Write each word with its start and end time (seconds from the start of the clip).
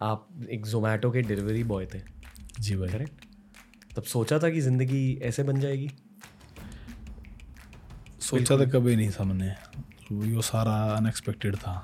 आप 0.00 0.28
एक 0.50 0.66
जोमेटो 0.66 1.10
के 1.10 1.22
डिलीवरी 1.22 1.62
बॉय 1.64 1.86
थे। 1.86 2.00
जी 2.60 2.76
भाई 2.76 2.88
करेक्ट 2.88 3.24
तब 3.96 4.02
सोचा 4.04 4.38
था 4.38 4.50
कि 4.50 4.60
ज़िंदगी 4.60 5.18
ऐसे 5.24 5.42
बन 5.42 5.60
जाएगी? 5.60 5.88
सोचा 8.22 8.56
तो 8.56 8.66
कभी 8.70 8.96
नहीं 8.96 9.10
था 9.10 9.24
मैंने। 9.24 9.52
वो 10.12 10.42
सारा 10.44 10.72
अनएक्सपेक्टेड 10.96 11.56
था 11.56 11.76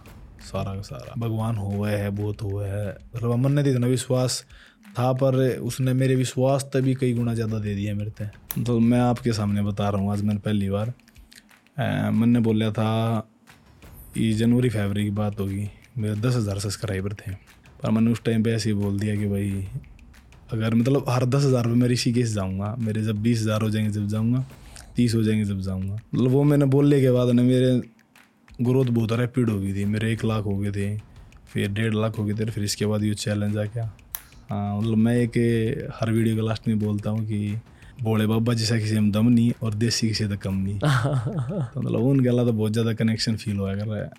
सारा 0.42 0.74
का 0.74 0.82
सारा। 0.82 1.14
भगवान 1.18 1.56
हुआ 1.56 1.90
है 1.90 2.10
बहुत 2.12 2.42
हुआ 2.42 2.66
है। 2.66 2.86
मतलब 3.14 3.32
अमन 3.32 3.52
ने 3.52 3.62
तो 3.62 3.70
इतना 3.70 3.86
विश्वास 3.86 4.44
था 4.98 5.12
पर 5.14 5.36
उसने 5.60 5.92
मेरे 5.94 6.14
विश्वास 6.16 6.68
तभी 6.72 6.94
कई 6.94 7.12
गुना 7.14 7.34
ज़्यादा 7.34 7.58
दे 7.58 7.74
दिया 7.74 7.94
मेरे 7.94 8.12
से 8.18 8.62
तो 8.62 8.78
मैं 8.80 9.00
आपके 9.00 9.32
सामने 9.32 9.62
बता 9.62 9.88
रहा 9.88 10.00
हूँ 10.02 10.12
आज 10.12 10.22
मैंने 10.22 10.40
पहली 10.40 10.70
बार 10.70 10.92
मैंने 12.12 12.40
बोला 12.40 12.70
था 12.72 12.90
ये 14.16 14.32
जनवरी 14.34 14.68
फरवरी 14.70 15.04
की 15.04 15.10
बात 15.12 15.40
होगी। 15.40 15.68
मेरे 15.98 16.14
दस 16.16 16.36
हज़ार 16.36 16.58
सब्सक्राइबर 16.58 17.14
थे। 17.16 17.32
पर 17.82 17.90
मैंने 17.90 18.12
उस 18.12 18.22
टाइम 18.24 18.42
पे 18.42 18.52
ऐसे 18.52 18.70
ही 18.70 18.74
बोल 18.76 18.98
दिया 18.98 19.16
कि 19.16 19.26
भाई 19.28 19.66
अगर 20.52 20.74
मतलब 20.74 21.04
हर 21.08 21.24
दस 21.26 21.44
हज़ार 21.44 21.66
पे 21.66 21.74
मैं 21.74 21.88
ऋषिकेश 21.88 22.28
जाऊँगा 22.30 22.74
मेरे 22.78 23.02
जब 23.02 23.22
बीस 23.22 23.40
हज़ार 23.42 23.62
हो 23.62 23.70
जाएँगे 23.70 23.90
जब 23.90 24.06
जाऊँगा 24.08 24.44
तीस 24.96 25.14
हो 25.14 25.22
जाएँगे 25.22 25.44
जब 25.44 25.60
जाऊँगा। 25.60 25.94
मतलब 25.94 26.30
वो 26.30 26.42
मैंने 26.44 26.64
बोलने 26.66 27.00
के 27.00 27.10
बाद 27.10 27.28
ना 27.30 27.42
मेरे 27.42 27.80
ग्रोथ 28.60 28.86
बहुत 28.86 29.12
रैपिड 29.12 29.50
हो 29.50 29.58
गई 29.60 29.72
थी 29.74 29.84
मेरे 29.84 30.12
एक 30.12 30.24
लाख 30.24 30.44
हो 30.44 30.56
गए 30.58 30.70
थे 30.72 30.96
फिर 31.52 31.72
डेढ़ 31.72 31.94
लाख 31.94 32.18
हो 32.18 32.24
गए 32.24 32.34
थे 32.34 32.50
फिर 32.50 32.64
इसके 32.64 32.86
बाद 32.86 33.02
ये 33.04 33.14
चैलेंज 33.14 33.56
आ 33.56 33.64
गया। 33.64 33.84
हाँ 34.50 34.78
मतलब 34.78 34.96
मैं 34.98 35.16
एक 35.16 35.38
हर 35.94 36.10
वीडियो 36.10 36.36
के 36.36 36.42
लास्ट 36.42 36.68
में 36.68 36.78
बोलता 36.78 37.10
हूँ 37.10 37.24
कि 37.26 37.58
बोले 38.02 38.26
बाबा 38.26 38.54
जैसा 38.54 38.78
किसी 38.78 38.98
में 38.98 39.10
दम 39.12 39.28
नहीं 39.28 39.52
और 39.62 39.74
देसी 39.74 40.08
किसी 40.08 40.24
तक 40.28 40.38
कम 40.42 40.54
नहीं। 40.54 40.78
तो 40.78 41.80
मतलब 41.80 42.00
उनके 42.00 42.28
अलावा 42.28 42.50
तो 42.50 42.56
बहुत 42.56 42.72
ज़्यादा 42.72 42.92
कनेक्शन 42.94 43.36
फील 43.36 43.56
हुआ 43.56 43.74
कर 43.74 43.86
रहा 43.86 43.98
है। 43.98 44.10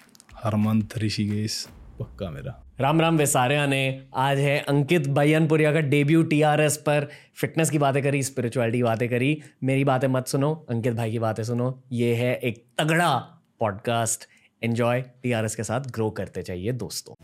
हर 0.44 0.56
मंथ 0.56 0.98
ऋषिकेश 0.98 1.66
पक्का 2.00 2.30
मेरा। 2.30 2.63
राम 2.80 3.02
राम 3.02 3.18
वेसारिया 3.18 3.66
ने 3.66 4.04
आज 4.16 4.40
है 4.40 4.60
अंकित 4.60 5.08
बैनपुरिया 5.08 5.74
का 5.74 5.80
डेब्यू 5.80 6.24
टीआरएस 6.24 6.78
पर 6.78 7.08
फिटनेस 7.36 7.70
की 7.70 7.78
बातें 7.78 8.04
करी 8.04 8.24
स्पिरिचुअलिटी 8.24 8.78
की 8.78 8.84
बातें 8.84 9.10
करी, 9.10 9.42
मेरी 9.64 9.84
बातें 9.84 10.08
मत 10.08 10.28
सुनो, 10.28 10.66
अंकित 10.70 10.94
भाई 10.94 11.12
की 11.12 11.20
बातें 11.20 11.44
सुनो। 11.44 11.84
ये 11.92 12.16
है 12.16 12.36
एक 12.36 12.66
तगड़ा 12.78 13.18
पॉडकास्ट 13.60 14.26
एंजॉय 14.64 15.02
टीआरएस 15.02 15.56
के 15.56 15.64
साथ 15.64 15.82
ग्रो 15.82 16.10
करते 16.10 16.42
चाहिए 16.42 16.72
दोस्तों। 16.72 17.16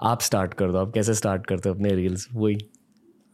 आप 0.00 0.20
स्टार्ट 0.20 0.54
कर 0.54 0.72
दो। 0.72 0.78
आप 0.78 0.92
कैसे 0.94 1.14
स्टार्ट 1.14 1.46
करते 1.46 1.68
हो 1.68 1.74
अपने 1.74 1.90
रील्स 1.90 2.28
वही। 2.32 2.56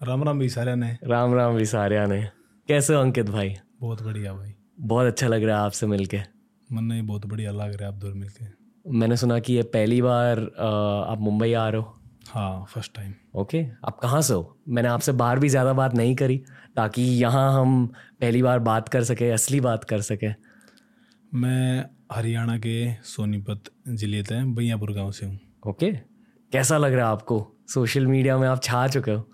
राम 0.00 0.24
राम 0.24 0.38
भी 0.38 0.48
सारे 0.48 0.74
ने। 0.74 0.96
राम 1.04 1.34
राम 1.34 1.56
भी 1.56 1.64
सारे 1.66 2.06
ने। 2.06 2.22
कैसे 2.68 2.94
हो 2.94 3.00
अंकित 3.00 3.30
भाई? 3.30 3.54
बहुत 3.80 4.02
बढ़िया 4.02 4.32
भाई। 4.34 4.54
बहुत 4.80 5.06
अच्छा 5.06 5.28
लग 5.28 5.44
रहा 5.44 5.58
है 5.58 5.64
आपसे 5.64 5.86
मिलके। 5.86 6.20
मन 6.68 6.84
नहीं 6.84 7.02
बहुत 7.02 7.26
बढ़िया 7.26 7.52
लग 7.52 7.72
रहा 7.72 7.88
है 7.88 7.94
आप 7.94 8.00
दूर 8.00 8.12
मिलके। 8.14 8.44
मैंने 8.84 9.16
सुना 9.16 9.38
कि 9.38 9.52
ये 9.52 9.62
पहली 9.62 10.00
बार 10.02 10.40
आप 10.40 11.18
मुंबई 11.20 11.52
आ 11.52 11.68
रहे 11.68 11.80
हो। 11.80 11.98
हाँ 12.28 12.64
फ़र्स्ट 12.68 12.94
टाइम 12.96 13.12
ओके 13.34 13.64
आप 13.84 13.98
कहाँ 13.98 14.20
से 14.22 14.34
हो? 14.34 14.56
मैंने 14.68 14.88
आपसे 14.88 15.12
बाहर 15.12 15.38
भी 15.38 15.48
ज़्यादा 15.48 15.72
बात 15.72 15.94
नहीं 15.94 16.14
करी 16.16 16.36
ताकि 16.76 17.02
यहाँ 17.02 17.60
हम 17.60 17.86
पहली 18.20 18.42
बार 18.42 18.58
बात 18.60 18.88
कर 18.88 19.04
सके 19.04 19.30
असली 19.30 19.60
बात 19.60 19.84
कर 19.84 20.00
सके। 20.02 20.28
मैं 21.32 21.84
हरियाणा 22.12 22.56
के 22.58 22.92
सोनीपत 23.04 23.70
ज़िले 23.88 24.22
से 24.22 24.42
भैयापुर 24.54 24.92
गाँव 24.92 25.10
से 25.12 25.26
हूँ। 25.26 25.38
ओके। 25.68 25.92
कैसा 26.52 26.78
लग 26.78 26.92
रहा 26.92 27.06
है 27.06 27.12
आपको? 27.12 27.46
सोशल 27.68 28.06
मीडिया 28.06 28.38
में 28.38 28.46
आप 28.48 28.62
छा 28.62 28.86
चुके 28.88 29.10
हो। 29.10 29.28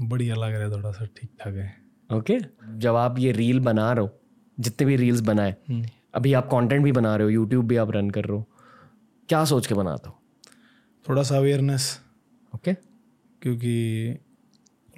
बढ़िया 0.00 0.34
लग 0.34 0.52
रहा 0.52 0.62
है 0.62 0.70
थोड़ा 0.70 0.90
सा 0.92 1.04
ठीक 1.16 1.30
ठाक 1.40 1.54
है। 1.54 1.74
ओके। 2.10 2.38
जब 2.78 2.96
आप 2.96 3.18
ये 3.18 3.32
रील 3.32 3.60
बना 3.60 3.92
रहे 3.92 4.04
हो 4.04 4.20
जितने 4.58 4.86
भी 4.86 4.96
रील्स 4.96 5.20
बनाए 5.20 5.56
अभी 6.14 6.32
आप 6.32 6.46
कंटेंट 6.46 6.84
भी 6.84 6.92
बना 6.92 7.16
रहे 7.16 7.24
हो 7.24 7.30
यूट्यूब 7.30 7.66
भी 7.66 7.76
आप 7.76 7.90
रन 7.90 8.10
कर 8.10 8.24
रहे 8.24 8.36
हो 8.36 8.46
क्या 9.28 9.44
सोच 9.44 9.66
के 9.66 9.74
बनाते 9.74 10.08
हो? 10.08 10.22
थोड़ा 11.08 11.22
सा 11.22 11.36
अवेयरनेस 11.36 12.00
ओके। 12.54 12.72
okay. 12.72 12.84
क्योंकि 13.42 14.16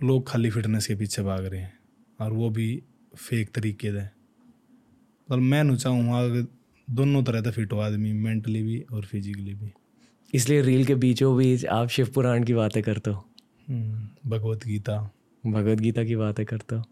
लोग 0.05 0.29
खाली 0.29 0.51
फिटनेस 0.51 0.87
के 0.87 0.95
पीछे 0.95 1.23
भाग 1.23 1.45
रहे 1.45 1.61
हैं 1.61 1.79
और 2.21 2.33
वो 2.33 2.51
भी 2.51 2.83
फेक 3.17 3.51
तरीके 3.55 3.91
से। 3.93 4.03
मतलब 4.03 5.43
मैं 5.43 5.65
नु 5.65 5.77
चाहूँगा 5.77 6.47
दोनों 6.89 7.23
तरह 7.23 7.43
से 7.43 7.51
फिट 7.51 7.73
हो 7.73 7.79
आदमी 7.79 8.13
मेंटली 8.13 8.63
भी 8.63 8.81
और 8.93 9.05
फिजिकली 9.05 9.55
भी। 9.55 9.73
इसलिए 10.35 10.63
रील 10.63 10.85
के 10.85 10.95
बीचों 10.95 11.37
बीच 11.37 11.65
आप 11.67 11.89
शिव 11.89 12.11
पुराण 12.15 12.45
की 12.45 12.55
बातें 12.55 12.83
करते 12.83 13.11
हो। 13.11 13.25
हम्म, 13.69 14.31
भगवत 14.31 14.65
गीता। 14.67 14.99
भगवत 15.47 15.81
गीता 15.81 16.05
की 16.05 16.17
बातें 16.17 16.47
करते 16.47 16.77
हो। 16.77 16.83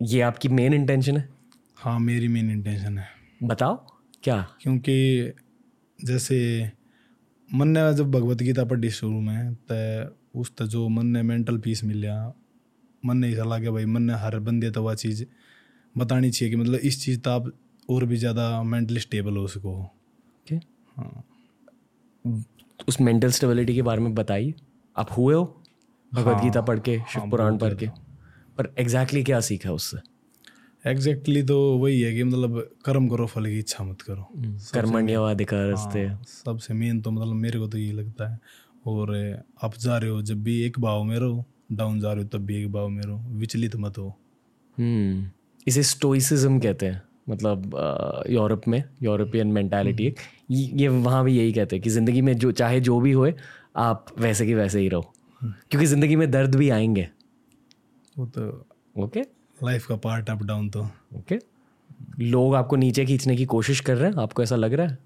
ये 0.00 0.20
आपकी 0.20 0.48
मेन 0.48 0.74
इंटेंशन 0.74 1.16
है? 1.16 1.28
हाँ 1.76 1.98
मेरी 2.00 2.28
मेन 2.28 2.50
इंटेंशन 2.50 2.98
है। 2.98 3.08
बताओ 3.42 3.76
क्या? 4.22 4.40
क्योंकि 4.62 5.32
जैसे 5.98 6.70
मन 7.54 7.68
ने 7.68 7.94
जब 7.94 8.10
भगवत 8.10 8.42
गीता 8.42 8.64
पढ़ी 8.64 8.90
शुरू 8.90 9.20
में 9.20 9.54
तो 9.72 10.40
उस 10.40 10.52
तो 10.56 10.66
जो 10.66 10.88
मन 10.88 11.06
ने 11.06 11.22
मेंटल 11.22 11.58
पीस 11.58 11.84
मिल 11.84 12.06
मन 13.04 13.16
ने 13.16 13.30
ऐसा 13.32 13.44
लगे 13.44 13.70
भाई 13.70 13.84
मन 13.84 14.02
ने 14.02 14.14
हर 14.14 14.38
बंदे 14.38 14.70
तो 14.70 14.82
वह 14.82 14.94
चीज़ 14.94 15.24
बतानी 15.98 16.30
चाहिए 16.30 16.50
कि 16.50 16.56
मतलब 16.56 16.80
इस 16.80 17.04
चीज़ 17.04 17.20
तो 17.20 17.30
आप 17.30 17.52
और 17.90 18.04
भी 18.04 18.16
ज़्यादा 18.16 18.62
मेंटली 18.62 19.00
स्टेबल 19.00 19.36
हो 19.36 19.46
सको। 19.46 19.82
ओके 19.82 20.54
हाँ। 20.96 21.24
उस 22.88 23.00
मेंटल 23.00 23.30
स्टेबिलिटी 23.30 23.74
के 23.74 23.82
बारे 23.82 24.00
में 24.00 24.14
बताइए 24.14 24.54
आप 24.96 25.08
हुए 25.18 25.34
हो? 25.34 25.62
भगवत 26.14 26.34
हाँ, 26.34 26.44
गीता 26.44 26.60
पढ़ 26.60 26.78
के 26.78 26.98
शिव 26.98 27.20
हाँ, 27.20 27.30
पुराण 27.30 27.58
पढ़ 27.58 27.74
के। 27.74 27.86
पर 28.58 28.74
एग्जैक्टली 28.78 29.24
क्या 29.24 29.40
सीखा 29.40 29.72
उससे? 29.72 29.98
एग्जैक्टली 30.90 31.42
तो 31.42 31.78
वही 31.78 32.00
है 32.00 32.14
कि 32.14 32.24
मतलब 32.24 32.70
कर्म 32.84 33.08
करो 33.08 33.26
फल 33.26 33.46
की 33.46 33.58
इच्छा 33.58 33.84
मत 33.84 34.02
करो। 34.02 34.28
हम्म, 34.36 34.58
कर्मण्यवाधिकार 34.74 35.74
हाँ, 35.74 36.22
सबसे 36.26 36.74
मेन 36.74 37.00
तो 37.00 37.10
मतलब 37.10 37.34
मेरे 37.34 37.58
को 37.58 37.68
तो 37.68 37.78
ये 37.78 37.92
लगता 37.92 38.32
है। 38.32 38.38
और 38.86 39.38
आप 39.62 39.76
जा 39.78 39.98
रहे 39.98 40.10
हो 40.10 40.22
जब 40.22 40.42
भी 40.42 40.62
एक 40.62 40.80
भाव 40.80 41.04
में 41.04 41.18
रहो 41.18 41.44
डाउन 41.72 42.00
जा 42.00 42.12
रहे 42.12 42.22
हो 42.22 42.28
तब 42.28 42.44
भी 42.44 42.56
एक 42.56 42.72
भाव 42.72 42.88
में 42.88 43.02
रहो। 43.02 43.24
विचलित 43.28 43.76
मत 43.76 43.98
हो। 43.98 44.18
हम्म, 44.78 45.30
इसे 45.68 45.82
स्टोइसिज्म 45.82 46.60
कहते 46.60 46.86
हैं। 46.86 47.02
मतलब 47.30 48.24
यूरोप 48.30 48.68
में 48.68 48.82
यूरोपियन 49.02 49.46
मेंटालिटी 49.46 50.06
हम्म। 50.06 50.78
ये 50.78 50.88
वहाँ 50.88 51.24
भी 51.24 51.36
यही 51.38 51.52
कहते 51.52 51.76
हैं 51.76 51.82
कि 51.82 51.90
ज़िंदगी 51.90 52.22
में 52.22 52.36
जो 52.36 52.52
चाहे 52.52 52.80
जो 52.80 53.00
भी 53.00 53.12
होए 53.12 53.34
आप 53.76 54.06
वैसे 54.18 54.46
की 54.46 54.54
वैसे 54.54 54.80
ही 54.80 54.88
रहो। 54.88 55.12
क्योंकि 55.40 55.86
ज़िंदगी 55.86 56.16
में 56.16 56.30
दर्द 56.30 56.54
भी 56.54 56.70
आएँगे। 56.70 57.08
वो 58.18 58.26
तो 58.26 58.66
ओके 59.04 59.20
लाइफ 59.64 59.86
का 59.86 59.96
पार्ट 59.96 60.30
अप 60.30 60.42
डाउन 60.42 60.68
तो। 60.70 60.82
ओके 61.16 61.38
लोग 62.20 62.54
आपको 62.54 62.76
नीचे 62.76 63.04
खींचने 63.06 63.36
की 63.36 63.44
कोशिश 63.44 63.80
कर 63.80 63.96
रहे 63.96 64.10
हैं? 64.10 64.16
आपको 64.16 64.42
ऐसा 64.42 64.56
लग 64.56 64.72
रहा 64.74 64.86
है? 64.86 64.98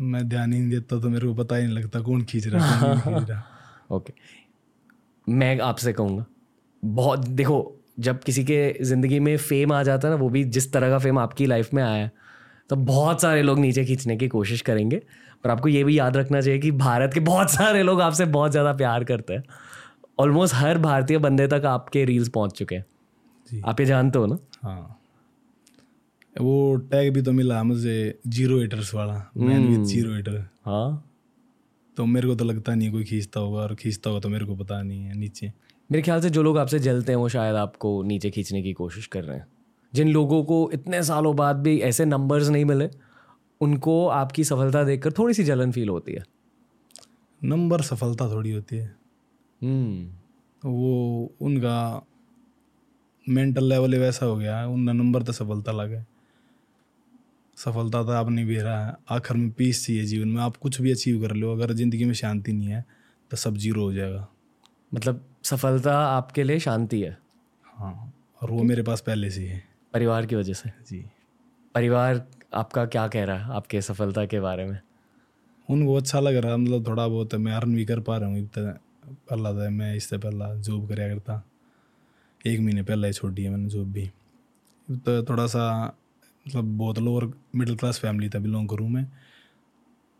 मैं 0.00 0.28
ध्यान 0.28 0.52
ही 0.52 0.58
नहीं 0.58 0.70
देता 0.70 1.00
तो 1.00 1.08
मेरे 1.08 1.26
को 1.26 1.34
पता 1.34 1.56
ही 1.56 1.64
नहीं 1.66 1.76
लगता 1.76 2.00
कौन 2.00 2.22
खींच 2.22 2.46
रहा 2.46 3.30
है 3.30 3.42
ओके 3.90 4.12
मैं 5.28 5.58
आपसे 5.60 5.92
कहूँगा 5.92 6.24
बहुत 6.84 7.28
देखो 7.28 7.58
जब 7.96 8.22
किसी 8.22 8.44
के 8.44 8.58
ज़िंदगी 8.84 9.20
में 9.20 9.36
फेम 9.38 9.72
आ 9.72 9.82
जाता 9.82 10.08
है 10.08 10.14
ना 10.14 10.20
वो 10.20 10.28
भी 10.28 10.44
जिस 10.46 10.72
तरह 10.72 10.90
का 10.90 10.98
फेम 10.98 11.18
आपकी 11.18 11.46
लाइफ 11.46 11.72
में 11.74 11.82
आया 11.82 11.94
है 11.94 12.10
तो 12.70 12.76
बहुत 12.76 13.22
सारे 13.22 13.42
लोग 13.42 13.58
नीचे 13.58 13.84
खींचने 13.84 14.16
की 14.16 14.28
कोशिश 14.28 14.60
करेंगे। 14.62 15.00
पर 15.44 15.50
आपको 15.50 15.68
ये 15.68 15.82
भी 15.84 15.98
याद 15.98 16.16
रखना 16.16 16.40
चाहिए 16.40 16.58
कि 16.60 16.70
भारत 16.72 17.14
के 17.14 17.20
बहुत 17.22 17.50
सारे 17.50 17.82
लोग 17.82 18.00
आपसे 18.00 18.24
बहुत 18.26 18.50
ज़्यादा 18.50 18.72
प्यार 18.74 19.04
करते 19.04 19.34
हैं। 19.34 19.42
ऑलमोस्ट 20.18 20.54
हर 20.54 20.78
भारतीय 20.78 21.18
बंदे 21.18 21.46
तक 21.48 21.64
आपके 21.66 22.04
रील्स 22.04 22.28
पहुँच 22.28 22.58
चुके 22.58 22.74
हैं। 22.74 23.62
आप 23.62 23.80
ये 23.80 23.86
जानते 23.86 24.18
हो 24.18 24.26
ना? 24.26 24.38
हाँ। 24.62 24.98
वो 26.36 26.76
टैग 26.90 27.12
भी 27.14 27.22
तो 27.22 27.32
मिला 27.32 27.62
मुझे 27.62 28.18
ज़ीरो 28.28 28.60
एटर्स 28.62 28.94
वाला। 28.94 29.14
मैन 29.36 29.66
विद 29.68 29.84
ज़ीरो 29.84 30.16
एटर 30.16 30.38
हाँ। 30.66 31.02
तो 31.96 32.06
मेरे 32.06 32.28
को 32.28 32.34
तो 32.34 32.44
लगता 32.44 32.74
नहीं 32.74 32.90
कोई 32.92 33.04
खींचता 33.04 33.40
होगा 33.40 33.60
और 33.60 33.74
खींचता 33.74 34.10
होगा 34.10 34.20
तो 34.20 34.28
मेरे 34.28 34.46
को 34.46 34.56
पता 34.56 34.82
नहीं 34.82 35.04
है 35.04 35.14
नीचे। 35.18 35.52
मेरे 35.90 36.02
ख्याल 36.02 36.20
से 36.20 36.30
जो 36.30 36.42
लोग 36.42 36.58
आपसे 36.58 36.78
जलते 36.78 37.12
हैं 37.12 37.16
वो 37.16 37.28
शायद 37.28 37.56
आपको 37.56 38.02
नीचे 38.02 38.30
खींचने 38.30 38.62
की 38.62 38.72
कोशिश 38.72 39.06
कर 39.06 39.24
रहे 39.24 39.36
हैं। 39.36 39.46
जिन 39.92 40.08
लोगों 40.08 40.42
को 40.44 40.70
इतने 40.74 41.02
सालों 41.02 41.34
बाद 41.36 41.56
भी 41.56 41.78
ऐसे 41.80 42.04
नंबर्स 42.04 42.48
नहीं 42.48 42.64
मिले 42.64 42.88
उनको 43.60 44.06
आपकी 44.08 44.44
सफलता 44.44 44.82
देखकर 44.84 45.12
थोड़ी 45.12 45.34
सी 45.34 45.44
जलन 45.44 45.72
फील 45.72 45.88
होती 45.88 46.12
है। 46.12 46.22
नंबर 47.44 47.82
सफलता 47.82 48.28
थोड़ी 48.30 48.50
होती 48.50 48.76
है। 48.76 48.94
हम्म। 49.60 50.70
वो 50.70 51.32
उनका 51.40 52.06
मेंटल 53.26 53.64
लेवल 53.64 53.92
ही 53.92 53.98
वैसा 53.98 54.26
हो 54.26 54.36
गया 54.36 54.58
है 54.58 54.66
उनका 54.68 54.92
नंबर 54.92 55.22
तो 55.22 55.32
सफलता 55.32 55.72
लगे। 55.72 56.02
सफलता 57.56 58.02
तो 58.02 58.10
आप 58.10 58.28
नहीं 58.28 58.56
रहा 58.56 58.86
है 58.86 58.96
आखिर 59.10 59.36
में 59.36 59.50
पीस 59.50 59.86
चाहिए 59.86 60.04
जीवन 60.04 60.28
में 60.28 60.42
आप 60.42 60.56
कुछ 60.56 60.80
भी 60.80 60.92
अचीव 60.92 61.20
कर 61.22 61.34
लो 61.34 61.52
अगर 61.52 61.72
ज़िंदगी 61.72 62.04
में 62.04 62.14
शांति 62.14 62.52
नहीं 62.52 62.68
है 62.68 62.84
तो 63.30 63.36
सब 63.36 63.56
ज़ीरो 63.56 63.82
हो 63.82 63.92
जाएगा। 63.92 64.26
मतलब 64.94 65.24
सफलता 65.46 65.98
आपके 65.98 66.42
लिए 66.42 66.58
शांति 66.58 67.00
है। 67.00 67.18
हाँ 67.64 68.12
और 68.42 68.50
वो 68.50 68.62
मेरे 68.62 68.82
पास 68.82 69.00
पहले 69.00 69.30
से 69.30 69.46
है 69.46 69.62
परिवार 69.94 70.26
की 70.26 70.36
वजह 70.36 70.52
से। 70.52 70.68
जी। 70.68 71.04
परिवार 71.74 72.26
आपका 72.54 72.86
क्या 72.86 73.08
कह 73.08 73.24
रहा 73.24 73.36
है 73.36 73.54
आपके 73.54 73.80
सफलता 73.80 74.26
के 74.26 74.40
बारे 74.40 74.64
में? 74.64 74.80
उनको 75.70 75.94
अच्छा 75.94 76.20
लग 76.20 76.36
रहा 76.36 76.52
है 76.52 76.58
मतलब 76.58 76.86
थोड़ा 76.86 77.08
बहुत 77.08 77.34
मैं 77.34 77.52
अर्न 77.52 77.74
भी 77.74 77.84
कर 77.84 78.00
पा 78.00 78.16
रहा 78.16 78.28
हूँ 78.28 78.38
इतना 78.38 78.78
पहला 79.30 79.52
था 79.52 79.70
मैं 79.70 79.94
इससे 79.94 80.18
पहला 80.18 80.54
जॉब 80.54 80.88
कराया 80.88 81.08
करता। 81.14 81.42
एक 82.46 82.60
महीने 82.60 82.82
पहले 82.82 83.06
ही 83.06 83.12
छोड़ 83.12 83.32
दिया 83.32 83.50
मैंने 83.50 83.68
जॉब 83.68 83.92
भी। 83.92 84.10
तो 84.90 85.22
थोड़ा 85.24 85.46
सा 85.46 85.96
मतलब 86.46 86.76
बहुत 86.78 86.98
लोअर 86.98 87.32
मिडिल 87.54 87.76
क्लास 87.76 87.98
फैमिली 87.98 88.28
था 88.28 88.38
बिलोंग 88.38 88.68
करूँ 88.68 88.88
मैं। 88.88 89.06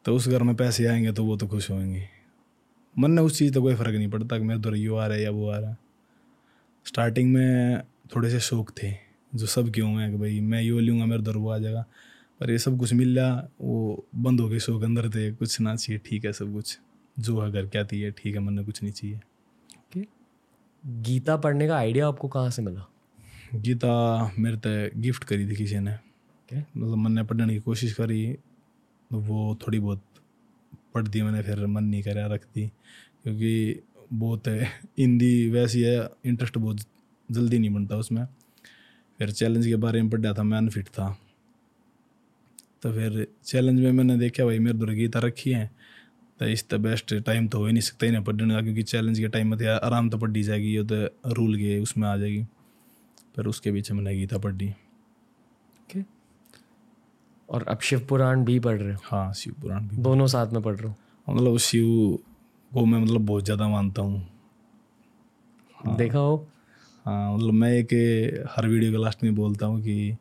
तो 0.04 0.14
उस 0.14 0.28
घर 0.28 0.42
में 0.42 0.54
पैसे 0.56 0.86
आएँगे 0.86 1.12
तो 1.12 1.24
वो 1.24 1.36
तो 1.36 1.46
खुश 1.46 1.70
होंगे। 1.70 2.08
मन 2.98 3.10
ने 3.10 3.22
उस 3.22 3.38
चीज़ 3.38 3.54
का 3.54 3.60
कोई 3.60 3.74
फ़र्क 3.74 3.94
नहीं 3.94 4.08
पड़ता 4.08 4.38
कि 4.38 4.44
मेरे 4.44 4.58
उधर 4.60 4.76
यो 4.76 4.96
आ 4.96 5.06
रहा 5.06 5.16
है 5.16 5.22
या 5.22 5.30
वो 5.30 5.48
आ 5.50 5.58
रहा 5.58 5.70
है। 5.70 5.76
स्टार्टिंग 6.84 7.32
में 7.32 7.82
थोड़े 8.16 8.30
से 8.30 8.40
शौक 8.40 8.70
थे 8.82 8.92
जो 9.34 9.46
सब 9.46 9.72
क्यों 9.72 10.00
हैं 10.00 10.10
कि 10.10 10.18
भाई 10.18 10.40
मैं 10.40 10.62
यो 10.62 10.80
लूँगा 10.80 11.06
मेरे 11.06 11.22
उधर 11.22 11.36
वो 11.36 11.50
आ 11.50 11.58
जाएगा। 11.58 11.84
पर 12.40 12.50
ये 12.50 12.58
सब 12.58 12.78
कुछ 12.78 12.92
मिल 12.92 13.18
रहा 13.18 13.48
वो 13.60 14.06
बंद 14.16 14.40
हो 14.40 14.48
गए 14.48 14.58
शौक 14.58 14.82
अंदर 14.82 15.08
थे 15.10 15.32
कुछ 15.32 15.60
ना 15.60 15.76
चाहिए 15.76 16.00
ठीक 16.06 16.24
है 16.24 16.32
सब 16.32 16.52
कुछ। 16.52 16.78
जो 17.18 17.36
अगर 17.36 17.66
क्या 17.66 17.84
थी 17.84 18.10
ठीक 18.10 18.34
है 18.34 18.40
मन 18.40 18.64
कुछ 18.64 18.82
नहीं 18.82 18.92
चाहिए। 18.92 19.20
Okay. 19.90 20.06
गीता 20.86 21.36
पढ़ने 21.36 21.68
का 21.68 21.76
आइडिया 21.76 22.08
आपको 22.08 22.28
कहाँ 22.28 22.50
से 22.50 22.62
मिला? 22.62 22.86
गीता 23.54 24.32
मेरे 24.38 24.56
तय 24.56 24.90
गिफ्ट 24.96 25.24
करी 25.24 25.50
थी 25.50 25.56
किसी 25.56 25.78
ने। 25.78 25.92
Okay. 25.92 26.64
मतलब 26.76 27.08
ने 27.08 27.22
पढ़ने 27.22 27.54
की 27.54 27.60
कोशिश 27.60 27.92
करी 27.92 28.38
वो 29.12 29.58
थोड़ी 29.62 29.78
बहुत 29.80 30.02
पढ़ 30.96 31.08
दी 31.08 31.22
मैंने 31.22 31.42
फिर 31.42 31.66
मन 31.66 31.84
नहीं 31.84 32.02
करा 32.02 32.26
रख 32.26 32.44
दी 32.54 32.66
क्योंकि 33.22 33.80
बहुत 34.12 34.48
है। 34.48 34.64
हिंदी 34.98 35.50
वैसी 35.50 35.82
है 35.82 36.08
इंटरेस्ट 36.26 36.58
बहुत 36.58 36.80
जल्दी 37.28 37.58
नहीं 37.58 37.70
बनता 37.70 37.96
उसमें। 37.96 38.24
फिर 39.20 39.30
चैलेंज 39.32 39.66
के 39.66 39.76
बारे 39.76 40.02
में 40.02 40.10
पढ़ा 40.10 40.32
था, 40.32 40.42
मैं 40.42 40.58
अनफिट 40.58 40.88
था। 40.88 41.16
तो 42.82 42.92
फिर 42.92 43.26
चैलेंज 43.44 43.80
में 43.80 43.92
मैंने 43.92 44.16
देखा, 44.18 44.44
भाई 44.44 44.58
मेरे 44.58 44.78
दुर्गीता 44.78 44.96
गीता 44.96 45.20
रखी 45.20 45.50
है 45.52 45.70
तो 46.40 46.46
इस 46.46 46.68
तो 46.68 46.78
बेस्ट 46.78 47.14
टाइम 47.16 47.46
तो 47.48 47.58
हो 47.58 47.66
ही 47.66 47.72
नहीं 47.72 47.82
सकता 47.82 48.06
इन्हें 48.06 48.22
पढ़ने 48.24 48.54
का, 48.54 48.60
क्योंकि 48.62 48.82
चैलेंज 48.84 49.18
के 49.18 49.28
टाइम 49.28 49.50
में 49.50 49.58
तो 49.58 49.70
आराम 49.76 50.10
तो 50.10 50.18
पढ़ी 50.18 50.42
जाएगी, 50.42 50.74
ये 50.74 50.82
तो 50.84 51.32
रूल 51.34 51.56
के 51.56 51.78
उसमें 51.80 52.08
आ 52.08 52.16
जाएगी। 52.16 52.42
फिर 53.36 53.46
उसके 53.46 53.72
पीछे 53.72 53.94
मैंने 53.94 54.16
गीता 54.16 54.38
पढ़ी. 54.38 54.72
और 57.50 57.64
अब 57.68 57.80
शिव 57.80 58.06
पुराण 58.08 58.44
भी 58.44 58.58
पढ़ 58.60 58.80
रहे 58.80 58.94
हो? 58.94 59.00
हाँ 59.04 59.32
शिव 59.32 59.54
पुराण 59.62 59.88
भी 59.88 59.96
दोनों 59.96 60.26
साथ 60.26 60.46
में 60.46 60.62
पढ़ 60.62 60.74
रहे 60.74 60.88
हो? 60.88 60.94
मतलब 61.28 61.58
शिव 61.58 62.18
को 62.74 62.84
मैं 62.84 62.98
मतलब 62.98 63.26
बहुत 63.26 63.44
ज़्यादा 63.44 63.68
मानता 63.68 64.02
हूँ। 64.02 64.28
हाँ। 65.76 65.96
देखा 65.96 66.18
हो? 66.18 66.46
हाँ 67.04 67.34
मतलब 67.36 67.52
मैं 67.52 67.72
एक 67.72 67.92
हर 68.56 68.66
वीडियो 68.68 68.92
के 68.92 68.98
लास्ट 68.98 69.24
में 69.24 69.34
बोलता 69.34 69.66
हूँ 69.66 69.80
कि 69.80 70.16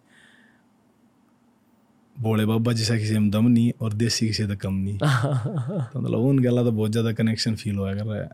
बोले 2.20 2.46
बाबा 2.46 2.74
जैसा 2.74 2.98
किसी 2.98 3.18
में 3.20 3.30
दम 3.32 3.48
नहीं 3.48 3.72
और 3.82 3.94
देसी 3.94 4.28
किसी 4.28 4.46
तो 4.48 4.56
कम 4.56 4.74
नहीं। 4.74 4.98
तो 5.94 6.00
मतलब 6.02 6.20
उनके 6.20 6.48
अलावा 6.48 6.70
तो 6.70 6.72
बहुत 6.72 6.92
ज़्यादा 6.92 7.12
कनेक्शन 7.14 7.56
फील 7.56 7.76
हुआ 7.76 7.94
कर 7.94 8.06
रहा 8.06 8.18
है। 8.18 8.30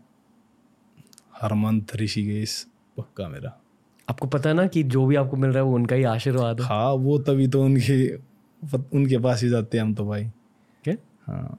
हर 1.42 1.54
मंथ 1.54 1.96
ऋषिकेश 1.96 2.68
पक्का 2.98 3.28
मेरा। 3.28 3.58
आपको 4.10 4.28
पता 4.28 4.50
है 4.50 4.56
ना 4.56 4.68
कि 4.68 4.84
जो 4.84 5.06
भी 5.06 5.16
आपको 5.16 5.38
मिल 5.38 5.50
रहा 5.50 5.64
है 5.64 5.70
वो 5.70 5.76
उनका 5.76 5.96
ही 5.96 6.04
आशीर्वाद 6.04 6.62
है। 6.62 6.68
हाँ 6.68 6.92
वो 6.94 7.18
तभी 7.18 7.48
तो 7.48 7.64
उनके 7.64 8.31
उनके 8.94 9.18
पास 9.18 9.44
ही 9.44 9.50
जाते 9.50 9.78
हैं 9.78 9.84
हम 9.86 9.94
तो 9.94 10.06
भाई। 10.06 10.24
क्या 10.84 10.96
हाँ। 11.28 11.58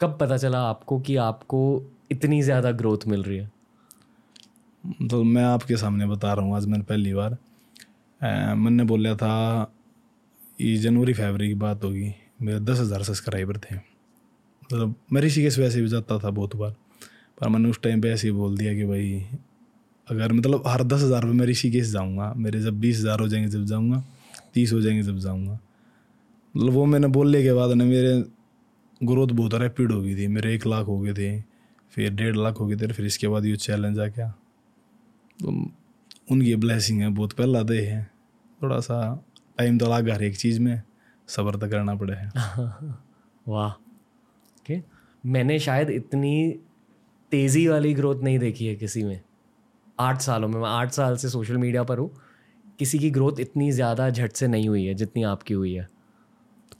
कब 0.00 0.16
पता 0.20 0.36
चला 0.36 0.60
आपको 0.60 0.98
कि 1.00 1.16
आपको 1.18 1.60
इतनी 2.10 2.40
ज़्यादा 2.42 2.70
ग्रोथ 2.72 3.06
मिल 3.08 3.22
रही 3.22 3.38
है? 3.38 3.50
तो 5.08 5.22
मैं 5.24 5.44
आपके 5.44 5.76
सामने 5.76 6.06
बता 6.06 6.32
रहा 6.34 6.44
हूँ 6.44 6.56
आज 6.56 6.66
मैंने 6.66 6.84
पहली 6.84 7.14
बार 7.14 7.36
मैंने 8.56 8.84
बोला 8.84 9.14
था 9.16 9.72
ये 10.60 10.76
जनवरी 10.78 11.12
फरवरी 11.14 11.48
की 11.48 11.54
बात 11.56 11.84
होगी 11.84 12.12
मेरे 12.42 12.58
दस 12.60 12.78
हज़ार 12.80 13.02
सब्सक्राइबर 13.02 13.56
थे। 13.60 13.76
मतलब 13.76 14.94
मैं 15.12 15.22
ऋषिकेश 15.22 15.58
वैसे 15.58 15.80
भी 15.80 15.88
जाता 15.88 16.18
था 16.18 16.30
बहुत 16.30 16.56
बार 16.56 16.70
पर 17.38 17.48
मैंने 17.48 17.70
उस 17.70 17.80
टाइम 17.82 18.00
पे 18.00 18.10
ऐसे 18.10 18.28
ही 18.28 18.32
बोल 18.34 18.56
दिया 18.58 18.74
कि 18.74 18.84
भाई 18.84 19.24
अगर 20.08 20.32
मतलब 20.32 20.62
हर 20.66 20.82
दस 20.84 21.02
हज़ार 21.02 21.22
रुपये 21.22 21.38
मैं 21.38 21.46
ऋषिकेश 21.46 21.86
जाऊँगा 21.88 22.32
मेरे 22.36 22.60
जब 22.60 22.80
बीस 22.80 22.98
हज़ार 22.98 23.20
हो 23.20 23.28
जाएँगे 23.28 23.48
जब 23.50 23.64
जाऊँगा 23.64 24.02
तीस 24.54 24.72
हो 24.72 24.80
जाएँगे 24.80 25.02
जब 25.02 25.18
जाऊँगा। 25.18 25.58
मतलब 26.56 26.72
वो 26.72 26.84
मैंने 26.84 27.06
बोलने 27.06 27.42
के 27.42 27.52
बाद 27.52 27.70
ना 27.70 27.84
मेरे 27.84 28.24
ग्रोथ 29.02 29.28
बहुत 29.28 29.54
रैपिड 29.54 29.92
हो 29.92 30.02
गई 30.02 30.16
थी, 30.16 30.26
मेरे 30.26 30.54
एक 30.54 30.66
लाख 30.66 30.86
हो 30.86 30.98
गए 31.00 31.12
थे, 31.12 31.40
फिर 31.90 32.10
डेढ़ 32.14 32.36
लाख 32.36 32.60
हो 32.60 32.66
गए 32.66 32.76
थे, 32.76 32.86
फिर 32.86 33.06
इसके 33.06 33.28
बाद 33.28 33.44
ये 33.44 33.56
चैलेंज 33.56 33.98
आ 33.98 34.06
गया। 34.06 34.28
तो 35.38 35.48
उनकी 36.30 36.56
ब्लेसिंग 36.56 37.00
है 37.02 37.08
बहुत, 37.08 37.32
पहला 37.32 37.62
दे 37.62 37.80
है, 37.80 38.10
थोड़ा 38.62 38.80
सा 38.80 39.24
टाइम 39.58 39.78
तो 39.78 39.86
लगा 39.86 40.14
हर 40.14 40.22
एक 40.22 40.36
चीज़ 40.36 40.60
में, 40.60 40.82
सब्र 41.28 41.56
तो 41.56 41.68
करना 41.68 41.94
पड़े 41.94 42.14
है। 42.14 42.30
वाह। 43.48 43.70
ओके 43.70 44.80
मैंने 45.26 45.58
शायद 45.58 45.90
इतनी 45.90 46.58
तेज़ी 47.30 47.66
वाली 47.68 47.94
ग्रोथ 47.94 48.22
नहीं 48.22 48.38
देखी 48.38 48.66
है 48.66 48.74
किसी 48.74 49.02
में। 49.02 49.20
आठ 50.00 50.20
सालों 50.20 50.48
में, 50.48 50.60
मैं 50.60 50.68
आठ 50.68 50.90
साल 50.90 51.16
से 51.16 51.28
सोशल 51.28 51.56
मीडिया 51.56 51.82
पर 51.82 51.98
हूँ, 51.98 52.10
किसी 52.78 52.98
की 52.98 53.10
ग्रोथ 53.10 53.40
इतनी 53.40 53.72
ज़्यादा 53.72 54.10
झट 54.10 54.32
से 54.32 54.46
नहीं 54.48 54.68
हुई 54.68 54.84
है, 54.84 54.94
जितनी 54.94 55.22
आपकी 55.22 55.54
हुई 55.54 55.72
है। 55.72 55.88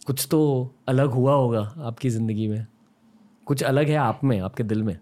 कुछ 0.06 0.26
तो 0.30 0.38
अलग 0.88 1.10
हुआ 1.10 1.34
होगा 1.34 1.60
आपकी 1.80 2.10
ज़िंदगी 2.10 2.46
में। 2.48 2.66
कुछ 3.46 3.62
अलग 3.62 3.88
है 3.88 3.96
आप 3.96 4.20
में 4.24 4.38
आपके 4.40 4.62
दिल 4.64 4.82
में? 4.82 4.98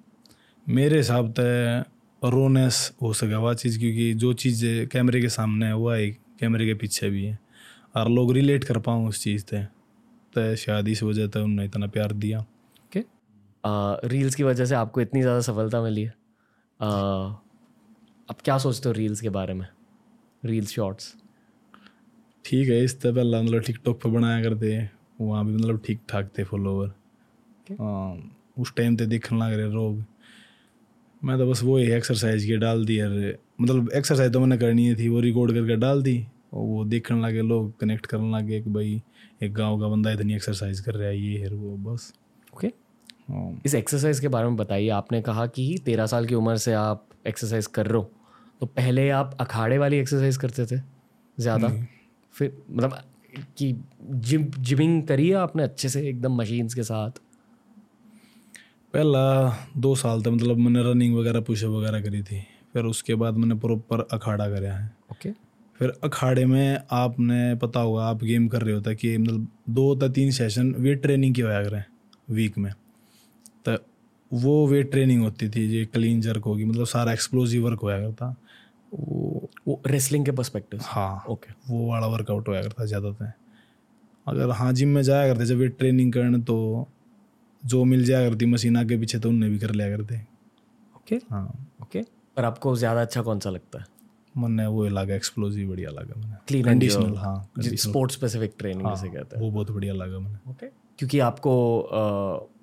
मेरे 0.67 0.97
हिसाब 0.97 1.33
से 1.33 1.81
रोनेस 2.23 2.93
हो 3.03 3.13
सका 3.13 3.39
वह 3.39 3.55
चीज़ 3.55 3.79
क्योंकि 3.79 4.13
जो 4.15 4.33
चीज़ 4.35 4.65
कैमरे 4.93 5.21
के 5.21 5.29
सामने 5.29 5.67
है 5.67 5.77
वह 5.77 5.99
एक 5.99 6.19
कैमरे 6.41 6.67
के 6.67 6.75
पीछे 6.75 7.11
भी 7.11 7.25
है। 7.25 7.39
और 7.97 8.09
लोग 8.09 8.33
रिलेट 8.33 8.65
कर 8.65 8.79
पाऊँ 8.79 9.09
उस 9.09 9.23
चीज़ 9.23 9.45
से 9.47 9.63
तो 10.35 10.55
शायद 10.57 10.89
इस 10.89 11.03
वजह 11.03 11.27
से 11.27 11.41
उन्होंने 11.41 11.65
इतना 11.65 11.87
प्यार 11.89 12.13
दिया। 12.15 12.39
ओके 12.39 13.05
रील्स 14.09 14.35
की 14.35 14.43
वजह 14.43 14.65
से 14.65 14.75
आपको 14.75 15.01
इतनी 15.01 15.23
ज़्यादा 15.23 15.41
सफलता 15.43 15.83
मिली 15.83 16.03
है। 16.03 16.15
अब 16.81 18.37
क्या 18.45 18.59
सोचते 18.59 18.89
हो 18.89 18.93
रील्स 18.93 19.21
के 19.21 19.29
बारे 19.31 19.55
में? 19.55 19.67
रील्स 20.43 20.71
शॉर्ट्स 20.71 21.15
ठीक 22.45 22.69
है 22.69 22.83
इस 22.85 23.01
तरह 23.01 23.15
पहला 23.15 23.43
मतलब 23.43 23.63
टिकटॉक 23.63 24.01
पर 24.03 24.11
बनाया 24.11 24.43
करते 24.43 24.89
वहाँ 25.21 25.45
भी 25.47 25.55
मतलब 25.55 25.83
ठीक 25.87 26.01
ठाक 26.09 26.31
थे 26.39 26.45
फॉलोवर 26.45 26.95
हाँ 27.73 28.37
उस 28.59 28.75
टाइम 28.77 28.97
तो 28.97 29.07
देखने 29.07 29.39
लग 29.39 29.53
रहे 29.53 29.71
लोग। 29.71 30.05
मैं 31.23 31.37
तो 31.39 31.51
बस 31.51 31.63
वो 31.63 31.77
ही 31.77 31.91
एक्सरसाइज 31.93 32.45
के 32.45 32.57
डाल 32.57 32.85
दी 32.87 32.99
यार 33.01 33.11
मतलब 33.61 33.91
एक्सरसाइज 33.95 34.33
तो 34.33 34.41
मैंने 34.41 34.57
करनी 34.59 34.87
है 34.87 34.95
थी 34.95 35.09
वो 35.09 35.21
रिकॉर्ड 35.21 35.53
करके 35.53 35.77
डाल 35.77 36.03
दी। 36.03 36.19
और 36.53 36.65
वो 36.67 36.85
देखने 36.85 37.21
लगे 37.21 37.43
लोग 37.43 37.79
कनेक्ट 37.81 38.07
करने 38.07 38.31
लगे 38.31 38.61
कि 38.61 38.71
भाई 38.71 39.03
एक 39.43 39.53
गाँव 39.55 39.81
का 39.81 39.89
बंदा 39.89 40.13
इतनी 40.13 40.35
एक्सरसाइज 40.35 40.81
कर 40.81 40.95
रहा 40.95 41.09
है 41.09 41.19
ये 41.19 41.39
है 41.39 41.49
वो 41.51 41.77
बस। 41.85 42.13
ओके 42.55 42.67
हाँ। 42.67 43.61
इस 43.67 43.75
एक्सरसाइज 43.75 44.21
के 44.21 44.29
बारे 44.29 44.49
में 44.49 44.57
बताइए। 44.57 44.89
आपने 44.91 45.21
कहा 45.23 45.47
कि 45.49 45.77
तेरह 45.85 46.07
साल 46.07 46.27
की 46.27 46.35
उम्र 46.35 46.57
से 46.57 46.73
आप 46.73 47.07
एक्सरसाइज 47.27 47.67
कर 47.69 47.87
रहे 47.87 47.99
हो। 47.99 48.11
तो 48.61 48.67
पहले 48.67 49.09
आप 49.11 49.37
अखाड़े 49.41 49.79
वाली 49.79 49.99
एक्सरसाइज 49.99 50.37
करते 50.37 50.67
थे? 50.67 50.81
ज़्यादा? 51.39 51.69
फिर 52.33 52.63
मतलब 52.71 52.99
कि 53.59 53.77
जिम 54.11 54.45
जिमिंग 54.59 55.03
करी 55.03 55.29
है 55.29 55.35
आपने 55.35 55.63
अच्छे 55.63 55.89
से 55.89 56.09
एकदम 56.09 56.35
मशीन्स 56.35 56.75
के 56.75 56.83
साथ? 56.83 57.11
पहला 58.95 59.51
दो 59.77 59.95
साल 59.95 60.23
तक 60.23 60.29
मतलब 60.29 60.57
मैंने 60.57 60.93
रनिंग 60.93 61.17
वगैरह 61.17 61.41
पुशअप 61.41 61.71
वगैरह 61.71 62.01
करी 62.03 62.23
थी। 62.23 62.41
फिर 62.73 62.85
उसके 62.85 63.15
बाद 63.15 63.35
मैंने 63.35 63.55
प्रॉपर 63.55 64.09
अखाड़ा 64.13 64.51
कराया 64.51 64.75
है। 64.75 64.93
ओके। 65.13 65.31
फिर 65.79 65.93
अखाड़े 66.05 66.45
में 66.45 66.81
आपने 66.91 67.55
पता 67.55 67.81
होगा 67.81 68.05
आप 68.05 68.25
गेम 68.25 68.49
कर 68.49 68.63
रहे 68.63 68.75
होता 68.75 68.93
कि 68.93 69.19
मतलब 69.19 69.49
दो 69.71 69.99
या 70.03 70.09
तीन 70.09 70.31
सेशन 70.31 70.75
वेट 70.79 71.03
ट्रेनिंग 71.03 71.35
की 71.35 71.41
होया 71.41 71.65
करें 71.65 71.85
वीक 72.31 72.59
में। 72.59 72.73
तो 73.69 73.77
वो 74.33 74.67
वेट 74.67 74.91
ट्रेनिंग 74.91 75.23
होती 75.23 75.49
थी 75.49 75.67
ये 75.67 75.85
क्लीन 75.85 76.21
जर्क 76.21 76.45
होगी 76.45 76.65
मतलब 76.65 76.87
सारा 76.87 77.13
एक्सप्लोजिव 77.13 77.65
वर्क 77.65 77.81
होया 77.81 78.01
करता। 78.01 78.37
वो 78.95 79.40
वो 79.69 79.81
रेसलिंग 79.87 80.25
के 80.25 80.33
पर्सपेक्टिव 80.33 80.81
हाँ। 80.85 81.25
ओके 81.29 81.53
वो 81.69 81.87
वाला 81.89 82.07
वर्कआउट 82.07 82.49
होया 82.49 82.63
करता 82.63 82.85
ज़्यादातर। 82.85 83.33
अगर 84.27 84.51
हाँ 84.53 84.73
जिम 84.73 84.89
में 84.89 85.03
जाया 85.03 85.33
करते 85.33 85.47
जब 85.47 85.57
वे 85.57 85.69
ट्रेनिंग 85.71 86.13
करने 86.13 86.39
तो 86.45 86.57
जो 87.63 87.85
मिल 87.85 88.05
जाया 88.05 88.29
करती 88.29 88.47
मशीन 88.47 88.77
आगे 88.77 88.99
पीछे 88.99 89.19
तो 89.19 89.29
उनने 89.29 89.49
भी 89.49 89.59
कर 89.59 89.71
लिया 89.71 89.97
करते। 89.97 90.21
ओके 90.97 91.17
हाँ। 91.31 91.47
ओके 91.83 92.03
पर 92.37 92.45
आपको 92.45 92.75
ज़्यादा 92.77 93.01
अच्छा 93.01 93.23
कौन 93.23 93.39
सा 93.41 93.51
लगता 93.51 93.79
है? 93.79 93.85
मन 94.35 94.61
वो 94.63 94.85
लगा 94.89 95.15
एक्सप्लोजिव 95.15 95.69
बढ़िया 95.71 95.91
लगा 95.91 96.21
मैंने 96.21 96.37
क्लीन 96.49 96.65
कंडीशनल 96.65 97.17
हाँ 97.17 97.51
स्पोर्ट्स 97.59 98.15
स्पेसिफिक 98.15 98.53
ट्रेनिंग 98.59 98.89
जैसे 98.89 99.09
कहते 99.09 99.37
हैं। 99.37 99.43
वो 99.43 99.51
बहुत 99.51 99.71
बढ़िया 99.71 99.95
लगा 99.95 100.19
मैंने 100.19 100.51
ओके 100.51 100.67
क्योंकि 100.99 101.19
आपको 101.21 101.53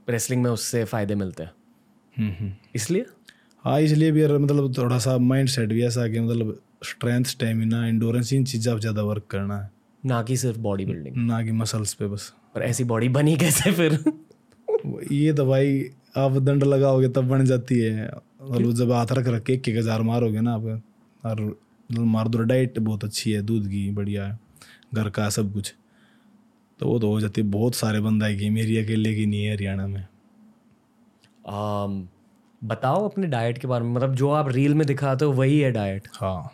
रेसलिंग 0.09 0.43
में 0.43 0.49
उससे 0.51 0.83
फ़ायदे 0.85 1.15
मिलते 1.15 1.43
हैं। 1.43 1.51
हम्म, 2.15 2.31
हम्म। 2.31 2.53
इसलिए? 2.75 3.05
हाँ 3.65 3.79
इसलिए 3.81 4.11
भी 4.11 4.27
मतलब 4.27 4.77
थोड़ा 4.77 4.97
सा 4.99 5.17
माइंड 5.19 5.49
सेट 5.49 5.69
भी 5.69 5.83
ऐसा 5.85 6.07
कि 6.07 6.19
मतलब 6.19 6.59
स्ट्रेंथ 6.81 7.25
स्टेमिना 7.25 7.85
इंडोरेंस 7.87 8.33
इन 8.33 8.43
चीज़ों 8.45 8.73
पर 8.73 8.79
ज़्यादा 8.79 9.01
वर्क 9.03 9.25
करना 9.31 9.59
है। 9.59 9.69
ना 10.03 10.21
कि 10.23 10.37
सिर्फ़ 10.37 10.59
बॉडी 10.59 10.85
बिल्डिंग 10.85 11.15
ना 11.27 11.41
कि 11.43 11.51
मसल्स 11.53 11.93
पे 11.93 12.07
बस। 12.07 12.31
पर 12.55 12.63
ऐसी 12.63 12.83
बॉडी 12.85 13.09
बनी 13.09 13.35
कैसे 13.37 13.71
फिर? 13.71 13.99
ये 15.11 15.31
दवाई 15.33 15.89
आप 16.17 16.37
दंड 16.39 16.63
लगाओगे 16.63 17.07
तब 17.09 17.27
बन 17.27 17.45
जाती 17.45 17.79
है। 17.79 18.07
मतलब 18.43 18.71
जब 18.73 18.91
हाथ 18.91 19.11
रख 19.11 19.27
रख 19.27 19.43
के 19.43 19.53
एक 19.53 19.67
एक 19.69 19.77
हज़ार 19.77 20.01
मारोगे 20.01 20.41
ना 20.41 20.53
आप 20.53 20.81
और 21.23 21.57
मार 21.89 22.27
दो 22.27 22.37
डाइट 22.39 22.79
बहुत 22.79 23.03
अच्छी 23.03 23.31
है 23.31 23.41
दूध 23.41 23.67
की 23.67 23.89
बढ़िया 23.91 24.25
है 24.25 24.39
घर 24.93 25.09
का 25.09 25.29
सब 25.29 25.51
कुछ 25.53 25.73
तो 26.79 26.87
वो 26.87 26.99
तो 26.99 27.09
हो 27.09 27.19
जाती 27.21 27.41
है। 27.41 27.47
बहुत 27.47 27.75
सारे 27.75 27.99
बंदा 27.99 28.29
कि 28.31 28.49
मेरी 28.49 28.77
अकेले 28.77 29.13
की 29.15 29.25
नहीं 29.25 29.43
है 29.45 29.53
हरियाणा 29.53 29.87
में। 29.87 30.03
um, 31.45 32.05
बताओ 32.61 33.07
अपने 33.09 33.27
डाइट 33.27 33.57
के 33.57 33.67
बारे 33.67 33.85
में। 33.85 33.91
मतलब 33.91 34.15
जो 34.15 34.29
आप 34.31 34.49
रील 34.49 34.73
में 34.73 34.85
दिखाते 34.87 35.25
हो 35.25 35.31
वही 35.33 35.59
है 35.59 35.71
डाइट 35.71 36.07
हाँ। 36.13 36.51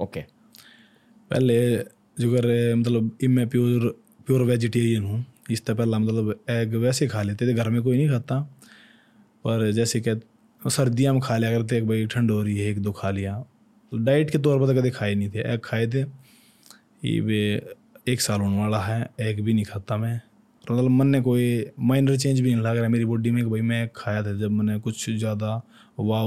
ओके। 0.00 0.20
पहले 1.30 1.56
जो 2.20 2.30
कर 2.32 2.74
मतलब 2.76 3.16
इब 3.22 3.30
मैं 3.30 3.48
प्योर 3.48 3.88
प्योर 4.26 4.42
वेजिटेरियन 4.42 5.02
हूँ, 5.04 5.24
इससे 5.50 5.74
पहला 5.74 5.98
मतलब 5.98 6.44
एग 6.50 6.74
वैसे 6.76 7.06
खा 7.08 7.22
लेते 7.22 7.46
थे, 7.46 7.54
घर 7.54 7.70
में 7.70 7.82
कोई 7.82 7.96
नहीं 7.96 8.08
खाता। 8.08 8.40
पर 9.44 9.70
जैसे 9.72 10.00
कि 10.00 10.20
सर्दियाँ 10.62 11.12
में 11.12 11.20
खा 11.22 11.36
लिया 11.36 11.50
करते 11.52 11.76
एक 11.76 11.86
भाई 11.88 12.06
ठंड 12.06 12.30
हो 12.30 12.42
रही 12.42 12.58
है, 12.58 12.70
एक 12.70 12.78
दो 12.82 12.92
खा 12.92 13.10
लिया। 13.10 13.34
तो 13.92 13.96
डाइट 13.98 14.30
के 14.30 14.38
तौर 14.38 14.58
पर 14.60 14.66
तो 14.66 14.80
कभी 14.80 14.90
खाए 14.90 15.14
नहीं 15.14 15.30
थे। 15.30 15.52
एग 15.52 15.60
खाए 15.64 15.86
थे। 15.86 16.04
ये 17.04 17.78
एक 18.08 18.20
साल 18.20 18.40
होने 18.40 18.58
वाला 18.58 18.78
है 18.80 19.08
एग 19.20 19.40
भी 19.40 19.54
नहीं 19.54 19.64
खाता 19.64 19.96
मैं। 19.96 20.20
तो 20.64 20.74
मतलब 20.74 20.90
मन 20.90 21.06
ने 21.06 21.20
कोई 21.20 21.64
माइनर 21.80 22.16
चेंज 22.16 22.40
भी 22.40 22.54
नहीं 22.54 22.62
लग 22.62 22.76
रहा 22.76 22.88
मेरी 22.88 23.04
बॉडी 23.04 23.30
में 23.30 23.42
कि 23.44 23.50
भाई 23.50 23.60
मैं 23.62 23.88
खाया 23.96 24.22
था, 24.22 24.32
जब 24.32 24.50
मैंने 24.50 24.78
कुछ 24.80 25.10
ज़्यादा 25.10 25.58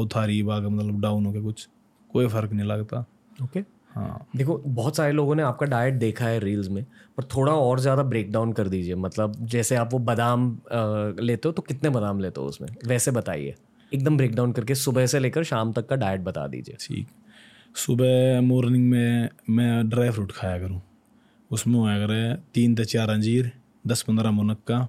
था 0.07 0.25
रही 0.25 0.41
बाग 0.43 0.65
मतलब 0.65 1.01
डाउन 1.01 1.25
हो 1.25 1.31
गया, 1.31 1.41
कुछ 1.41 1.67
कोई 2.11 2.27
फ़र्क 2.27 2.51
नहीं 2.53 2.67
लगता। 2.67 3.05
ओके 3.39 3.59
हाँ। 3.93 4.27
देखो 4.35 4.57
बहुत 4.67 4.95
सारे 4.97 5.11
लोगों 5.11 5.35
ने 5.35 5.43
आपका 5.43 5.65
डाइट 5.65 5.93
देखा 5.93 6.25
है 6.25 6.39
रील्स 6.39 6.67
में 6.69 6.83
पर 7.17 7.23
थोड़ा 7.25 7.53
और 7.53 7.79
ज़्यादा 7.79 8.03
ब्रेक 8.03 8.31
डाउन 8.31 8.53
कर 8.53 8.67
दीजिए। 8.67 8.95
मतलब 8.95 9.35
जैसे 9.47 9.75
आप 9.75 9.93
वो 9.93 9.99
बादाम 10.01 10.47
लेते 11.19 11.47
हो 11.47 11.51
तो 11.51 11.61
कितने 11.61 11.89
बादाम 11.89 12.19
लेते 12.19 12.41
हो 12.41 12.47
उसमें? 12.47 12.67
वैसे 12.87 13.11
बताइए। 13.11 13.53
एकदम 13.91 14.17
ब्रेक 14.17 14.35
डाउन 14.35 14.51
करके 14.51 14.75
सुबह 14.75 15.05
से 15.05 15.19
लेकर 15.19 15.43
शाम 15.43 15.73
तक 15.73 15.87
का 15.87 15.95
डाइट 15.95 16.21
बता 16.21 16.47
दीजिए। 16.47 16.77
ठीक। 16.81 17.07
सुबह 17.75 18.41
मॉर्निंग 18.41 18.89
में 18.89 19.29
मैं 19.49 19.89
ड्राई 19.89 20.09
फ्रूट 20.09 20.31
खाया 20.31 20.57
करूँ। 20.59 20.81
उसमें 21.51 21.79
होया 21.79 21.97
करे 21.97 22.33
तीन 22.53 22.75
से 22.75 22.85
चार 22.85 23.09
अंजीर 23.09 23.51
दस 23.87 24.01
पंद्रह 24.01 24.31
मुनक्का। 24.31 24.87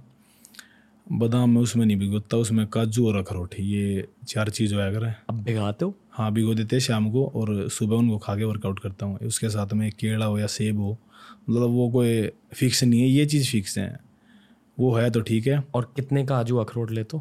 बादाम 1.07 1.51
में 1.51 1.61
उसमें 1.61 1.85
नहीं 1.87 1.97
भिगोता 1.97 2.37
उसमें 2.37 2.67
काजू 2.67 3.07
और 3.09 3.17
अखरोट। 3.17 3.55
ये 3.61 4.07
चार 4.29 4.51
चीज़ 4.51 4.75
होया 4.75 4.91
करे। 4.93 5.13
अब 5.31 5.43
भिगाते 5.45 5.85
हो? 5.85 5.95
हाँ 6.15 6.31
भिगो 6.33 6.55
देते 6.55 6.77
हैं 6.77 6.81
शाम 6.81 7.11
को 7.11 7.25
और 7.37 7.69
सुबह 7.69 7.97
उनको 7.97 8.19
खा 8.19 8.35
के 8.37 8.45
वर्कआउट 8.45 8.79
करता 8.79 9.07
हूँ। 9.07 9.19
उसके 9.19 9.49
साथ 9.51 9.73
में 9.75 9.91
केला 9.93 10.27
हो 10.27 10.39
या 10.39 10.47
सेब 10.47 10.81
हो 10.81 10.97
मतलब 11.51 11.71
वो 11.71 11.89
कोई 11.91 12.27
फिक्स 12.55 12.83
नहीं 12.85 13.01
है 13.01 13.09
ये 13.09 13.25
चीज़ 13.27 13.51
फिक्स 13.53 13.77
है। 13.79 13.99
वो 14.79 14.93
है 14.95 15.11
तो 15.11 15.21
ठीक 15.21 15.47
है। 15.47 15.63
और 15.75 15.93
कितने 15.97 16.25
काजू 16.27 16.57
अखरोट 16.57 16.91
ले 16.91 17.05
तो? 17.05 17.19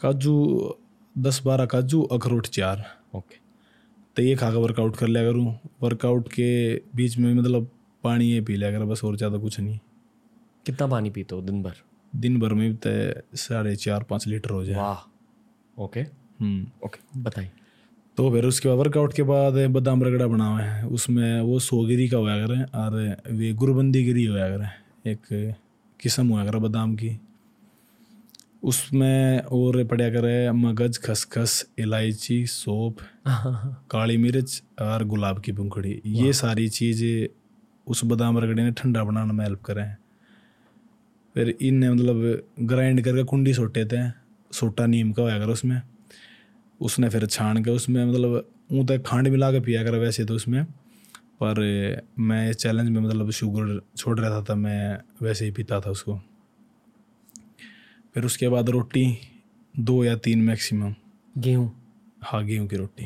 काजू 0.00 0.74
दस 1.16 1.40
बारह 1.44 1.66
काजू 1.66 2.02
अखरोट 2.02 2.46
चार। 2.46 2.84
ओके। 3.14 3.36
तो 4.16 4.22
ये 4.22 4.34
खा 4.36 4.50
कर 4.50 4.56
वर्कआउट 4.56 4.96
कर 4.96 5.08
लिया 5.08 5.22
करूँ। 5.24 5.58
वर्कआउट 5.82 6.28
के 6.28 6.74
बीच 6.96 7.16
में 7.18 7.32
मतलब 7.34 7.70
पानी 8.04 8.30
ये 8.32 8.40
पी 8.40 8.56
लिया 8.56 8.70
कर 8.70 8.84
बस 8.84 9.04
और 9.04 9.16
ज़्यादा 9.16 9.38
कुछ 9.38 9.60
नहीं। 9.60 9.78
कितना 10.66 10.86
पानी 10.86 11.10
पीते 11.10 11.34
हो 11.34 11.40
दिन 11.42 11.62
भर? 11.62 11.74
दिन 12.12 12.38
भर 12.40 12.54
में 12.54 12.74
तो 12.76 12.90
साढ़े 13.36 13.74
चार 13.76 14.02
पाँच 14.02 14.26
लीटर 14.26 14.50
हो। 14.50 14.64
जाए 14.64 14.76
वाह। 14.76 15.82
ओके। 15.82 16.00
हम्म। 16.40 16.66
ओके 16.84 17.20
बताइए। 17.20 17.50
तो 18.18 18.30
फिर 18.30 18.44
उसके 18.44 18.68
बाद 18.68 18.78
वर्कआउट 18.78 19.12
के 19.12 19.22
बाद 19.22 19.52
बदाम 19.52 20.04
रगड़ा 20.04 20.26
बना 20.26 20.46
हुआ 20.46 20.60
है। 20.60 20.86
उसमें 20.86 21.40
वो 21.40 21.58
सोगिरी 21.58 22.08
का 22.08 22.16
होया 22.16 22.46
करें 22.46 22.64
और 22.64 23.16
वे 23.30 23.52
गुरबंदी 23.52 24.04
गिरी 24.04 24.24
होया 24.24 24.48
करें। 24.48 24.70
एक 25.12 25.54
किस्म 26.00 26.28
हुआ 26.28 26.44
करे 26.44 26.58
बादाम 26.58 26.94
की। 26.94 27.20
उसमें 28.62 29.40
और 29.40 29.84
पड़ा 29.84 30.08
करे 30.08 30.52
मगज 30.52 30.98
खसखस 30.98 31.66
इलायची 31.78 32.46
सौंफ 32.46 33.06
काली 33.90 34.16
मिर्च 34.16 34.62
और 34.80 35.04
गुलाब 35.04 35.40
की 35.40 35.52
पंखड़ी। 35.52 36.02
ये 36.06 36.32
सारी 36.32 36.68
चीज़ 36.68 37.28
उस 37.86 38.04
बादाम 38.04 38.38
रगड़े 38.38 38.62
ने 38.62 38.70
ठंडा 38.70 39.04
बनाने 39.04 39.32
में 39.32 39.44
हेल्प 39.44 39.62
करें। 39.62 39.96
फिर 41.34 41.58
इनने 41.62 41.90
मतलब 41.90 42.42
ग्राइंड 42.60 43.04
करके 43.04 43.22
कुंडी 43.22 43.54
सोटे 43.54 43.84
थे। 43.84 44.10
सोटा 44.52 44.86
नीम 44.86 45.12
का 45.12 45.22
होया 45.22 45.38
कर 45.38 45.46
उसमें। 45.46 45.82
उसने 46.80 47.08
फिर 47.08 47.26
छान 47.26 47.62
के 47.64 47.70
उसमें 47.70 48.04
मतलब 48.04 48.48
ऊँ 48.72 48.86
तक 48.86 49.02
खांड 49.06 49.28
मिला 49.28 49.50
के 49.52 49.60
पिया 49.60 49.82
कर 49.84 49.94
वैसे 49.98 50.24
तो 50.24 50.34
उसमें। 50.34 50.64
पर 51.42 51.60
मैं 52.18 52.48
इस 52.50 52.56
चैलेंज 52.56 52.88
में 52.88 53.00
मतलब 53.00 53.30
शुगर 53.30 53.80
छोड़ 53.96 54.18
रहा 54.20 54.30
था 54.30 54.40
तब 54.44 54.56
मैं 54.56 54.98
वैसे 55.22 55.44
ही 55.44 55.50
पीता 55.50 55.80
था 55.80 55.90
उसको। 55.90 56.20
फिर 58.14 58.24
उसके 58.24 58.48
बाद 58.48 58.70
रोटी 58.70 59.06
दो 59.74 60.04
या 60.04 60.16
तीन 60.16 60.42
मैक्सिमम 60.42 60.94
गेहूँ? 61.38 61.70
हाँ 62.22 62.44
गेहूँ 62.44 62.66
की 62.68 62.76
रोटी। 62.76 63.04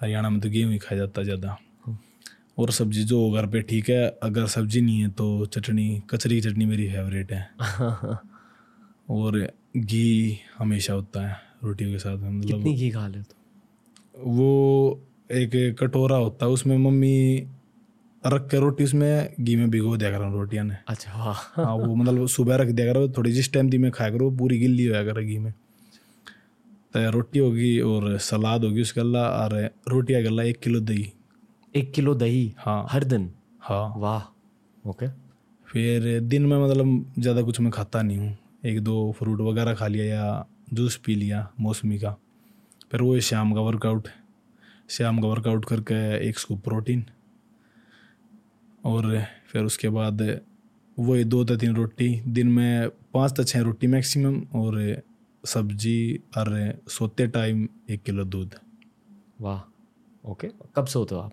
हरियाणा 0.00 0.30
में 0.30 0.40
तो 0.40 0.50
गेहूँ 0.50 0.72
ही 0.72 0.78
खाया 0.78 0.98
जाता 0.98 1.20
है। 1.20 1.24
ज़्यादा 1.24 1.58
और 2.58 2.70
सब्ज़ी 2.70 3.02
जो 3.04 3.30
घर 3.30 3.46
पे 3.46 3.60
ठीक 3.62 3.88
है 3.90 4.06
अगर 4.22 4.46
सब्ज़ी 4.46 4.80
नहीं 4.80 5.00
है 5.00 5.08
तो 5.08 5.46
चटनी 5.46 6.02
कचरी 6.10 6.40
की 6.40 6.48
चटनी 6.50 6.66
मेरी 6.66 6.88
फेवरेट 6.90 7.32
है। 7.32 7.48
और 9.10 9.38
घी 9.76 10.38
हमेशा 10.58 10.92
होता 10.92 11.26
है। 11.28 11.45
रोटियों 11.66 11.90
के 11.90 11.98
साथ 11.98 12.16
में 12.18 12.30
मतलब 12.30 12.46
कितनी 12.48 12.74
घी 12.74 12.90
खा 12.90 13.06
लेते 13.08 13.34
हो? 14.18 14.30
वो 14.30 15.00
एक 15.32 15.76
कटोरा 15.80 16.16
होता 16.16 16.46
है 16.46 16.52
उसमें 16.52 16.76
मम्मी 16.78 17.16
रख 18.22 18.48
के 18.50 18.58
रोटी 18.60 18.84
उसमें 18.84 19.34
घी 19.40 19.56
में 19.56 19.68
भिगो 19.70 19.96
दिया 19.96 20.10
करो 20.10 20.30
रोटियाँ 20.32 20.64
ने। 20.64 20.76
अच्छा 20.88 21.10
हाँ 21.56 21.74
वो 21.76 21.94
मतलब 21.94 22.26
सुबह 22.28 22.56
रख 22.56 22.68
दिया 22.68 22.92
करो 22.92 23.08
थोड़ी 23.16 23.32
जिस 23.32 23.52
टाइम 23.52 23.68
दी 23.70 23.78
में 23.78 23.90
खाया 23.90 24.10
करो 24.10 24.30
पूरी 24.38 24.58
गिल्ली 24.58 24.86
होया 24.86 25.02
करे 25.04 25.24
घी 25.24 25.38
में। 25.38 25.52
तो 26.94 27.10
रोटी 27.10 27.38
होगी 27.38 27.78
और 27.82 28.16
सलाद 28.20 28.64
होगी 28.64 28.82
उसके 28.82 29.00
अल्लाह 29.00 29.28
और 29.42 29.54
रोटियाँ 29.88 30.22
के 30.22 30.28
अल्लाह 30.28 30.46
एक 30.46 30.58
किलो 30.60 30.80
दही। 30.80 31.12
एक 31.74 31.92
किलो 31.94 32.14
दही? 32.14 32.54
हाँ। 32.58 32.86
हर 32.90 33.04
दिन? 33.04 33.30
हाँ। 33.60 33.92
वाह 33.96 34.88
ओके 34.90 35.08
फिर 35.66 36.20
दिन 36.22 36.46
में 36.46 36.58
मतलब 36.58 37.12
ज़्यादा 37.18 37.42
कुछ 37.42 37.60
मैं 37.60 37.70
खाता 37.72 38.02
नहीं 38.02 38.18
हूँ। 38.18 38.36
एक 38.66 38.80
दो 38.82 39.12
फ्रूट 39.18 39.40
वगैरह 39.40 39.74
खा 39.74 39.86
लिया 39.86 40.04
या 40.04 40.46
जूस 40.68 40.96
पी 40.96 41.14
लिया 41.14 41.48
मौसमी 41.60 41.98
का। 41.98 42.16
फिर 42.92 43.02
वो 43.02 43.18
शाम 43.20 43.52
का 43.54 43.60
वर्कआउट 43.60 44.08
शाम 44.88 45.20
का 45.20 45.28
वर्कआउट 45.28 45.64
करके 45.64 46.28
एक 46.28 46.38
स्कूप 46.38 46.62
प्रोटीन 46.64 47.04
और 48.84 49.24
फिर 49.48 49.64
उसके 49.64 49.88
बाद 49.88 50.22
वही 50.96 51.24
दो 51.24 51.44
या 51.44 51.56
तीन 51.56 51.74
रोटी 51.76 52.08
दिन 52.28 52.48
में 52.48 52.88
पाँच 53.14 53.36
से 53.36 53.44
छः 53.44 53.60
रोटी 53.60 53.86
मैक्सिमम 53.86 54.40
और 54.54 55.02
सब्ज़ी 55.44 56.20
और 56.38 56.80
सोते 56.88 57.26
टाइम 57.26 57.68
एक 57.90 58.02
किलो 58.02 58.24
दूध। 58.24 58.54
वाह 59.40 60.30
ओके 60.30 60.48
कब 60.76 60.86
सोते 60.86 61.14
हो 61.14 61.20
आप? 61.20 61.32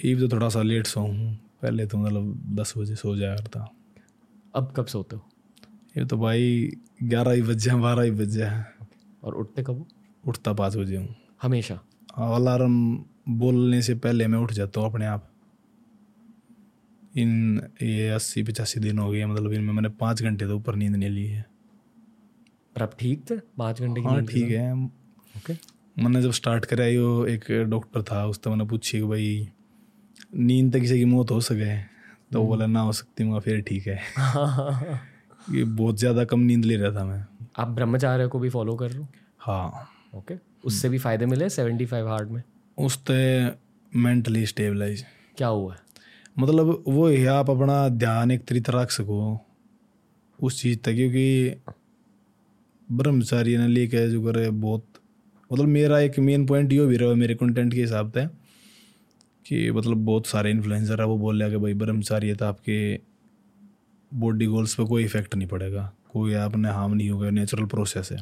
ईव 0.00 0.20
तो 0.20 0.28
थोड़ा 0.28 0.48
सा 0.48 0.62
लेट 0.62 0.86
सो 0.86 1.00
हूँ 1.00 1.34
पहले 1.62 1.86
तो 1.86 1.98
मतलब 1.98 2.56
दस 2.60 2.74
बजे 2.78 2.94
सो 2.94 3.16
जाया 3.16 3.36
करता। 3.36 3.68
अब 4.54 4.72
कब 4.76 4.86
सोते 4.86 5.16
हो? 5.16 5.28
ये 5.96 6.04
तो 6.04 6.16
भाई 6.16 6.70
ग्यारह 7.02 7.30
ही 7.30 7.42
बज 7.42 7.64
जाए 7.64 7.76
बारह 7.80 8.02
ही 8.02 8.10
बज 8.10 8.36
जाए 8.36 8.64
और 9.24 9.34
उठते 9.34 9.62
कब 9.62 9.86
उठता 10.24 10.52
पाँच 10.52 10.76
बजे 10.76 10.96
हूँ। 10.96 11.14
हमेशा? 11.42 11.74
अलार्म 12.18 12.74
बोलने 13.28 13.82
से 13.82 13.94
पहले 13.94 14.26
मैं 14.26 14.38
उठ 14.38 14.52
जाता 14.52 14.80
हूँ 14.80 14.88
अपने 14.90 15.06
आप। 15.06 15.26
इन 17.16 17.60
ये 17.82 18.08
अस्सी 18.08 18.42
पचासी 18.42 18.80
दिन 18.80 18.98
हो 18.98 19.10
गए 19.10 19.24
मतलब 19.24 19.52
इनमें 19.52 19.72
मैंने 19.72 19.88
पाँच 20.00 20.22
घंटे 20.22 20.46
तो 20.46 20.56
ऊपर 20.56 20.74
नींद 20.74 20.96
नहीं 20.96 21.10
ली 21.10 21.26
है। 21.26 21.44
पर 22.76 22.82
अब 22.82 22.96
ठीक 23.00 23.24
थे? 23.30 23.36
पाँच 23.58 23.80
घंटे 23.80 24.00
हाँ 24.00 24.24
ठीक 24.26 24.50
है। 24.50 24.72
ओके। 24.74 25.52
मैंने 26.02 26.22
जब 26.22 26.30
स्टार्ट 26.32 26.64
करा 26.64 26.84
यो 26.86 27.24
एक 27.26 27.44
डॉक्टर 27.70 28.02
था 28.02 28.24
उससे 28.26 28.50
मैंने 28.50 28.64
पूछी 28.64 28.98
कि 28.98 29.04
भाई 29.04 29.48
नींद 30.34 30.72
तक 30.74 30.80
किसी 30.80 30.98
की 30.98 31.04
मौत 31.04 31.30
हो 31.30 31.40
सके 31.40 31.76
तो 32.32 32.40
वो 32.40 32.46
बोला 32.46 32.66
ना 32.66 32.80
हो 32.80 32.92
सकती 32.92 33.24
मैं 33.24 33.40
फिर 33.40 33.60
ठीक 33.62 33.86
है। 33.86 33.98
ये 35.50 35.64
बहुत 35.64 35.98
ज़्यादा 35.98 36.24
कम 36.24 36.40
नींद 36.40 36.64
ले 36.64 36.76
रहा 36.76 37.00
था 37.00 37.04
मैं। 37.04 37.24
आप 37.58 37.68
ब्रह्मचार्य 37.68 38.26
को 38.26 38.38
भी 38.38 38.48
फॉलो 38.48 38.74
कर 38.74 38.90
रहे 38.90 38.98
हो? 38.98 39.08
हाँ। 39.38 39.88
ओके 40.14 40.34
उससे 40.64 40.88
भी 40.88 40.98
फ़ायदे 40.98 41.26
मिले 41.26 41.48
सेवेंटी 41.50 41.86
फाइव 41.86 42.08
हार्ड 42.08 42.30
में? 42.30 42.42
उससे 42.78 43.52
मेंटली 43.96 44.46
स्टेबलाइज 44.46 45.04
क्या 45.36 45.48
हुआ? 45.48 45.74
है 45.74 45.80
मतलब 46.38 46.84
वो 46.88 47.08
है 47.08 47.26
आप 47.26 47.50
अपना 47.50 47.88
ध्यान 47.88 48.30
एक 48.30 48.44
तरीके 48.44 48.72
रख 48.72 48.90
सको 48.90 49.46
उस 50.38 50.62
चीज़ 50.62 50.78
तक 50.78 50.94
क्योंकि 50.94 51.54
ब्रह्मचारी 52.92 53.56
ने 53.56 53.68
लेके 53.68 54.08
जो 54.10 54.22
करे 54.22 54.50
बहुत 54.50 54.86
मतलब 55.52 55.66
मेरा 55.66 55.98
एक 56.00 56.18
मेन 56.18 56.46
पॉइंट 56.46 56.72
यो 56.72 56.86
भी 56.86 56.96
रहा 56.96 57.14
मेरे 57.14 57.34
कंटेंट 57.34 57.74
के 57.74 57.80
हिसाब 57.80 58.12
से 58.12 58.26
कि 59.46 59.70
मतलब 59.70 60.04
बहुत 60.04 60.26
सारे 60.26 60.50
इन्फ्लुएंसर 60.50 61.00
है 61.00 61.06
वो 61.06 61.16
बोल 61.18 61.42
रहे 61.42 61.50
कि 61.50 61.56
भाई 61.56 61.74
ब्रह्मचारी 61.74 62.34
तो 62.34 62.46
आपके 62.46 62.78
बॉडी 64.12 64.46
गोल्स 64.46 64.74
पे 64.74 64.84
कोई 64.84 65.04
इफ़ेक्ट 65.04 65.34
नहीं 65.34 65.48
पड़ेगा। 65.48 65.92
कोई 66.12 66.34
आपने 66.34 66.68
हार्म 66.68 66.94
नहीं 66.94 67.10
होगा 67.10 67.30
नेचुरल 67.30 67.64
प्रोसेस 67.66 68.08
है। 68.12 68.18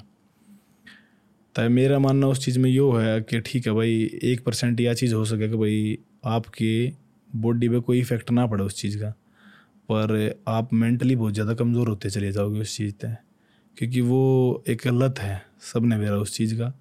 तो 1.55 1.69
मेरा 1.71 1.99
मानना 1.99 2.27
उस 2.27 2.45
चीज़ 2.45 2.59
में 2.59 2.71
यो 2.71 2.91
है 2.93 3.21
कि 3.21 3.41
ठीक 3.41 3.67
है 3.67 3.73
भाई, 3.73 4.11
एक 4.25 4.45
परसेंट 4.45 4.81
यह 4.81 4.95
चीज़ 4.95 5.15
हो 5.15 5.25
सके 5.25 5.49
कि 5.49 5.57
भाई 5.57 5.99
आपके 6.27 6.93
बॉडी 7.31 7.69
पे 7.69 7.81
कोई 7.81 8.01
इफ़ेक्ट 8.01 8.31
ना 8.31 8.47
पड़े 8.47 8.65
उस 8.65 8.81
चीज़ 8.81 8.99
का। 8.99 9.11
पर 9.91 10.43
आप 10.49 10.73
मेंटली 10.73 11.17
बहुत 11.17 11.35
ज़्यादा 11.35 11.55
कमज़ोर 11.55 11.89
होते 11.89 12.11
चले 12.11 12.33
जाओगे 12.33 12.61
उस 12.61 12.77
चीज़ 12.77 12.93
पर 12.95 13.17
क्योंकि 13.77 14.01
वो 14.01 14.65
एक 14.69 14.87
लत 14.87 15.19
है 15.19 15.41
सबने 15.63 15.97
मेरा 15.97 16.17
उस 16.17 16.37
चीज़ 16.37 16.55
का। 16.55 16.73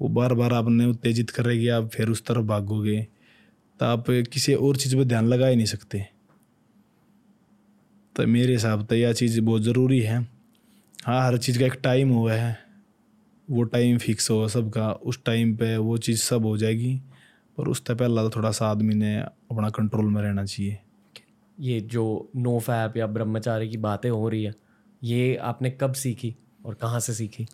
वो 0.00 0.08
बार 0.08 0.34
बार 0.34 0.52
आपने 0.52 0.86
उत्तेजित 0.86 1.30
करेगी, 1.30 1.68
आप 1.68 1.88
फिर 1.88 2.08
उस 2.08 2.24
तरफ़ 2.26 2.44
भागोगे। 2.46 3.00
तो 3.80 3.86
आप 3.86 4.04
किसी 4.32 4.54
और 4.54 4.76
चीज़ 4.76 4.96
पर 4.96 5.04
ध्यान 5.04 5.26
लगा 5.26 5.46
ही 5.46 5.56
नहीं 5.56 5.66
सकते। 5.66 6.04
तो 8.16 8.26
मेरे 8.26 8.52
हिसाब 8.52 8.86
से 8.86 8.96
यह 8.96 9.12
चीज़ 9.12 9.40
बहुत 9.40 9.62
ज़रूरी 9.62 10.00
है। 10.00 10.28
हाँ 11.04 11.26
हर 11.26 11.38
चीज़ 11.38 11.58
का 11.58 11.66
एक 11.66 11.74
टाइम 11.82 12.10
हुआ 12.10 12.34
है। 12.34 12.58
वो 13.50 13.62
टाइम 13.62 13.98
फिक्स 13.98 14.30
हो 14.30 14.48
सबका 14.48 14.92
उस 14.92 15.24
टाइम 15.24 15.56
पे 15.56 15.76
वो 15.76 15.98
चीज़ 15.98 16.22
सब 16.22 16.46
हो 16.46 16.58
जाएगी। 16.58 17.02
पर 17.58 17.68
उससे 17.68 17.94
पहला 17.94 18.22
तो 18.22 18.30
थोड़ा 18.30 18.50
सा 18.50 18.66
आदमी 18.66 18.94
ने 18.94 19.16
अपना 19.16 19.70
कंट्रोल 19.70 20.04
में 20.04 20.22
रहना 20.22 20.44
चाहिए। 20.44 20.78
ये 21.60 21.80
जो 21.80 22.30
नो 22.36 22.58
फैप 22.58 22.96
या 22.96 23.06
ब्रह्मचारी 23.06 23.68
की 23.68 23.76
बातें 23.76 24.10
हो 24.10 24.28
रही 24.28 24.44
है 24.44 24.54
ये 25.04 25.36
आपने 25.36 25.70
कब 25.70 25.92
सीखी 25.92 26.36
और 26.66 26.74
कहाँ 26.74 27.00
से 27.00 27.14
सीखी? 27.14 27.46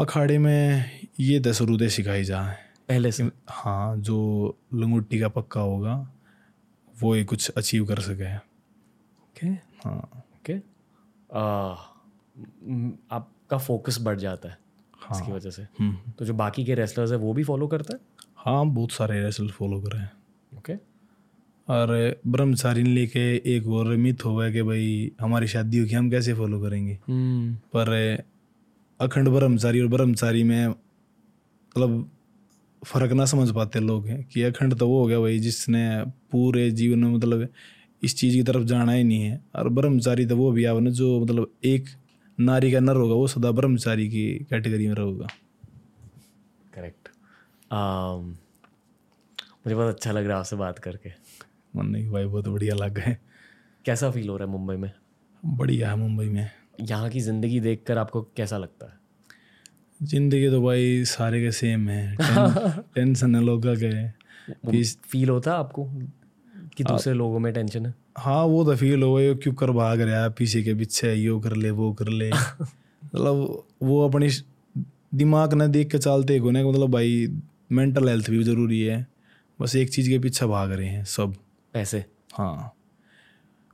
अखाड़े 0.00 0.38
में 0.38 0.84
ये 1.20 1.52
शुरू 1.52 1.88
सिखाई 1.88 2.24
जा। 2.24 2.42
है 2.42 2.58
पहले 2.88 3.12
से? 3.12 3.30
हाँ 3.48 3.96
जो 3.96 4.58
लंगोटी 4.74 5.18
का 5.20 5.28
पक्का 5.28 5.60
होगा 5.60 6.12
वो 7.02 7.14
ही 7.14 7.24
कुछ 7.24 7.50
अचीव 7.50 7.86
कर 7.86 8.00
सके। 8.00 8.49
ओके 9.30 9.46
हाँ। 9.84 10.24
ओके 10.36 10.54
आपका 13.14 13.58
फोकस 13.58 13.98
बढ़ 14.02 14.18
जाता 14.18 14.48
है 14.48 14.58
हाँ। 15.00 15.18
इसकी 15.18 15.32
वजह 15.32 15.50
से। 15.50 15.62
हम्म 15.80 16.12
तो 16.18 16.24
जो 16.24 16.34
बाकी 16.34 16.64
के 16.64 16.74
रेसलर्स 16.74 17.10
है 17.10 17.16
वो 17.18 17.32
भी 17.34 17.44
फॉलो 17.44 17.66
करता 17.68 17.94
है? 17.94 18.00
हाँ 18.36 18.66
बहुत 18.66 18.92
सारे 18.92 19.22
रेसल 19.22 19.48
फॉलो 19.50 19.80
करें 19.80 20.08
ओके 20.58 20.74
और 21.68 21.88
ब्रह्मचारी 22.26 22.82
ने 22.82 22.90
लेके 22.90 23.20
एक 23.56 23.66
और 23.68 23.86
मिथ 23.96 24.24
हुआ 24.24 24.44
है 24.44 24.52
कि 24.52 24.62
भाई 24.62 25.10
हमारी 25.20 25.46
शादी 25.48 25.78
होगी 25.78 25.94
हम 25.94 26.10
कैसे 26.10 26.34
फॉलो 26.34 26.60
करेंगे? 26.60 26.98
हम्म। 27.08 27.54
पर 27.74 27.92
अखंड 29.00 29.28
ब्रह्मचारी 29.28 29.80
और 29.80 29.86
ब्रह्मचारी 29.88 30.42
में 30.44 30.66
मतलब 30.68 32.10
फ़र्क 32.82 33.12
ना 33.12 33.24
समझ 33.24 33.50
पाते 33.54 33.80
लोग 33.80 34.06
हैं 34.06 34.22
कि 34.24 34.42
अखंड 34.42 34.74
तो 34.78 34.88
वो 34.88 35.00
हो 35.00 35.06
गया 35.06 35.20
भाई 35.20 35.38
जिसने 35.38 35.82
पूरे 36.32 36.70
जीवन 36.70 36.98
में 36.98 37.14
मतलब 37.14 37.48
इस 38.02 38.16
चीज़ 38.16 38.34
की 38.34 38.42
तरफ़ 38.42 38.64
जाना 38.64 38.92
ही 38.92 39.04
नहीं 39.04 39.22
है। 39.22 39.40
और 39.56 39.68
ब्रह्मचारी 39.68 40.26
तो 40.26 40.36
वो 40.36 40.50
भी 40.52 40.64
ना 40.80 40.90
जो 40.90 41.20
मतलब 41.20 41.52
एक 41.64 41.88
नारी 42.38 42.70
का 42.72 42.80
नर 42.80 42.96
होगा 42.96 43.14
वो 43.14 43.26
सदा 43.26 43.50
ब्रह्मचारी 43.52 44.08
की 44.08 44.26
कैटेगरी 44.50 44.86
में 44.88 44.94
रहेगा। 44.94 45.26
करेक्ट। 46.74 47.08
मुझे 49.66 49.74
बहुत 49.74 49.94
अच्छा 49.94 50.12
लग 50.12 50.24
रहा 50.26 50.34
है 50.34 50.40
आपसे 50.40 50.56
बात 50.56 50.78
करके। 50.78 51.12
मानने 51.76 52.02
की 52.02 52.08
भाई 52.08 52.24
बहुत 52.24 52.48
बढ़िया 52.48 52.74
लग 52.74 52.94
गए 52.94 53.16
कैसा 53.84 54.10
फील 54.10 54.28
हो 54.28 54.36
रहा 54.36 54.46
है 54.46 54.52
मुंबई 54.52 54.76
में? 54.76 54.90
बढ़िया 55.42 55.90
है 55.90 55.96
मुंबई 55.96 56.28
में। 56.28 56.50
यहाँ 56.80 57.08
की 57.10 57.20
ज़िंदगी 57.20 57.60
देखकर 57.60 57.98
आपको 57.98 58.22
कैसा 58.36 58.58
लगता 58.58 58.86
है? 58.86 58.98
ज़िंदगी 60.00 60.48
तो 60.50 60.62
भाई 60.62 61.04
सारे 61.04 61.40
के 61.40 61.50
सेम 61.52 61.88
है। 61.88 62.16
टेंशन 62.94 63.34
है 63.36 63.42
लोगों 63.44 63.74
के। 63.76 64.82
फील 64.82 65.28
होता 65.28 65.52
है 65.52 65.56
आपको? 65.58 65.84
कि 66.76 66.84
दूसरे 66.84 67.14
लोगों 67.14 67.38
में 67.38 67.52
टेंशन 67.52 67.86
है? 67.86 67.94
हाँ 68.18 68.44
वो 68.44 68.64
तो 68.64 68.76
फील 68.76 69.02
हो 69.02 69.14
गया 69.14 69.34
क्यों 69.34 69.54
कर 69.54 69.70
भाग 69.70 70.00
रहा 70.00 70.22
है 70.22 70.30
पीछे 70.30 70.62
के 70.62 70.74
पीछे 70.74 71.14
यो 71.14 71.40
कर 71.40 71.56
ले 71.56 71.70
वो 71.70 71.92
कर 71.92 72.08
ले। 72.08 72.30
मतलब 73.04 73.62
वो 73.82 74.08
अपनी 74.08 74.28
दिमाग 75.14 75.54
ना 75.54 75.66
देख 75.66 75.90
के 75.90 75.98
चलते 75.98 76.40
को 76.40 76.50
ना 76.50 76.68
मतलब 76.68 76.90
भाई 76.90 77.28
मेंटल 77.72 78.08
हेल्थ 78.08 78.30
भी 78.30 78.44
ज़रूरी 78.44 78.80
है। 78.80 79.06
बस 79.60 79.76
एक 79.76 79.90
चीज़ 79.90 80.08
के 80.10 80.18
पीछे 80.18 80.46
भाग 80.46 80.72
रहे 80.72 80.88
हैं 80.88 81.04
सब। 81.04 81.34
पैसे। 81.72 82.04
हाँ। 82.32 82.72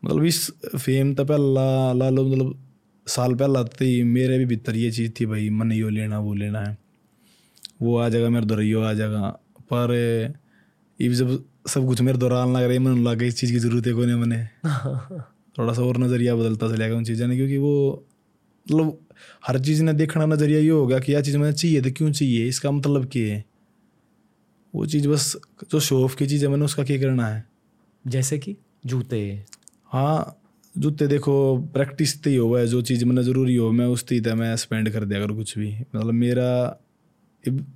मतलब 0.05 0.25
इस 0.25 0.51
फेम 0.77 1.15
तो 1.15 1.25
पहला 1.25 1.93
ला 1.93 2.11
लो 2.11 2.25
मतलब 2.25 2.59
साल 3.07 3.35
पहला 3.35 3.63
तो 3.63 4.05
मेरे 4.05 4.39
भी 4.39 4.47
भीतर 4.47 4.77
ये 4.77 4.91
चीज़ 4.91 5.13
थी 5.21 5.27
भाई 5.27 5.51
मन 5.51 5.73
यो 5.73 5.89
लेना 5.89 6.19
वो 6.19 6.35
लेना 6.35 6.61
है। 6.61 6.79
वो 7.83 7.99
आ 7.99 8.09
जाएगा 8.09 8.29
मेरे 8.29 8.47
दौर 8.47 8.85
आ 8.85 8.93
जाएगा। 8.93 9.41
पर 9.61 9.95
ये 11.01 11.09
जब 11.09 11.45
सब 11.69 11.87
कुछ 11.87 12.01
मेरे 12.01 12.19
दौरान 12.19 12.53
लग 12.53 12.63
रहा 12.63 12.73
है 12.73 12.79
मन 12.79 13.05
लगा 13.09 13.27
इस 13.27 13.41
चीज़ 13.41 13.53
की 13.53 13.59
ज़रूरत 13.59 13.87
है 13.87 13.93
कोई 13.93 14.07
नहीं 14.07 14.17
मैंने। 14.17 14.45
थोड़ा 15.59 15.73
सा 15.73 15.83
और 15.83 15.99
नज़रिया 15.99 16.37
बदलता 16.37 16.77
चलेगा 16.77 16.97
उन 16.97 17.05
चीज़ों 17.05 17.29
ने 17.29 17.37
क्योंकि 17.37 17.57
वो 17.57 18.05
मतलब 18.67 18.99
हर 19.47 19.59
चीज़ 19.59 19.83
ने 19.83 19.93
देखना 19.93 20.27
नज़रिया 20.27 20.59
ये 20.59 20.71
होगा 20.71 20.99
कि 20.99 21.13
यह 21.13 21.21
चीज़ 21.21 21.39
मैंने 21.39 21.53
चाहिए 21.53 21.81
तो 21.81 21.91
क्यों 21.91 22.13
चाहिए 22.13 22.49
इसका 22.49 22.71
मतलब 22.71 23.07
क्या 23.07 23.35
है? 23.35 23.45
वो 24.75 24.87
चीज़ 24.87 25.09
बस 25.09 25.37
जो 25.71 25.81
शो 25.81 26.05
ऑफ़ 26.05 26.17
की 26.17 26.27
चीज़ 26.27 26.45
है 26.45 26.51
मैंने 26.51 26.65
उसका 26.65 26.85
क्या 26.85 26.99
करना 26.99 27.27
है? 27.27 27.45
जैसे 28.07 28.39
कि 28.39 28.57
जूते। 28.87 29.45
हाँ 29.85 30.41
जूते 30.79 31.07
देखो 31.07 31.59
प्रैक्टिस 31.59 32.23
तो 32.23 32.31
ही 32.31 32.37
हो 32.37 32.57
है 32.57 32.67
जो 32.67 32.83
चीज़ 32.83 33.05
मैंने 33.05 33.23
ज़रूरी 33.23 33.57
हो 33.57 33.73
मैं 33.73 33.87
उस 33.87 34.07
तीत 34.07 34.29
मैं 34.29 34.57
स्पेंड 34.57 34.91
कर 34.91 35.05
दिया 35.05 35.23
अगर 35.23 35.35
कुछ 35.35 35.59
भी। 35.59 35.77
मतलब 35.81 36.15
मेरा 36.15 36.81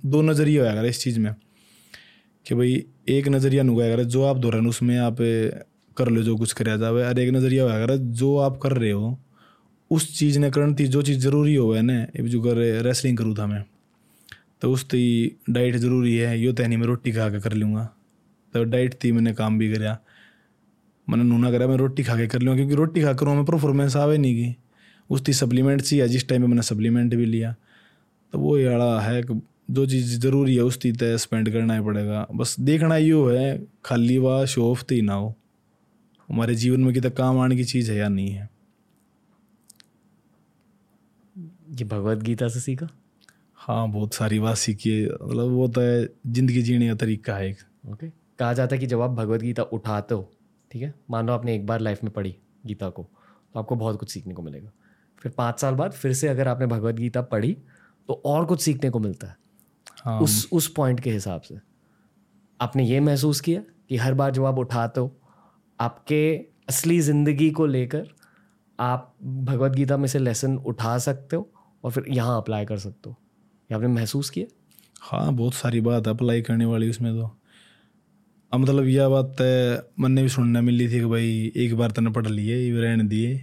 दो 0.05 0.21
नज़रिया 0.21 0.71
अगर 0.71 0.85
इस 0.85 1.03
चीज़ 1.03 1.19
में। 1.19 1.35
कि 2.45 2.55
भाई 2.55 2.83
एक 3.09 3.27
नज़रिया 3.27 3.63
नुगा 3.63 3.85
अगर 3.85 4.03
जो 4.05 4.23
आप 4.23 4.37
दौरान 4.37 4.67
उसमें 4.67 4.97
आप 4.99 5.17
कर 5.97 6.07
लो 6.07 6.21
जो 6.23 6.35
कुछ 6.37 6.53
कराया 6.53 6.77
जावे। 6.77 7.03
और 7.05 7.19
एक 7.19 7.33
नज़रिया 7.33 7.63
होया 7.63 7.75
अगर 7.75 7.95
जो 7.97 8.35
आप 8.39 8.59
कर 8.63 8.73
रहे 8.73 8.91
हो, 8.91 9.17
उस 9.91 10.17
चीज़ 10.19 10.39
ने 10.39 10.49
करण 10.51 10.73
थी 10.75 10.87
जो 10.87 11.01
चीज़ 11.01 11.19
ज़रूरी 11.19 11.55
हो 11.55 11.71
है 11.73 11.81
ना 11.81 12.05
जो 12.21 12.41
कर 12.41 12.57
रेसलिंग 12.83 13.17
करूँ 13.17 13.35
था 13.37 13.47
मैं 13.47 13.63
तो 14.61 14.71
उस 14.71 14.83
ती 14.85 15.37
डाइट 15.49 15.75
ज़रूरी 15.75 16.15
है, 16.15 16.39
यो 16.39 16.51
तहनी 16.53 16.77
मैं 16.77 16.87
रोटी 16.87 17.11
खा 17.11 17.29
के 17.29 17.39
कर 17.39 17.53
लूँगा। 17.53 17.83
तो 18.53 18.63
डाइट 18.63 18.93
थी 19.03 19.11
मैंने 19.11 19.33
काम 19.33 19.57
भी 19.59 19.71
कराया 19.73 19.97
मैंने 21.07 21.23
नूना 21.23 21.51
करा, 21.51 21.67
मैं 21.67 21.77
रोटी 21.77 22.03
खा 22.03 22.15
के 22.17 22.27
कर 22.27 22.41
लूँगा, 22.41 22.55
क्योंकि 22.55 22.75
रोटी 22.75 23.01
खा 23.01 23.13
कर 23.13 23.27
हमें 23.27 23.45
परफॉर्मेंस 23.45 23.95
आवे 23.97 24.17
नहीं 24.17 24.35
की। 24.35 24.55
उस 25.09 25.23
थी 25.27 25.33
सप्लीमेंट 25.33 25.81
चाहिए 25.81 26.07
जिस 26.07 26.27
टाइम 26.29 26.41
में 26.41 26.47
मैंने 26.47 26.61
सप्लीमेंट 26.61 27.15
भी 27.15 27.25
लिया। 27.25 27.55
तो 28.33 28.39
वो 28.39 28.57
याड़ा 28.57 28.99
है 29.01 29.21
कि 29.23 29.41
जो 29.71 29.85
चीज़ 29.85 30.19
ज़रूरी 30.19 30.55
है 30.55 30.61
उस 30.61 30.79
चीज़ 30.79 30.97
तय 30.97 31.17
स्पेंड 31.17 31.51
करना 31.51 31.73
ही 31.73 31.81
पड़ेगा। 31.81 32.25
बस 32.35 32.55
देखना 32.59 32.97
यो 32.97 33.25
है 33.27 33.67
खाली 33.85 34.17
वा 34.17 34.43
शो 34.45 34.71
ऑफ़ 34.71 34.83
ही 34.91 35.01
ना 35.01 35.13
हो। 35.13 35.33
हमारे 36.29 36.55
जीवन 36.55 36.81
में 36.81 36.93
कितना 36.93 37.09
काम 37.09 37.39
आने 37.39 37.55
की 37.55 37.63
चीज़ 37.63 37.91
है 37.91 37.97
या 37.97 38.07
नहीं 38.09 38.29
है। 38.29 38.49
ये 41.71 41.85
भगवत 41.85 42.17
गीता 42.17 42.47
से 42.47 42.59
सीखा? 42.59 42.87
हाँ 43.57 43.87
बहुत 43.91 44.13
सारी 44.13 44.39
बात 44.39 44.57
सीखी 44.57 44.89
है। 44.91 45.05
मतलब 45.05 45.51
वो 45.51 45.67
तो 45.67 45.81
है 45.81 46.07
ज़िंदगी 46.27 46.61
जीने 46.61 46.87
का 46.87 46.95
तरीका 46.95 47.35
है 47.35 47.49
एक। 47.49 47.57
ओके। 47.91 48.07
कहा 48.39 48.53
जाता 48.53 48.75
है 48.75 48.79
कि 48.79 48.87
जब 48.87 49.01
आप 49.01 49.11
भगवत 49.11 49.41
गीता 49.41 49.63
उठाते 49.63 50.15
हो 50.15 50.29
ठीक 50.71 50.81
है? 50.83 50.93
मान 51.09 51.27
लो 51.27 51.33
आपने 51.33 51.55
एक 51.55 51.65
बार 51.67 51.79
लाइफ 51.79 52.03
में 52.03 52.11
पढ़ी 52.13 52.35
गीता 52.65 52.89
को 52.89 53.03
तो 53.53 53.59
आपको 53.59 53.75
बहुत 53.75 53.99
कुछ 53.99 54.11
सीखने 54.11 54.33
को 54.33 54.41
मिलेगा। 54.41 54.71
फिर 55.21 55.31
पाँच 55.31 55.59
साल 55.59 55.75
बाद 55.75 55.91
फिर 55.91 56.13
से 56.13 56.27
अगर 56.27 56.47
आपने 56.47 56.65
भगवत 56.67 56.95
गीता 56.95 57.21
पढ़ी 57.23 57.55
तो 58.09 58.21
और 58.25 58.45
कुछ 58.45 58.61
सीखने 58.61 58.89
को 58.89 58.99
मिलता 58.99 59.27
है। 59.27 59.35
हाँ 60.05 60.19
उस 60.21 60.47
उस 60.53 60.67
पॉइंट 60.67 60.99
के 60.99 61.11
हिसाब 61.11 61.41
से। 61.41 61.55
आपने 62.61 62.83
ये 62.85 62.99
महसूस 62.99 63.39
किया 63.41 63.61
कि 63.89 63.97
हर 63.97 64.13
बार 64.13 64.31
जब 64.31 64.45
आप 64.45 64.57
उठाते 64.57 65.01
हो 65.01 65.17
आपके 65.79 66.35
असली 66.69 66.99
ज़िंदगी 67.01 67.51
को 67.51 67.65
लेकर 67.65 68.07
आप 68.79 69.15
भगवत 69.23 69.71
गीता 69.71 69.97
में 69.97 70.07
से 70.07 70.19
लेसन 70.19 70.57
उठा 70.57 70.97
सकते 70.97 71.35
हो 71.35 71.49
और 71.83 71.91
फिर 71.91 72.05
यहाँ 72.09 72.37
अप्लाई 72.37 72.65
कर 72.65 72.77
सकते 72.77 73.09
हो। 73.09 73.15
ये 73.71 73.75
आपने 73.75 73.87
महसूस 73.87 74.29
किया? 74.29 74.45
हाँ 75.01 75.33
बहुत 75.33 75.53
सारी 75.53 75.81
बात 75.81 76.07
अप्लाई 76.07 76.41
करने 76.41 76.65
वाली 76.65 76.89
उसमें 76.89 77.13
तो। 77.13 77.37
अब 78.53 78.59
मतलब 78.59 78.85
यह 78.85 79.09
बात 79.09 79.35
है 79.41 79.83
मैंने 79.99 80.23
भी 80.23 80.29
सुनने 80.29 80.61
मिली 80.61 80.87
थी 80.87 80.99
कि 80.99 81.05
भाई 81.05 81.51
एक 81.55 81.75
बार 81.77 81.91
तने 81.91 82.09
पढ़ 82.11 82.27
लिए 82.27 82.57
ये 82.57 82.81
रहने 82.81 83.03
दिए 83.03 83.37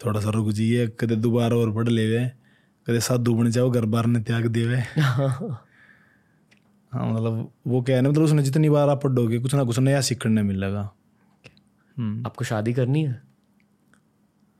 थोड़ा 0.00 0.20
सा 0.20 0.30
रुक 0.30 0.48
जाइए 0.50 0.86
कदे 1.00 1.16
दोबारा 1.16 1.56
और 1.56 1.72
पढ़ 1.74 1.88
ले 1.88 2.06
कदे 2.86 3.00
साधु 3.00 3.34
बन 3.34 3.50
जाओ 3.50 3.70
घर 3.70 3.84
बार 3.84 4.06
ने 4.06 4.20
त्याग 4.20 4.46
देवे 4.46 4.82
हाँ 6.92 7.12
मतलब 7.12 7.50
वो 7.66 7.80
क्या 7.82 7.96
है 7.96 8.02
ना 8.02 8.08
मतलब 8.08 8.24
उसने 8.24 8.42
जितनी 8.42 8.68
बार 8.70 8.88
आप 8.88 9.02
पढ़ोगे 9.02 9.38
कुछ 9.38 9.54
ना 9.54 9.64
कुछ 9.64 9.78
नया 9.78 10.00
सीखने 10.00 10.42
मिलेगा। 10.42 10.90
हम्म। 11.96 12.26
आपको 12.26 12.44
शादी 12.44 12.72
करनी 12.72 13.02
है? 13.04 13.20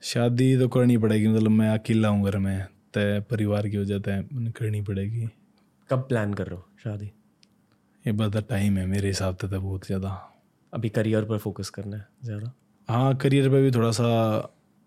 शादी 0.03 0.57
तो 0.59 0.69
करनी 0.69 0.97
पड़ेगी 0.99 1.29
मतलब 1.29 1.51
मैं 1.51 1.69
अकेला 1.71 2.09
हूँ 2.09 2.25
घर 2.25 2.39
में 2.39 2.67
तय 2.95 3.21
परिवार 3.31 3.69
की 3.69 3.79
वजह 3.79 3.99
तय 3.99 4.25
करनी 4.57 4.83
पड़ेगी। 4.83 5.29
कब 5.91 6.07
प्लान 6.09 6.35
कर 6.35 6.47
रहे 6.47 6.57
हो 6.57 6.65
शादी? 6.85 7.07
ये 8.05 8.13
बता 8.13 8.41
टाइम 8.41 8.77
है 8.79 8.87
मेरे 8.87 9.09
हिसाब 9.09 9.37
से 9.37 9.49
तो 9.49 9.61
बहुत 9.61 9.87
ज़्यादा। 9.87 10.09
अभी 10.73 10.89
करियर 10.89 11.25
पर 11.25 11.39
फोकस 11.39 11.71
करना 11.71 11.97
है 11.97 12.07
ज़्यादा? 12.25 12.53
हाँ 12.89 13.17
करियर 13.17 13.49
पे 13.51 13.63
भी 13.63 13.71
थोड़ा 13.71 13.91
सा 13.91 14.09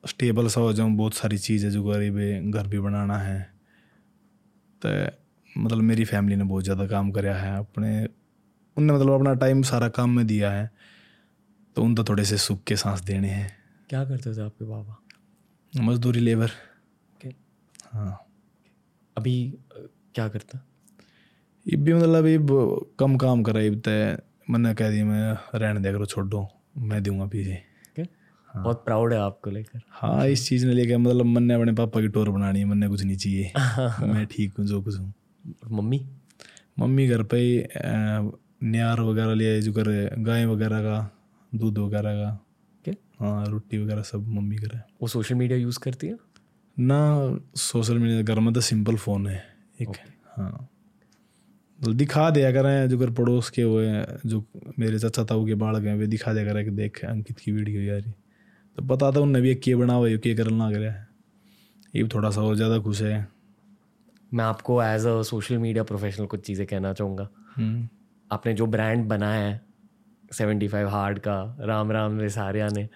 स्टेबल 0.04 0.48
सा 0.48 0.62
हो 0.62 0.74
जाऊँ 0.74 0.96
बहुत 0.96 1.14
सारी 1.14 1.38
चीज़ 1.38 1.66
है 1.66 1.72
जो 1.72 1.84
गरीब 1.84 2.52
घर 2.52 2.68
भी 2.68 2.80
बनाना 2.80 3.18
है 3.18 3.42
तो 4.82 4.90
मतलब 5.58 5.82
मेरी 5.82 6.06
फैमिली 6.06 6.36
ने 6.36 6.44
बहुत 6.44 6.64
ज़्यादा 6.64 6.88
काम 6.88 7.12
कराया 7.12 7.36
है 7.36 7.58
अपने 7.58 8.08
उनने 8.78 8.94
मतलब 8.94 9.12
अपना 9.12 9.34
टाइम 9.34 9.62
सारा 9.62 9.90
काम 9.90 10.10
में 10.10 10.28
दिया 10.28 10.52
है 10.52 10.72
तो 11.76 11.84
उन 11.84 11.96
तो 11.96 12.04
थोड़े 12.04 12.26
से 12.26 12.38
सुख 12.38 12.64
के 12.64 12.76
सांस 12.76 13.02
देने 13.02 13.28
हैं। 13.28 13.58
क्या 13.90 14.06
करते 14.06 14.36
थे 14.36 14.42
आपके 14.42 14.66
पापा? 14.66 15.02
मजदूरी 15.82 16.20
लेबर 16.20 16.46
ओके 16.46 17.30
हाँ। 17.92 18.28
अभी 19.18 19.60
क्या 20.16 20.28
करता? 20.28 20.58
हैं 20.58 20.66
ये 21.68 21.78
भी 21.78 21.94
मतलब 21.94 22.26
ब- 22.26 22.96
कम 23.00 23.18
काम 23.18 23.44
करा 23.44 23.62
ये 23.62 23.76
तय 23.76 24.18
मैंने 24.50 24.74
कह 24.74 24.90
दिया 24.90 25.06
मैं 25.06 25.38
रहने 25.60 25.80
दे 25.80 25.92
करो 25.92 26.06
छोड़ 26.06 26.28
दो 26.28 26.48
मैं 26.78 27.04
दूँगा 27.04 27.26
पीछे 27.26 27.54
ओके 27.54 28.04
बहुत 28.62 28.86
प्राउड 28.86 29.14
है 29.14 29.20
आपको 29.20 29.50
लेकर। 29.50 29.82
हाँ 29.90 30.28
इस 30.28 30.50
चीज़ 30.50 30.66
ने 30.68 30.74
लेकर 30.74 30.98
मतलब 30.98 31.26
मैंने 31.26 31.54
अपने 31.54 31.72
पापा 31.72 32.02
की 32.02 32.08
टोर 32.08 32.30
बनानी 32.30 32.60
है 32.60 32.66
मैंने 32.66 32.88
कुछ 32.88 33.04
नहीं 33.04 33.18
चाहिए। 33.18 33.52
मैं 34.14 34.26
ठीक 34.26 34.54
हूँ 34.60 34.66
जो 34.66 34.82
कुछ 34.82 35.00
हूँ। 35.00 35.14
मम्मी 35.72 36.06
मम्मी 36.80 37.08
घर 37.08 37.24
पे 37.24 37.38
ही 37.38 37.64
न्यार 38.64 39.02
वगैरह 39.02 39.34
ले 39.34 39.62
जो 39.62 39.74
करे 39.74 40.10
गाय 40.20 40.46
वगैरह 40.46 40.82
का 40.82 40.98
दूध 41.52 41.78
वगैरह 41.78 42.14
का 42.16 42.32
ओके 42.78 42.92
हाँ 43.20 43.46
रोटी 43.46 43.78
वगैरह 43.78 44.02
सब 44.04 44.28
मम्मी 44.30 44.58
करे 44.58 44.80
वो 45.02 45.08
सोशल 45.08 45.36
मीडिया 45.36 45.60
यूज़ 45.60 45.80
करती 45.80 46.08
है 46.08 46.18
ना 46.78 47.00
सोशल 47.60 47.98
मीडिया 48.00 48.22
घर 48.24 48.40
में 48.40 48.54
तो 48.54 48.62
सिंपल 48.62 48.96
फ़ोन 48.98 49.28
है 49.28 49.44
एक 49.82 49.98
हाँ 50.38 50.68
तो 51.80 51.94
दिखा 51.94 52.30
दिया 52.30 52.52
करें 52.52 52.90
जो 52.90 52.98
अगर 52.98 53.10
पड़ोस 53.12 53.50
के 53.50 53.62
हुए 53.62 54.06
जो 54.26 54.44
मेरे 54.80 55.00
चाचा 55.00 55.24
ताऊ 55.24 55.46
के 55.46 55.56
बाढ़ 55.56 55.78
गए 55.78 55.94
वे 55.98 56.08
दिखा 56.08 56.34
दिया 56.34 56.46
करें 56.46 56.64
कि 56.66 56.72
देख 56.72 57.04
अंकित 57.06 57.40
की 57.40 57.52
वीडियो 57.52 57.82
यार 57.82 58.02
तो 58.78 58.84
पता 58.88 59.12
था 59.12 59.20
उनने 59.20 59.42
भी 59.42 59.56
के 59.56 59.76
बना 59.76 59.94
हुआ 59.94 60.16
के 60.18 60.34
करना 60.36 60.70
रहा 60.70 60.94
ये 61.94 62.04
भी 62.04 62.10
थोड़ा 62.10 62.30
सा 62.30 62.42
और 62.42 62.56
ज़्यादा 62.56 62.80
खुश 62.80 63.02
है 63.02 63.28
मैं 64.34 64.46
आपको 64.46 64.84
as 64.84 65.06
a 65.06 65.22
social 65.22 65.58
media 65.58 65.84
professional 65.84 66.26
कुछ 66.26 66.42
चीज़ें 66.42 66.68
कहना 66.68 66.94
चाहूँगा। 66.94 67.30
हम्म, 67.56 67.88
आपने 68.32 68.54
जो 68.54 68.66
ब्रांड 68.66 69.06
बनाया 69.06 69.48
है 69.48 69.62
सेवेंटी 70.34 70.68
फाइव 70.68 70.88
हार्ड 70.88 71.20
का 71.20 71.58
राम 71.60 71.92
राम 71.92 72.20
रेसारिया 72.20 72.68
ने 72.68 72.90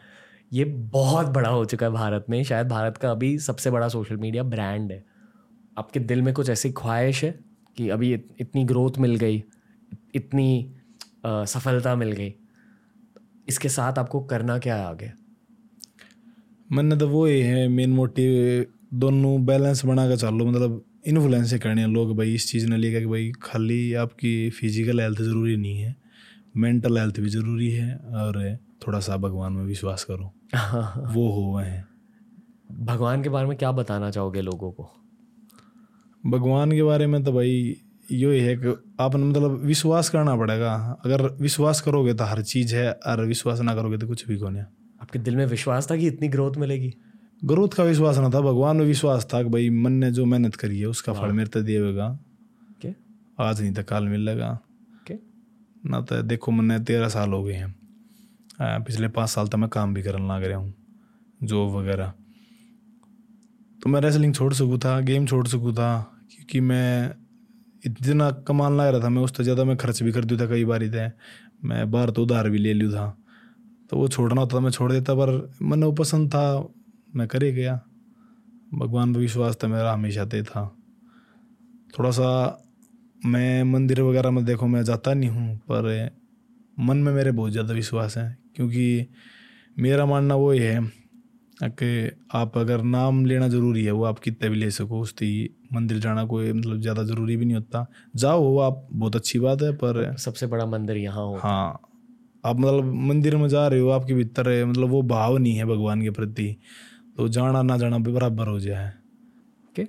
ये 0.54 0.64
बहुत 0.66 1.28
बड़ा 1.28 1.50
हो 1.50 1.66
चुका 1.66 1.86
है 1.86 1.92
भारत 1.92 2.26
में। 2.30 2.44
शायद 2.44 2.68
भारत 2.68 2.98
का 2.98 3.12
अभी 3.12 3.40
सबसे 3.40 3.72
बड़ा 3.72 3.88
सोशल 3.88 4.18
मीडिया 4.18 4.44
ब्रांड 4.44 4.92
है। 4.92 5.06
आपके 5.78 6.00
दिल 6.00 6.22
में 6.22 6.34
कुछ 6.34 6.50
ऐसी 6.50 6.72
ख्वाहिश 6.72 7.24
है 7.24 7.40
कि 7.78 7.90
अभी 7.90 8.14
इत, 8.14 8.28
इतनी 8.40 8.64
ग्रोथ 8.64 8.92
मिल 9.00 9.16
गई 9.16 9.44
इतनी 10.16 10.74
अ, 11.26 11.46
सफलता 11.46 11.96
मिल 11.96 12.12
गई 12.12 12.36
इसके 13.48 13.70
साथ 13.70 14.00
आपको 14.00 14.20
करना 14.20 14.58
क्या 14.60 14.76
है 14.76 14.86
आगे? 14.86 15.12
मैंने 16.72 16.98
तो 16.98 17.08
वो 17.10 17.26
ही 17.26 17.42
है 17.42 17.68
मेन 17.68 17.94
मोटिव 17.94 18.66
दोनों 18.94 19.46
बैलेंस 19.46 19.86
बना 19.86 20.08
के 20.08 20.18
चलो 20.18 20.46
मतलब 20.46 20.84
इन्फ्लुएंस 21.06 21.54
ही 21.54 21.60
करने 21.60 21.82
हैं। 21.82 21.88
लोग 21.88 22.16
भाई 22.18 22.34
इस 22.36 22.50
चीज़ 22.52 22.68
ने 22.68 22.78
लेकर 22.78 23.00
कि 23.00 23.06
भाई 23.06 23.32
खाली 23.44 23.94
आपकी 23.96 24.50
फ़िज़िकल 24.52 25.02
हेल्थ 25.02 25.22
ज़रूरी 25.22 25.56
नहीं 25.58 25.80
है 25.80 25.96
मेंटल 26.58 26.98
हेल्थ 26.98 27.20
भी 27.20 27.30
ज़रूरी 27.30 27.70
है 27.72 27.96
और 27.96 28.58
थोड़ा 28.88 29.00
सा 29.00 29.18
भगवान 29.18 29.54
में 29.54 29.64
विश्वास 29.66 30.04
करो। 30.04 30.32
वो 31.14 31.30
हो 31.32 31.54
गए 31.54 31.66
हैं। 31.66 31.88
भगवान 32.86 33.24
के 33.24 33.30
बारे 33.30 33.48
में 33.48 33.58
क्या 33.58 33.72
बताना 33.72 34.10
चाहोगे 34.12 34.42
लोगों 34.42 34.72
को? 34.72 34.90
भगवान 36.24 36.72
के 36.72 36.84
बारे 36.84 37.08
में 37.08 37.24
तो 37.24 37.32
भाई 37.32 37.76
यो 38.12 38.32
है 38.32 38.56
कि 38.56 38.76
आपने 39.00 39.24
मतलब 39.24 39.62
विश्वास 39.64 40.10
करना 40.10 40.36
पड़ेगा। 40.36 40.74
अगर 41.06 41.22
विश्वास 41.42 41.82
करोगे 41.82 42.14
तो 42.14 42.24
हर 42.24 42.42
चीज़ 42.44 42.76
है 42.76 42.92
और 42.92 43.26
विश्वास 43.26 43.60
ना 43.60 43.76
करोगे 43.76 43.98
तो 43.98 44.08
कुछ 44.08 44.28
भी 44.28 44.38
कौन 44.38 44.56
है। 44.58 44.68
आपके 45.02 45.20
दिल 45.20 45.36
में 45.36 45.46
विश्वास 45.46 45.92
था 45.92 45.96
कि 45.96 46.08
इतनी 46.08 46.28
ग्रोथ 46.28 46.58
मिलेगी? 46.58 46.94
ग्रोथ 47.42 47.70
का 47.70 47.84
विश्वास 47.84 48.18
ना 48.18 48.30
था 48.30 48.40
भगवान 48.42 48.78
में 48.78 48.86
विश्वास 48.86 49.28
था 49.34 49.42
कि 49.44 49.50
भाई 49.50 49.70
मन 49.70 49.94
ने 49.94 50.12
जो 50.12 50.26
मेहनत 50.26 50.56
करी 50.56 50.80
है 50.80 50.86
उसका 50.88 51.14
फल 51.14 51.32
मेरे 51.32 51.50
तक 51.50 51.62
देगा 51.62 52.08
के? 52.82 52.90
आज 53.38 53.62
नहीं 53.62 53.74
तो 53.74 53.84
कल 53.84 54.08
मिलेगा। 54.08 54.52
के? 55.08 55.14
ना 55.84 56.02
तो 56.02 56.22
देखो 56.22 56.52
मैंने 56.52 56.80
तेरह 56.84 57.10
साल 57.10 57.34
हो 57.34 57.44
गए 57.44 57.54
हैं। 57.54 57.76
पिछले 58.84 59.08
पाँच 59.08 59.30
साल 59.30 59.48
तक 59.48 59.56
मैं 59.56 59.70
काम 59.70 59.94
भी 59.94 60.04
करने 60.04 60.28
लग 60.28 60.44
रहा 60.44 60.58
हूँ 60.58 60.74
जॉब 61.44 61.76
वगैरह। 61.76 62.14
तो 63.80 63.90
मैं 63.90 64.02
रेसलिंग 64.02 64.34
छोड़ 64.34 64.54
सकूँ 64.54 64.80
था 64.80 65.00
गेम 65.02 65.26
छोड़ 65.26 65.48
सकूँ 65.48 65.74
था 65.74 65.92
क्योंकि 66.32 66.60
मैं 66.62 67.14
इतना 67.84 68.30
कमाने 68.48 68.78
लग 68.78 68.88
रहा 68.88 69.04
था 69.04 69.10
मैं 69.10 69.22
उससे 69.22 69.44
ज़्यादा 69.44 69.64
मैं 69.64 69.76
खर्च 69.78 70.02
भी 70.04 70.12
कर 70.12 70.26
दिया 70.26 70.40
था 70.40 70.50
कई 70.50 70.66
बार 70.66 70.88
थे 70.90 71.08
मैं 71.64 71.90
बाहर 71.92 72.10
तो 72.10 72.24
उधार 72.24 72.50
भी 72.50 72.58
ले 72.58 72.74
लिया 72.74 72.92
था। 72.92 73.18
तो 73.90 73.98
वो 73.98 74.08
छोड़ना 74.08 74.42
होता 74.42 74.56
था 74.56 74.62
मैं 74.62 74.72
छोड़ 74.72 74.92
देता 74.92 75.14
पर 75.14 75.30
मन 75.62 75.84
वो 75.84 75.92
पसंद 75.92 76.30
था 76.30 76.46
मैं 77.16 77.28
करे 77.28 77.52
गया। 77.52 77.80
भगवान 78.74 79.14
पर 79.14 79.20
विश्वास 79.20 79.58
था 79.64 79.68
मेरा 79.68 79.92
हमेशा 79.94 80.26
ते 80.26 80.42
था। 80.44 80.66
थोड़ा 81.94 82.12
सा 82.12 82.28
मैं 83.26 83.64
मंदिर 83.64 84.02
वगैरह 84.02 84.32
में 84.32 84.44
देखो 84.46 84.68
मैं 84.68 84.84
जाता 84.84 85.14
नहीं 85.14 85.30
हूँ 85.30 85.58
पर 85.72 85.86
मन 86.78 86.98
में 86.98 87.12
मेरे 87.14 87.32
बहुत 87.32 87.52
ज़्यादा 87.52 87.74
विश्वास 87.74 88.18
है 88.18 88.38
क्योंकि 88.56 89.08
मेरा 89.78 90.06
मानना 90.06 90.36
वो 90.36 90.52
ही 90.52 90.60
है 90.60 90.80
कि 91.74 92.12
आप 92.34 92.58
अगर 92.58 92.82
नाम 92.84 93.26
लेना 93.26 93.48
ज़रूरी 93.48 93.84
है 93.86 93.92
वो 93.92 94.04
आप 94.04 94.20
कितने 94.20 94.50
भी 94.50 94.56
ले 94.56 94.70
सको 94.72 95.00
उसकी 95.02 95.30
मंदिर 95.74 96.00
जाना 96.00 96.26
कोई 96.26 96.52
मतलब 96.54 96.82
ज़्यादा 96.82 97.04
ज़रूरी 97.04 97.36
भी 97.38 97.46
नहीं 97.46 97.56
होता। 97.56 97.86
जाओ 98.16 98.42
वो 98.42 98.60
आप 98.60 98.88
बहुत 98.92 99.16
अच्छी 99.16 99.40
बात 99.40 99.62
है 99.62 99.72
पर 99.76 100.16
सबसे 100.18 100.48
बड़ा 100.48 100.66
मंदिर 100.66 100.98
यहाँ 100.98 101.24
हो। 101.24 101.38
हाँ 101.38 101.80
आप 102.44 102.60
मतलब 102.60 102.94
मंदिर 103.04 103.36
में 103.38 103.48
जा 103.50 103.68
रहे 103.68 103.80
हो 103.80 103.90
आपके 103.90 104.14
भीतर 104.14 104.50
है 104.50 104.66
मतलब 104.66 104.90
वो 104.90 105.02
भाव 105.04 105.38
नहीं 105.38 105.56
है 105.56 105.66
भगवान 105.66 106.02
के 106.02 106.10
प्रति। 106.12 106.56
तो 107.18 107.28
जाना 107.28 107.62
ना 107.62 107.78
जाना 107.78 107.98
भी 107.98 108.12
बराबर 108.12 108.48
हो 108.48 108.60
जाए 108.60 108.90
ओके? 109.66 109.88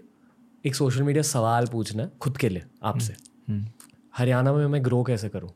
एक 0.67 0.75
सोशल 0.75 1.03
मीडिया 1.03 1.23
सवाल 1.23 1.67
पूछना 1.67 2.03
है 2.03 2.12
खुद 2.21 2.37
के 2.37 2.49
लिए 2.49 2.62
आपसे। 2.83 3.15
हम्म। 3.49 3.67
हरियाणा 4.17 4.53
में 4.53 4.67
मैं 4.67 4.85
ग्रो 4.85 5.03
कैसे 5.03 5.29
करूँ? 5.29 5.51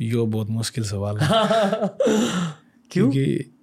यो 0.00 0.26
बहुत 0.26 0.50
मुश्किल 0.50 0.84
सवाल 0.84 1.18
है। 1.18 1.28
क्यों? 1.28 2.54
क्योंकि 2.90 3.54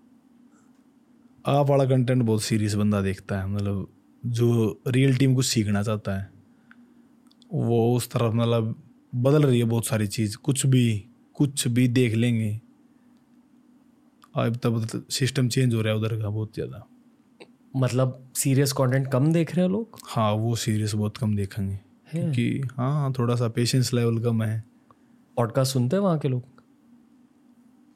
आप 1.45 1.69
वाला 1.69 1.85
कंटेंट 1.85 2.23
बहुत 2.23 2.41
सीरियस 2.43 2.73
बंदा 2.73 3.01
देखता 3.01 3.39
है 3.39 3.47
मतलब 3.47 3.93
जो 4.25 4.81
रियल 4.87 5.17
टीम 5.17 5.35
कुछ 5.35 5.45
सीखना 5.45 5.83
चाहता 5.83 6.17
है 6.17 6.31
वो 7.53 7.95
उस 7.95 8.11
तरफ़ 8.11 8.33
मतलब 8.33 8.83
बदल 9.15 9.43
रही 9.43 9.59
है 9.59 9.65
बहुत 9.65 9.85
सारी 9.85 10.07
चीज़। 10.07 10.37
कुछ 10.37 10.65
भी 10.65 11.05
कुछ 11.33 11.67
भी 11.67 11.87
देख 11.87 12.13
लेंगे 12.13 12.61
तब 14.35 15.05
सिस्टम 15.11 15.47
चेंज 15.49 15.73
हो 15.75 15.81
रहा 15.81 15.93
है 15.93 15.99
उधर 15.99 16.15
का 16.21 16.29
बहुत 16.29 16.53
ज़्यादा। 16.53 16.85
मतलब 17.75 18.31
सीरियस 18.35 18.71
कंटेंट 18.73 19.11
कम 19.11 19.31
देख 19.33 19.55
रहे 19.55 19.65
हैं 19.65 19.71
लोग? 19.71 19.99
हाँ 20.07 20.31
वो 20.33 20.55
सीरियस 20.55 20.93
बहुत 20.95 21.17
कम 21.17 21.35
देखेंगे। 21.35 21.75
क्योंकि 22.11 22.61
हाँ 22.73 23.11
थोड़ा 23.19 23.35
सा 23.35 23.47
पेशेंस 23.47 23.93
लेवल 23.93 24.17
कम 24.19 24.41
है। 24.43 24.63
पॉडकास्ट 25.37 25.73
सुनते 25.73 25.95
हैं 25.95 26.03
वहाँ 26.03 26.17
के 26.19 26.27
लोग? 26.27 26.43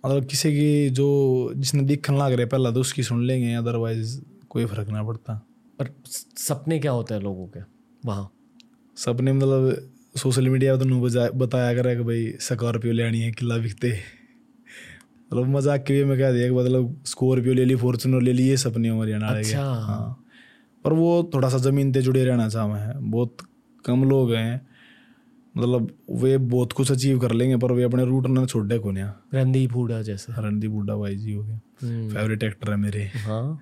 मतलब 0.03 0.25
किसी 0.25 0.51
की 0.51 0.89
जो 0.89 1.53
जिसने 1.55 1.83
दिखने 1.83 2.17
लग 2.17 2.33
रहे 2.33 2.45
पहला 2.45 2.71
तो 2.71 2.79
उसकी 2.79 3.03
सुन 3.03 3.25
लेंगे 3.25 3.53
अदरवाइज़ 3.53 4.19
कोई 4.49 4.65
फ़र्क 4.65 4.89
ना 4.89 5.03
पड़ता। 5.03 5.33
पर 5.79 5.93
सपने 6.07 6.79
क्या 6.79 6.91
होते 6.91 7.13
हैं 7.13 7.21
लोगों 7.21 7.47
के 7.47 7.59
वहाँ? 8.03 8.29
सपने 8.97 9.33
मतलब 9.33 9.89
सोशल 10.17 10.49
मीडिया 10.49 10.75
पर 10.75 10.83
तो 10.83 11.31
बताया 11.37 11.73
करे 11.73 11.95
कि 11.95 12.03
भाई 12.03 12.31
स्कॉर्पियो 12.41 12.93
लेनी 12.93 13.19
है 13.19 13.31
किला 13.31 13.57
बिकते। 13.57 13.97
मतलब 15.33 15.47
मज़ाक 15.47 15.83
के 15.83 15.93
लिए 15.93 16.05
मैं 16.05 16.17
कह 16.17 16.31
दिया 16.31 16.53
मतलब 16.53 17.03
स्कॉर्पियो 17.05 17.53
ले 17.53 17.65
ली 17.65 17.75
फॉर्चुनर 17.75 18.21
ले 18.21 18.33
ली 18.33 18.47
ये 18.47 18.57
सपने 18.57 18.89
हमारे 18.89 19.13
के 19.13 19.39
अच्छा। 19.39 19.63
हाँ। 19.63 20.25
पर 20.85 20.93
वो 20.93 21.31
थोड़ा 21.33 21.49
सा 21.49 21.57
ज़मीन 21.57 21.91
पे 21.93 22.01
जुड़े 22.01 22.23
रहना 22.25 22.47
चाहते 22.49 22.79
हैं। 22.79 23.11
बहुत 23.11 23.37
कम 23.85 24.03
लोग 24.09 24.33
हैं। 24.33 24.61
मतलब 25.57 25.87
वे 26.11 26.37
बहुत 26.37 26.71
कुछ 26.73 26.91
अचीव 26.91 27.19
कर 27.19 27.31
लेंगे 27.31 27.57
पर 27.57 27.71
वे 27.71 27.83
अपने 27.83 28.05
रूट 28.05 28.27
ना 28.27 28.45
छोड़े 28.45 28.77
को 28.79 28.91
नहीं। 28.91 29.03
रणदीप 29.33 29.75
हुडा 29.75 30.01
जैसे। 30.01 30.33
रणदीप 30.41 30.71
बुड्ढा 30.71 30.95
भाई 30.95 31.15
जी 31.15 31.33
हो 31.33 31.43
गए। 31.43 31.59
हम्म, 31.83 32.09
फेवरेट 32.09 32.43
एक्टर 32.43 32.71
है 32.71 32.77
मेरे। 32.77 33.03
हाँ। 33.25 33.59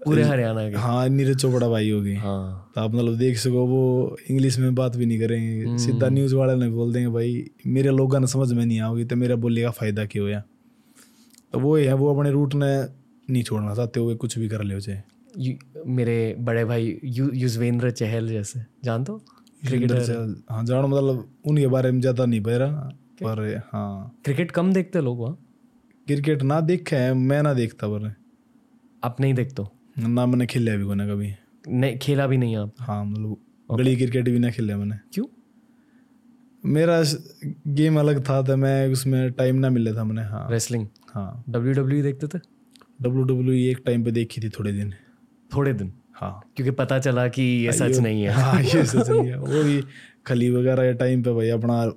पूरे 0.00 0.22
हरियाणा 0.22 0.68
के। 0.70 0.76
हाँ 0.76 1.08
नीरज 1.08 1.36
चोपड़ा 1.36 1.68
भाई 1.68 1.90
हो 1.90 2.00
गए। 2.00 2.14
हाँ। 2.14 2.72
तो 2.74 2.80
आप 2.80 2.94
मतलब 2.94 3.16
देख 3.18 3.38
सको 3.38 3.66
वो 3.66 4.16
इंग्लिश 4.30 4.58
में 4.58 4.74
बात 4.74 4.96
भी 4.96 5.06
नहीं 5.06 5.18
करेंगे। 5.20 5.78
सीधा 5.78 6.08
न्यूज़ 6.08 6.34
वाले 6.34 6.54
ने 6.54 6.68
बोल 6.70 6.92
देंगे 6.92 7.08
भाई 7.08 7.50
मेरे 7.66 7.90
लोगों 7.90 8.20
ने 8.20 8.26
समझ 8.26 8.52
में 8.52 8.66
नहीं 8.66 8.80
आओगी 8.80 9.04
तो 9.04 9.16
मेरा 9.16 9.36
बोलने 9.36 9.62
का 9.62 9.70
फ़ायदा 9.70 10.04
क्यों 10.06 10.24
होया 10.24 10.42
तो 11.52 11.58
वो 11.60 11.76
है 11.76 11.92
वो 11.94 12.14
अपने 12.14 12.30
रूट 12.30 12.54
ने 12.54 12.70
नहीं 13.30 13.42
छोड़ना 13.42 13.74
चाहते 13.74 14.00
हुए 14.00 14.14
कुछ 14.14 14.38
भी 14.38 14.48
कर 14.48 14.62
ले 14.62 14.80
चाहे 14.80 15.54
मेरे 15.86 16.34
बड़े 16.38 16.64
भाई 16.64 17.00
यु, 17.04 17.30
युजवेंद्र 17.34 17.90
चहल 17.90 18.28
जैसे 18.28 18.60
जानते 18.84 19.12
हो? 19.12 19.18
क्रिकेटर 19.62 20.44
हाँ 20.50 20.64
जानो 20.64 20.88
मतलब 20.88 21.28
उनके 21.46 21.66
बारे 21.66 21.90
में 21.90 22.00
ज़्यादा 22.00 22.24
नहीं 22.26 22.40
बह 22.40 22.56
रहा 22.56 22.88
पर 23.22 23.40
हाँ। 23.72 24.20
क्रिकेट 24.24 24.50
कम 24.50 24.72
देखते 24.72 25.00
लोग 25.00 25.18
वहाँ? 25.18 25.36
क्रिकेट 26.06 26.42
ना 26.42 26.60
देखा 26.60 26.96
है 26.96 27.14
मैं 27.14 27.42
ना 27.42 27.52
देखता 27.54 27.88
पर। 27.88 28.14
आप 29.02 29.20
नहीं 29.20 29.34
देखते 29.34 29.62
ना 30.08 30.26
मैंने 30.26 30.46
खेला 30.46 30.76
भी 30.76 30.84
कोने 30.84 31.06
कभी। 31.08 31.32
नहीं 31.68 31.98
खेला 31.98 32.26
भी 32.26 32.36
नहीं 32.36 32.56
आप? 32.56 32.72
हाँ 32.78 33.04
मतलब 33.04 33.76
गली 33.78 33.96
क्रिकेट 33.96 34.28
भी 34.28 34.38
ना 34.38 34.50
खेला 34.50 34.76
मैंने। 34.76 34.96
क्यों? 35.14 35.26
मेरा 36.66 37.02
गेम 37.66 38.00
अलग 38.00 38.28
था 38.28 38.42
तो 38.42 38.56
मैं 38.56 38.88
उसमें 38.88 39.32
टाइम 39.32 39.56
ना 39.56 39.70
मिला 39.70 39.92
था 39.92 40.04
मैंने 40.04 40.22
हाँ। 40.22 40.48
रेसलिंग 40.50 40.86
हाँ। 41.14 41.44
डब्ल्यू 41.48 41.74
डब्ल्यू 41.74 42.02
देखते 42.02 42.26
थे? 42.26 42.38
डब्ल्यू 43.02 43.22
डब्ल्यू 43.22 43.54
एक 43.70 43.82
टाइम 43.86 44.04
पे 44.04 44.10
देखी 44.10 44.40
थी 44.40 44.48
थोड़े 44.48 44.72
दिन। 44.72 44.94
थोड़े 45.54 45.72
दिन? 45.72 45.92
हाँ। 46.14 46.50
क्योंकि 46.56 46.70
पता 46.70 46.98
चला 46.98 47.28
कि 47.28 47.42
ये 47.42 47.72
सच 47.72 47.98
नहीं 47.98 48.22
है। 48.22 48.30
हाँ 48.30 48.62
ये 48.62 48.84
सच 48.84 49.08
नहीं 49.10 49.28
है। 49.28 49.38
वो 49.38 49.64
भी 49.64 49.84
खली 50.26 50.50
वगैरह 50.50 50.92
टाइम 50.92 51.22
पे 51.22 51.32
भाई 51.32 51.48
अपना 51.48 51.92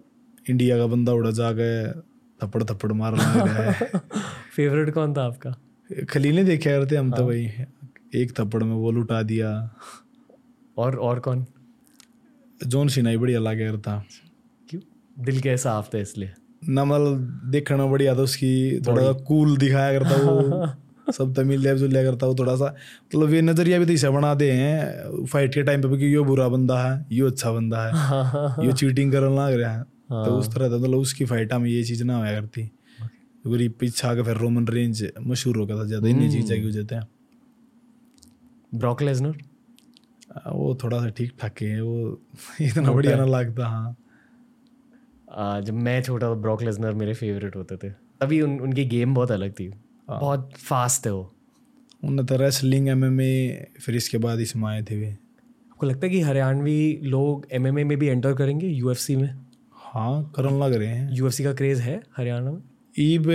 इंडिया 0.49 0.77
का 0.77 0.87
बंदा 0.87 1.13
उड़ा 1.13 1.31
जाके 1.31 1.91
थप्पड़ 2.13 2.63
थप्पड़ 2.63 2.91
मारना 2.91 3.35
लग 3.35 3.47
रहा 3.47 3.71
है। 3.71 3.91
फेवरेट 4.55 4.93
कौन 4.93 5.13
था 5.13 5.23
आपका? 5.23 5.55
खली 6.09 6.31
नहीं 6.31 6.45
देखे 6.45 6.69
करते 6.69 6.95
हम 6.95 7.11
तो 7.11 7.25
भाई। 7.25 7.51
एक 8.15 8.33
थप्पड़ 8.39 8.63
में 8.63 8.75
वो 8.75 8.91
लुटा 8.91 9.21
दिया। 9.21 9.75
और 10.77 10.95
और 10.95 11.19
कौन? 11.19 11.45
जॉन 12.67 12.87
सीना 12.87 13.09
ही 13.09 13.17
बढ़िया 13.17 13.39
लगे 13.39 13.69
क्यों 13.69 14.01
दिल 15.19 15.39
के 15.41 15.55
साफ़ 15.57 15.89
थे 15.93 16.01
इसलिए। 16.01 16.29
ना 16.69 16.83
मतलब 16.85 17.49
देखना 17.51 17.85
बढ़िया 17.85 18.15
था 18.15 18.21
उसकी 18.21 18.79
थोड़ा 18.87 19.01
सा 19.03 19.11
कूल 19.27 19.57
दिखाया 19.57 19.99
करता 19.99 20.15
वो 20.15 21.11
सब 21.13 21.33
तमिल 21.35 21.59
लिया 21.61 21.73
जुलिया 21.75 22.03
करता 22.03 22.27
वो 22.27 22.35
थोड़ा 22.39 22.55
सा। 22.55 22.65
मतलब 22.65 23.29
वे 23.29 23.41
नज़रिया 23.41 23.79
भी 23.79 23.85
तो 23.85 23.93
ऐसा 23.93 24.09
बना 24.11 24.33
दे 24.35 24.51
हैं 24.51 25.25
फाइट 25.25 25.53
के 25.53 25.63
टाइम 25.63 25.81
पे 25.81 25.87
भी 25.87 25.97
कि 25.99 26.13
यो 26.15 26.23
बुरा 26.23 26.47
बंदा 26.47 26.77
है 26.83 27.05
यो 27.11 27.29
अच्छा 27.29 27.51
बंदा 27.51 27.85
है 27.85 28.65
यो 28.65 28.71
चीटिंग 28.71 29.11
करने 29.11 29.35
लग 29.37 29.59
रहा 29.61 29.71
है। 29.73 29.83
तो 30.25 30.37
उस 30.39 30.53
तरह 30.53 30.69
था 30.69 30.77
मतलब 30.77 30.99
उसकी 30.99 31.25
फाइटा 31.25 31.57
में 31.59 31.69
ये 31.69 31.83
चीज़ 31.83 32.03
ना 32.03 32.17
होया 32.17 32.39
करती। 32.39 32.63
क्योंकि 33.43 33.67
पीछे 33.79 34.07
आके 34.07 34.23
फिर 34.23 34.37
रोमन 34.37 34.67
रेंज 34.67 35.03
मशहूर 35.27 35.57
हो 35.57 35.65
गया 35.65 35.77
था 35.77 35.83
ज़्यादा 35.85 36.07
इन्हीं 36.07 36.29
चीज़ें 36.29 36.61
की 36.61 36.67
वजह 36.67 36.83
से। 36.83 36.99
ब्रॉक 38.71 39.01
लेसनर 39.01 39.37
वो 40.47 40.77
थोड़ा 40.83 40.99
सा 41.01 41.09
ठीक 41.17 41.31
ठाक 41.41 41.61
है 41.61 41.81
वो 41.81 42.21
इतना 42.61 42.91
बढ़िया 42.91 43.15
ना 43.17 43.25
लगता 43.25 43.67
हाँ। 43.67 43.95
जब 45.61 45.73
मैं 45.73 46.01
छोटा 46.03 46.29
था 46.29 46.33
ब्रॉक 46.33 46.61
लेसनर 46.63 46.93
मेरे 46.93 47.13
फेवरेट 47.13 47.55
होते 47.55 47.77
थे। 47.77 47.89
तभी 47.89 48.41
उन, 48.41 48.59
उनकी 48.59 48.85
गेम 48.85 49.13
बहुत 49.13 49.31
अलग 49.31 49.51
थी। 49.51 49.67
बहुत 50.09 50.51
फास्ट 50.59 51.05
है 51.07 51.13
वो। 51.13 51.33
उन्हें 52.03 52.25
तो 52.25 52.35
रेसलिंग 52.37 52.87
एम 52.87 53.03
एम 53.05 53.21
ए 53.21 53.67
फिर 53.81 53.95
इसके 53.95 54.17
बाद 54.17 54.39
इसमें 54.39 54.67
आए 54.69 54.81
थे 54.83 54.99
वे 54.99 55.11
आपको 55.11 55.85
लगता 55.85 56.07
है 56.07 56.13
कि 56.13 56.21
हरियाणवी 56.21 56.99
लोग 57.03 57.47
एम 57.51 57.67
एम 57.67 57.79
ए 57.79 57.83
में 57.83 57.97
भी 57.97 58.07
एंटर 58.07 58.33
करेंगे 58.33 58.67
यूएफसी 58.67 59.15
में? 59.15 59.29
हाँ 59.71 60.31
करने 60.35 60.59
लग 60.59 60.73
रहे 60.73 60.87
हैं। 60.87 61.09
यूएफसी 61.11 61.43
का 61.43 61.53
क्रेज 61.53 61.79
है 61.79 62.01
हरियाणा 62.17 62.51
में? 62.51 62.61
ईब 62.99 63.25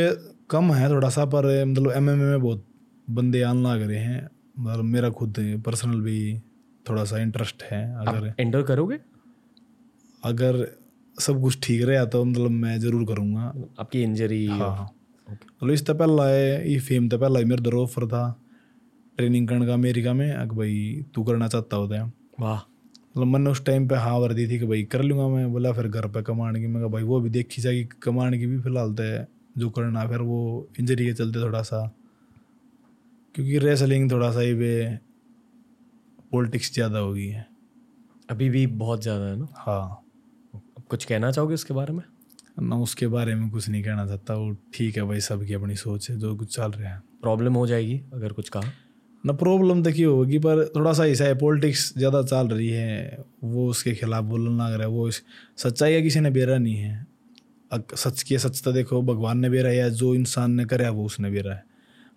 कम 0.51 0.73
है 0.73 0.89
थोड़ा 0.91 1.09
सा 1.09 1.25
पर 1.25 1.65
मतलब 1.65 1.93
एम 1.93 2.11
एम 2.11 2.21
ए 2.23 2.25
में 2.25 2.41
बहुत 2.41 2.65
बंदे 3.11 3.43
आने 3.43 3.63
लग 3.63 3.83
रहे 3.83 3.99
हैं। 3.99 4.29
मतलब 4.59 4.85
मेरा 4.85 5.11
खुद 5.11 5.35
पर्सनल 5.67 6.01
भी 6.01 6.39
थोड़ा 6.87 7.05
सा 7.05 7.19
इंटरेस्ट 7.19 7.63
है 7.63 7.85
अगर 7.97 8.33
एंटर 8.41 8.63
करोगे? 8.63 8.99
अगर 10.25 10.67
सब 11.19 11.41
कुछ 11.43 11.59
ठीक 11.63 11.83
रहा 11.83 12.05
तो 12.07 12.25
मतलब 12.25 12.51
मैं 12.53 12.79
ज़रूर 12.81 13.05
करूँगा। 13.07 13.53
आपकी 13.81 14.03
इंजरी 14.03 14.47
हाँ। 14.51 14.87
मतलब 15.29 15.71
इस 15.71 15.87
तो 15.87 15.95
पहला 15.95 16.27
है 16.29 16.71
ये 16.73 16.79
फेम 16.81 17.09
तो 17.09 17.19
पहला 17.19 17.41
मेरे 17.47 17.63
दर 17.63 17.75
ऑफ़र 17.77 18.07
था। 18.07 18.25
ट्रेनिंग 19.19 19.49
करने 19.49 19.67
का 19.67 19.75
अमेरिका 19.75 20.13
में 20.15 20.31
अगर 20.33 20.55
भाई 20.57 21.05
तू 21.15 21.25
करना 21.25 21.49
चाहता 21.49 21.77
होता 21.77 21.97
है। 21.97 22.13
वाह। 22.41 22.57
मतलब 22.57 23.27
मैंने 23.27 23.51
उस 23.51 23.65
टाइम 23.67 23.89
पे 23.89 23.95
हाँ 23.97 24.17
वर 24.19 24.33
दी 24.33 24.47
थी 24.49 24.59
कि 24.59 24.67
भाई 24.67 24.83
कर 24.93 25.03
लूँगा 25.03 25.29
मैं। 25.29 25.51
बोला 25.53 25.73
फिर 25.73 25.89
घर 25.89 26.07
पे 26.09 26.23
कमाने 26.23 26.61
की 26.61 26.67
मैं 26.67 26.83
कहा 26.83 26.91
भाई 26.91 27.03
वो 27.03 27.21
भी 27.21 27.31
देखी 27.31 27.63
जाएगी 27.63 27.85
कमाने 28.03 28.39
की 28.39 28.47
भी 28.47 28.59
फ़िलहाल 28.61 28.93
तो 28.95 29.25
जो 29.59 29.71
करना 29.71 30.07
फिर 30.09 30.21
वो 30.23 30.69
इंजरी 30.81 31.07
के 31.07 31.13
चलते 31.13 31.43
थोड़ा 31.43 31.63
सा। 31.63 31.85
क्योंकि 33.35 33.59
रेसलिंग 33.59 34.11
थोड़ा 34.11 34.31
सा 34.33 34.41
ही 34.41 34.53
वे 34.55 34.99
पॉलिटिक्स 36.33 36.73
ज़्यादा 36.75 36.99
हो 36.99 37.13
गई 37.13 37.27
है। 37.27 37.47
अभी 38.29 38.49
भी 38.51 38.67
बहुत 38.69 39.03
ज़्यादा 39.03 39.25
है 39.25 39.37
ना? 39.37 39.47
हाँ। 39.57 40.04
कुछ 40.91 41.05
कहना 41.05 41.31
चाहोगे 41.31 41.55
उसके 41.55 41.75
बारे 41.75 41.93
में? 41.93 42.03
ना 42.63 42.77
उसके 42.77 43.07
बारे 43.07 43.35
में 43.35 43.49
कुछ 43.51 43.69
नहीं 43.69 43.83
कहना 43.83 44.07
चाहता। 44.07 44.35
वो 44.35 44.57
ठीक 44.75 44.97
है 44.97 45.03
भाई 45.03 45.21
सबकी 45.21 45.55
अपनी 45.55 45.77
सोच 45.77 46.11
है 46.11 46.19
जो 46.19 46.35
कुछ 46.37 46.55
चल 46.57 46.71
रहा 46.71 46.95
है। 46.95 47.03
प्रॉब्लम 47.23 47.55
हो 47.55 47.67
जाएगी 47.67 48.01
अगर 48.15 48.33
कुछ 48.33 48.49
कहा? 48.49 48.73
ना 49.25 49.33
प्रॉब्लम 49.33 49.83
तो 49.83 49.93
क्यों 49.93 50.15
होगी? 50.17 50.39
पर 50.39 50.65
थोड़ा 50.77 50.93
सा 50.93 51.07
ऐसा 51.07 51.25
है 51.25 51.35
पॉलिटिक्स 51.39 51.93
ज़्यादा 51.99 52.23
चल 52.23 52.49
रही 52.49 52.69
है। 52.69 53.25
वो 53.45 53.69
उसके 53.69 53.95
खिलाफ 53.95 54.25
बोलना 54.25 54.69
लग 54.69 54.75
रहा 54.75 54.83
है। 54.83 54.89
वो 54.89 55.11
सच्चाई 55.11 55.93
है 55.93 56.03
किसी 56.03 56.21
ने 56.21 56.31
बेरा 56.31 56.59
नहीं 56.59 56.77
है। 56.77 57.07
सच 57.95 58.23
की 58.23 58.39
सच 58.39 58.63
तो 58.63 58.73
देखो 58.73 59.03
भगवान 59.03 59.39
ने 59.39 59.51
बेरा 59.51 59.71
या 59.71 59.89
जो 59.89 60.15
इंसान 60.15 60.53
ने 60.53 60.65
करे 60.65 60.89
वो 60.89 61.05
उसने 61.05 61.31
बेरा 61.31 61.55
है। 61.55 61.65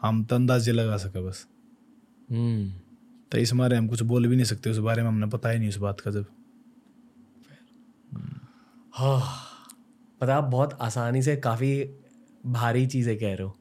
हम 0.02 0.24
तो 0.24 0.36
अंदाजे 0.36 0.72
लगा 0.72 0.98
सके 0.98 1.22
बस। 1.22 1.46
हम्म। 2.32 2.72
तो 3.32 3.38
इस 3.38 3.54
मारे 3.54 3.78
हम 3.78 3.88
कुछ 3.88 4.02
बोल 4.04 4.28
भी 4.28 4.36
नहीं 4.36 4.46
सकते 4.46 4.70
उस 4.70 4.78
बारे 4.78 5.02
में 5.02 5.10
हमने 5.10 5.28
पता 5.28 5.50
ही 5.50 5.60
नहीं 5.60 5.70
उस 5.70 5.78
बात 5.78 6.00
का 6.00 6.12
जब। 6.12 6.26
हाँ। 8.98 9.20
पता 10.22 10.36
आप 10.36 10.44
बहुत 10.44 10.78
आसानी 10.82 11.22
से 11.22 11.36
काफ़ी 11.38 11.70
भारी 12.46 12.86
चीज़ें 12.88 13.16
कह 13.18 13.34
रहे 13.36 13.44
हो। 13.44 13.56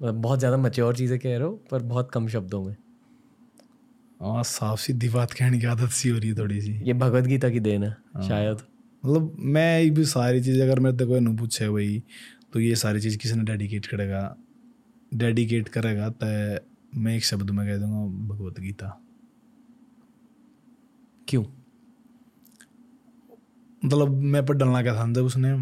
मतलब 0.00 0.20
बहुत 0.22 0.38
ज़्यादा 0.38 0.56
मच्योर 0.56 0.96
चीज़ें 0.96 1.18
कह 1.18 1.36
रहे 1.36 1.48
हो 1.48 1.50
पर 1.70 1.82
बहुत 1.82 2.10
कम 2.10 2.28
शब्दों 2.28 2.62
में। 2.64 2.76
हाँ 4.20 4.42
साफ़ 4.42 4.80
सीधी 4.80 5.08
बात 5.08 5.32
कहने 5.32 5.58
की 5.58 5.66
आदत 5.66 5.90
सी 5.90 6.08
हो 6.08 6.18
रही 6.18 6.28
है 6.28 6.34
थोड़ी 6.36 6.60
सी 6.60 6.72
ये 6.84 6.92
भगवत 6.94 7.24
गीता 7.24 7.50
की 7.50 7.60
देन 7.60 7.84
है 7.84 7.90
शायद। 8.28 8.62
मतलब 9.04 9.36
मैं 9.38 9.80
ये 9.82 9.90
भी 9.90 10.04
सारी 10.06 10.42
चीज़ 10.42 10.62
अगर 10.62 10.80
मेरे 10.80 11.06
कोई 11.06 11.20
नहीं 11.20 11.36
पूछे 11.36 11.68
भाई 11.68 12.02
तो 12.52 12.60
ये 12.60 12.74
सारी 12.76 13.00
चीज़ 13.00 13.18
किसी 13.18 13.34
ने 13.34 13.44
डेडिकेट 13.44 13.86
करेगा। 13.86 14.36
डेडिकेट 15.12 15.68
करेगा 15.68 16.08
तो 16.22 16.26
मैं 17.00 17.16
एक 17.16 17.24
शब्द 17.24 17.50
में 17.50 17.66
कह 17.66 17.78
दूँगा 17.78 18.34
भगवत 18.34 18.60
गीता 18.60 19.00
क्यों? 21.28 21.44
मतलब 23.82 24.08
मैं 24.24 24.44
पर 24.46 24.54
डलना 24.54 24.82
क्या 24.82 24.94
था 24.96 25.20
उसने? 25.22 25.52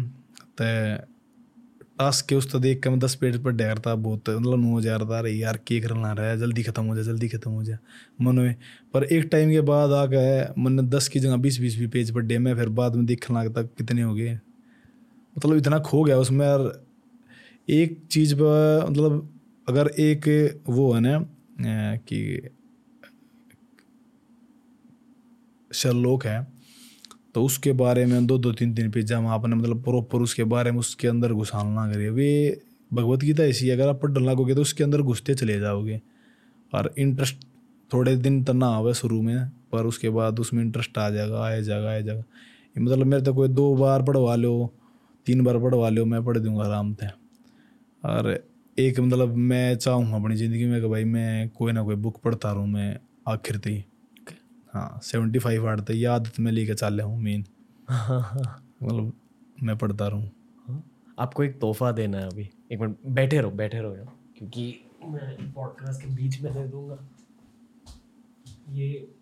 तो 0.57 1.07
टास्क 1.99 2.25
के 2.27 2.35
उस 2.35 2.51
तो 2.51 2.59
देख 2.59 2.81
के 2.83 2.89
मैं 2.89 2.99
दस 2.99 3.15
पेज 3.15 3.37
पर 3.43 3.51
डर 3.51 3.79
था 3.79 3.93
बहुत। 3.97 4.29
मतलब 4.29 4.59
नौ 4.59 4.77
हज़ार 4.77 5.03
था, 5.05 5.17
अरे 5.19 5.31
यार 5.31 5.57
के 5.67 5.79
करना 5.81 6.11
रहा 6.13 6.27
है, 6.27 6.37
जल्दी 6.39 6.63
खत्म 6.63 6.83
हो 6.85 6.95
जाए 6.95 7.03
जल्दी 7.03 7.27
खत्म 7.29 7.51
हो 7.51 7.63
जाए 7.63 7.77
मन 8.21 8.35
में 8.35 8.55
पर 8.93 9.03
एक 9.05 9.25
टाइम 9.31 9.49
के 9.51 9.61
बाद 9.61 9.91
आ 9.91 10.05
गए 10.05 10.37
मैंने 10.57 10.83
दस 10.89 11.07
की 11.07 11.19
जगह 11.19 11.37
बीस 11.37 11.59
बीस 11.59 11.77
भी 11.79 11.87
पेज 11.87 12.11
पर 12.13 12.21
डे 12.21 12.37
में, 12.37 12.53
फिर 12.55 12.69
बाद 12.71 12.95
में 12.95 13.05
देखने 13.05 13.39
लगता 13.39 13.61
कितने 13.63 14.01
हो 14.01 14.13
गए। 14.13 14.39
मतलब 15.35 15.57
इतना 15.57 15.79
खो 15.81 16.03
गया 16.03 16.17
उसमें 16.19 16.45
यार। 16.45 16.71
एक 17.69 17.99
चीज़ 18.11 18.35
पर 18.35 18.85
मतलब 18.89 19.29
अगर 19.67 19.87
एक 19.99 20.61
वो 20.69 20.91
है 20.93 21.01
ना 21.01 21.19
कि 21.97 22.49
शर्लोक 25.71 26.25
है 26.25 26.39
तो 27.35 27.43
उसके 27.45 27.71
बारे 27.73 28.05
में 28.05 28.25
दो 28.27 28.37
दो, 28.37 28.51
तीन 28.51 28.73
तीन 28.75 28.89
पेज 28.91 29.13
हम 29.13 29.27
आपने 29.27 29.55
मतलब 29.55 29.83
प्रॉपर 29.83 30.21
उसके 30.21 30.43
बारे 30.45 30.71
में 30.71 30.79
उसके 30.79 31.07
अंदर 31.07 31.33
घुसाना 31.33 31.69
ना 31.75 31.91
करिए। 31.93 32.09
वे 32.09 32.61
भगवत 32.91 33.19
गीता 33.19 33.43
ऐसी 33.43 33.69
अगर 33.69 33.89
आप 33.89 34.01
पढ़ 34.01 34.17
लगोगे 34.19 34.55
तो 34.55 34.61
उसके 34.61 34.83
अंदर 34.83 35.01
घुसते 35.01 35.35
चले 35.35 35.59
जाओगे। 35.59 36.01
और 36.73 36.93
इंटरेस्ट 36.99 37.45
थोड़े 37.91 38.15
दिन 38.17 38.43
तो 38.43 38.53
ना 38.53 38.67
आवे 38.67 38.93
शुरू 38.93 39.21
में, 39.21 39.49
पर 39.71 39.85
उसके 39.85 40.09
बाद 40.09 40.39
उसमें 40.39 40.63
इंटरेस्ट 40.63 40.97
आ 40.97 41.09
जाएगा 41.09 41.43
आए 41.43 41.61
जाएगा 41.63 41.89
आए 41.89 42.03
जाएगा। 42.03 42.23
मतलब 42.75 43.05
मेरे 43.05 43.23
तो 43.23 43.33
कोई 43.33 43.47
दो 43.49 43.75
बार 43.75 44.03
पढ़वा 44.03 44.35
लो, 44.35 44.73
तीन 45.27 45.43
बार 45.43 45.59
पढ़वा 45.59 45.89
लो, 45.89 46.05
मैं 46.05 46.23
पढ़ 46.25 46.37
दूँगा 46.37 46.63
आराम 46.63 46.93
से। 46.93 47.07
और 48.03 48.37
एक 48.77 48.99
मतलब 48.99 49.35
मैं 49.35 49.75
चाहूँगा 49.77 50.17
अपनी 50.17 50.35
ज़िंदगी 50.35 50.65
में 50.65 50.81
कि 50.81 50.87
भाई 50.87 51.03
मैं 51.05 51.49
कोई 51.49 51.71
ना 51.71 51.83
कोई 51.83 51.95
बुक 51.97 52.21
पढ़ता 52.23 52.51
रहूँ 52.51 52.67
मैं 52.67 52.95
आखिर 53.27 53.57
तक। 53.57 53.83
ही 54.75 54.99
सेवेंटी 55.03 55.39
फाइव 55.39 55.67
आठ 55.69 55.79
तक 55.79 55.91
ये 55.91 56.05
आदत 56.05 56.39
में 56.39 56.51
लेके 56.51 56.73
चल 56.73 56.97
रहा 56.97 57.07
हूँ 57.07 57.21
मेन 57.21 57.45
मतलब 58.83 59.13
मैं 59.63 59.77
पढ़ता 59.77 60.07
रहूँ। 60.07 60.29
आपको 61.19 61.43
एक 61.43 61.59
तोहफा 61.59 61.91
देना 61.91 62.17
है 62.17 62.29
अभी। 62.29 62.49
एक 62.71 62.79
मिनट 62.79 62.97
बैठे 63.05 63.41
रहो 63.41 63.51
बैठे 63.51 63.81
रहो 63.81 63.95
यार 63.95 64.11
क्योंकि 64.37 64.85
मैं 65.05 65.51
पॉडकास्ट 65.53 66.01
के 66.01 66.07
बीच 66.07 66.41
में 66.41 66.53
दे 66.53 66.67
दूँगा। 66.67 66.97
ये 68.69 69.15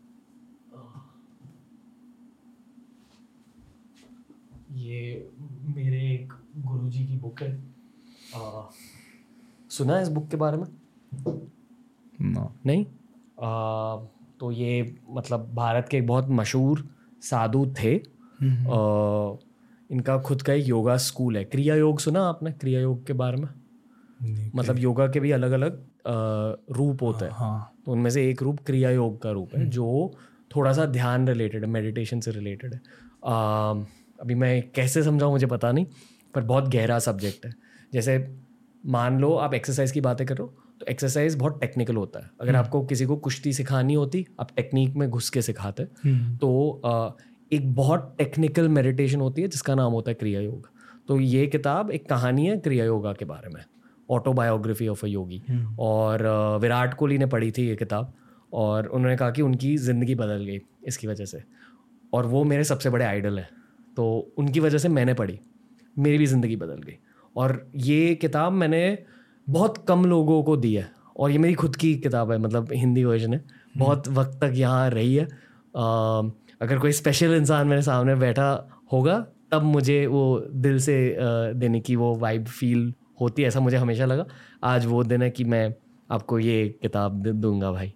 ये 4.72 5.30
मेरे 5.76 6.02
एक 6.14 6.34
गुरुजी 6.58 7.06
की 7.06 7.18
बुक 7.18 7.42
है। 7.42 7.64
आ, 8.36 8.70
सुना 9.70 9.96
है 9.96 10.02
इस 10.02 10.10
बुक 10.10 10.28
के 10.30 10.38
बारे 10.38 10.58
में? 10.58 10.68
ना। 12.22 12.54
नहीं? 12.66 12.86
आ, 13.42 13.96
तो 14.40 14.52
ये 14.52 14.96
मतलब 15.10 15.50
भारत 15.54 15.88
के 15.92 15.98
एक 15.98 16.08
बहुत 16.08 16.28
मशहूर 16.30 16.88
साधु 17.22 17.66
थे। 17.80 17.96
आ, 17.96 19.36
इनका 19.90 20.18
खुद 20.18 20.42
का 20.42 20.54
एक 20.54 20.68
योगा 20.68 20.98
स्कूल 20.98 21.38
है। 21.38 21.44
क्रिया 21.44 21.76
योग 21.76 22.00
सुना 22.00 22.24
आपने? 22.24 22.52
क्रिया 22.52 22.82
योग 22.82 23.06
के 23.08 23.14
बारे 23.14 23.38
में? 23.38 23.48
मतलब 24.56 24.80
योगा 24.80 25.08
के 25.08 25.20
भी 25.20 25.32
अलग 25.32 25.52
अलग 25.52 25.84
रूप 26.72 27.02
होते 27.04 27.26
हैं। 27.26 27.32
हाँ। 27.32 27.74
तो 27.86 27.92
उनमें 27.92 28.10
से 28.10 28.30
एक 28.30 28.42
रूप 28.42 28.60
क्रिया 28.66 28.90
योग 28.92 29.22
का 29.22 29.32
रूप 29.32 29.56
है 29.56 29.66
जो 29.66 30.14
थोड़ा 30.56 30.74
सा 30.74 30.86
ध्यान 30.86 31.28
रिलेटेड 31.28 31.64
है 31.64 31.70
मेडिटेशन 31.70 32.20
से 32.20 32.32
रिलेटेड 32.32 32.74
है। 32.74 32.82
आ, 33.26 33.72
अभी 34.22 34.36
मैं 34.36 34.70
कैसे 34.72 35.04
समझाऊँ 35.04 35.32
मुझे 35.32 35.46
पता 35.46 35.72
नहीं 35.72 35.86
पर 36.34 36.44
बहुत 36.44 36.68
गहरा 36.70 37.00
सब्जेक्ट 37.00 37.46
है। 37.46 37.54
जैसे 37.94 38.36
मान 38.86 39.20
लो 39.20 39.34
आप 39.36 39.54
एक्सरसाइज 39.54 39.92
की 39.92 40.02
बातें 40.02 40.26
करो 40.28 40.54
तो 40.82 40.86
एक्सरसाइज 40.86 41.36
बहुत 41.36 41.60
टेक्निकल 41.62 41.96
होता 41.96 42.20
है। 42.20 42.30
अगर 42.42 42.56
आपको 42.56 42.82
किसी 42.86 43.06
को 43.06 43.16
कुश्ती 43.18 43.54
सिखानी 43.54 43.94
होती 43.94 44.26
आप 44.40 44.52
टेक्निक 44.56 44.96
में 44.96 45.10
घुस 45.10 45.30
के 45.30 45.42
सिखाते। 45.42 45.84
तो 46.38 46.82
आ, 46.86 47.10
एक 47.52 47.74
बहुत 47.76 48.14
टेक्निकल 48.18 48.68
मेडिटेशन 48.70 49.22
होती 49.22 49.42
है 49.42 49.48
जिसका 49.48 49.76
नाम 49.76 49.92
होता 49.92 50.12
है 50.12 50.16
क्रिया 50.16 50.42
योग। 50.42 50.70
तो 51.08 51.20
ये 51.20 51.46
किताब 51.48 51.92
एक 51.92 52.10
कहानी 52.10 52.46
है 52.46 52.58
क्रिया 52.60 52.86
योगा 52.86 53.14
के 53.14 53.26
बारे 53.26 53.50
में। 53.50 53.64
ऑटोबायोग्राफी 54.10 54.88
ऑफ़ 54.88 55.06
अ 55.06 55.10
योगी 55.10 55.42
और 55.80 56.24
विराट 56.62 56.94
कोहली 56.94 57.18
ने 57.18 57.26
पढ़ी 57.26 57.52
थी 57.52 57.68
ये 57.68 57.76
किताब 57.76 58.14
और 58.54 58.88
उन्होंने 58.88 59.16
कहा 59.18 59.32
कि 59.32 59.42
उनकी 59.42 59.76
ज़िंदगी 59.78 60.16
बदल 60.16 60.46
गई 60.46 60.60
इसकी 60.88 61.08
वजह 61.08 61.26
से। 61.26 61.44
और 62.14 62.26
वो 62.26 62.44
मेरे 62.44 62.64
सबसे 62.64 62.90
बड़े 62.90 63.06
आइडल 63.06 63.40
हैं। 63.40 63.50
तो 63.98 64.34
उनकी 64.38 64.60
वजह 64.60 64.78
से 64.78 64.90
मैंने 64.90 65.14
पढ़ी 65.14 65.40
मेरी 65.96 66.18
भी 66.18 66.26
ज़िंदगी 66.26 66.56
बदल 66.56 66.82
गई। 66.82 66.98
और 67.36 67.70
ये 67.76 68.16
किताब 68.16 68.54
मैंने 68.54 68.98
बहुत 69.50 69.78
कम 69.88 70.06
लोगों 70.06 70.44
को 70.44 70.58
दी 70.58 70.74
है। 70.76 70.92
और 71.18 71.32
ये 71.32 71.38
मेरी 71.38 71.54
खुद 71.54 71.76
की 71.76 71.96
किताब 71.96 72.32
है 72.32 72.38
मतलब 72.38 72.68
हिंदी 72.74 73.04
वर्जन 73.04 73.34
है। 73.34 73.44
बहुत 73.78 74.08
वक्त 74.08 74.40
तक 74.44 74.52
यहाँ 74.56 74.90
रही 74.90 75.16
है। 75.16 75.26
अ, 75.26 75.30
अगर 76.62 76.80
कोई 76.80 76.92
स्पेशल 76.92 77.34
इंसान 77.34 77.68
मेरे 77.68 77.82
सामने 77.82 78.16
बैठा 78.16 78.68
होगा 78.92 79.28
तब 79.52 79.64
मुझे 79.64 80.08
वो 80.08 80.44
दिल 80.52 80.80
से 80.80 81.18
देने 81.54 81.80
की 81.80 81.96
वो 81.96 82.16
वाइब 82.16 82.46
फील 82.46 82.94
होती 83.22 83.42
है 83.42 83.48
ऐसा 83.48 83.60
मुझे 83.60 83.78
हमेशा 83.78 84.06
लगा। 84.06 84.26
आज 84.64 84.86
वो 84.86 85.04
दिन 85.04 85.22
है 85.22 85.30
कि 85.30 85.44
मैं 85.44 85.76
आपको 86.12 86.40
ये 86.40 86.80
किताब 86.82 87.22
दे 87.24 87.32
दूँगा 87.32 87.72
भाई। 87.72 87.94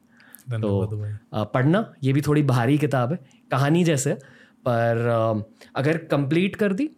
तो 0.62 0.88
पढ़ना 1.34 1.94
ये 2.04 2.14
भी 2.14 2.22
थोड़ी 2.22 2.44
भारी 2.44 2.78
किताब 2.78 3.12
है 3.12 3.20
कहानी 3.52 3.84
जैसे 3.84 4.14
पर 4.68 5.44
अगर 5.76 5.98
कंप्लीट 5.98 6.56
कर 6.56 6.74
दी 6.74 6.90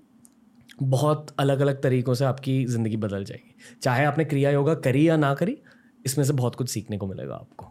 बहुत 0.81 1.35
अलग 1.39 1.59
अलग 1.59 1.81
तरीक़ों 1.81 2.13
से 2.13 2.25
आपकी 2.25 2.65
ज़िंदगी 2.65 2.97
बदल 2.97 3.23
जाएगी। 3.23 3.55
चाहे 3.81 4.05
आपने 4.05 4.25
क्रिया 4.25 4.51
योगा 4.51 4.73
करी 4.73 5.09
या 5.09 5.17
ना 5.17 5.33
करी 5.33 5.57
इसमें 6.05 6.25
से 6.25 6.33
बहुत 6.33 6.55
कुछ 6.55 6.69
सीखने 6.69 6.97
को 6.97 7.07
मिलेगा 7.07 7.35
आपको। 7.35 7.65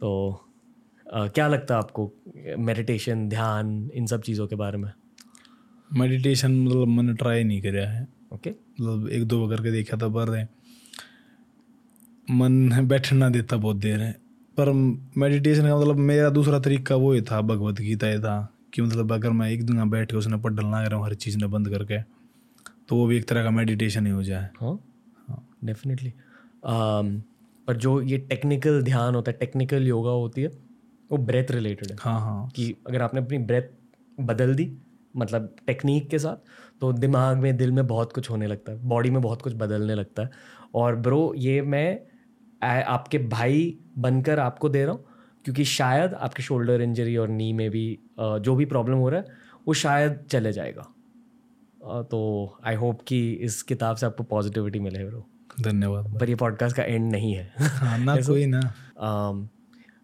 तो 0.00 0.46
अ, 1.12 1.26
क्या 1.26 1.48
लगता 1.48 1.74
है 1.74 1.80
आपको 1.80 2.12
मेडिटेशन 2.58 3.28
ध्यान 3.28 3.90
इन 3.94 4.06
सब 4.06 4.22
चीज़ों 4.22 4.46
के 4.46 4.56
बारे 4.56 4.78
में? 4.78 4.92
मेडिटेशन 5.92 6.52
मतलब 6.52 6.88
मैंने 6.88 7.14
ट्राई 7.14 7.44
नहीं 7.44 7.62
करा 7.62 7.90
है। 7.90 8.08
ओके। 8.32 8.50
मतलब 8.50 9.08
एक 9.08 9.24
दो 9.24 9.46
बार 9.46 9.56
करके 9.56 9.72
देखा 9.72 9.96
था 9.96 10.08
पर 10.08 10.48
मन 12.30 12.86
बैठने 12.86 13.30
देता 13.30 13.56
बहुत 13.56 13.76
देर 13.76 14.00
है। 14.00 14.12
पर 14.56 14.72
मेडिटेशन 15.18 15.62
का 15.62 15.76
मतलब 15.76 15.96
मेरा 15.96 16.30
दूसरा 16.30 16.58
तरीका 16.58 16.96
वो 16.96 17.12
ही 17.12 17.22
था 17.22 17.40
भगवत 17.40 17.74
गीता 17.74 18.06
ही 18.06 18.18
था। 18.18 18.49
कि 18.72 18.82
मतलब 18.82 19.12
अगर 19.12 19.30
मैं 19.30 19.50
एक 19.50 19.64
दिन 19.66 19.90
बैठ 19.90 20.10
के 20.10 20.16
उसने 20.16 20.36
पढ़ 20.36 20.52
ना 20.52 20.82
रहा 20.82 20.98
हूँ 20.98 21.06
हर 21.06 21.14
चीज़ 21.14 21.38
ने 21.38 21.46
बंद 21.46 21.68
करके 21.68 22.00
तो 22.88 22.96
वो 22.96 23.06
भी 23.06 23.16
एक 23.16 23.28
तरह 23.28 23.44
का 23.44 23.50
मेडिटेशन 23.50 24.06
ही 24.06 24.12
हो 24.12 24.22
जाए। 24.22 24.48
हाँ 24.60 24.78
डेफिनेटली 25.64 26.12
पर 26.64 27.76
जो 27.76 28.00
ये 28.02 28.18
टेक्निकल 28.18 28.82
ध्यान 28.82 29.14
होता 29.14 29.30
है 29.30 29.36
टेक्निकल 29.38 29.86
योगा 29.86 30.10
होती 30.10 30.42
है 30.42 30.48
वो 31.10 31.18
ब्रेथ 31.18 31.50
रिलेटेड 31.50 31.90
है। 31.90 31.96
हाँ 32.00 32.20
हाँ। 32.20 32.48
कि 32.48 32.74
अगर 32.86 33.02
आपने 33.02 33.20
अपनी 33.20 33.38
ब्रेथ 33.38 34.20
बदल 34.20 34.54
दी 34.54 34.72
मतलब 35.14 35.54
टेक्निक 35.66 36.08
के 36.10 36.18
साथ 36.18 36.36
तो 36.80 36.92
दिमाग 36.92 37.36
में 37.36 37.56
दिल 37.56 37.72
में 37.72 37.86
बहुत 37.86 38.12
कुछ 38.12 38.30
होने 38.30 38.46
लगता 38.46 38.72
है 38.72 38.78
बॉडी 38.88 39.10
में 39.10 39.20
बहुत 39.22 39.42
कुछ 39.42 39.54
बदलने 39.56 39.94
लगता 39.94 40.22
है। 40.22 40.30
और 40.74 40.96
ब्रो 40.96 41.32
ये 41.36 41.62
मैं 41.62 42.00
आ- 42.62 42.82
आपके 42.94 43.18
भाई 43.18 43.78
बनकर 43.98 44.38
आपको 44.38 44.68
दे 44.68 44.84
रहा 44.84 44.94
हूँ 44.94 45.04
क्योंकि 45.44 45.64
शायद 45.64 46.14
आपके 46.14 46.42
शोल्डर 46.42 46.80
इंजरी 46.80 47.16
और 47.16 47.28
नी 47.28 47.52
में 47.52 47.70
भी 47.70 47.98
जो 48.18 48.54
भी 48.54 48.64
प्रॉब्लम 48.64 48.96
हो 48.96 49.08
रहा 49.08 49.20
है 49.20 49.26
वो 49.68 49.74
शायद 49.74 50.18
चले 50.30 50.52
जाएगा। 50.52 50.82
तो 52.02 52.58
आई 52.64 52.74
होप 52.74 53.00
कि 53.06 53.32
इस 53.32 53.62
किताब 53.62 53.96
से 53.96 54.06
आपको 54.06 54.24
पॉजिटिविटी 54.24 54.80
मिले 54.80 55.04
ब्रो 55.04 55.26
धन्यवाद 55.60 56.18
पर 56.20 56.28
ये 56.28 56.34
पॉडकास्ट 56.34 56.76
का 56.76 56.82
एंड 56.82 57.12
नहीं 57.12 57.34
है। 57.34 57.52
हाँ 57.60 57.98
ना 57.98 58.16
कोई 58.26 58.46
ना। 58.46 58.60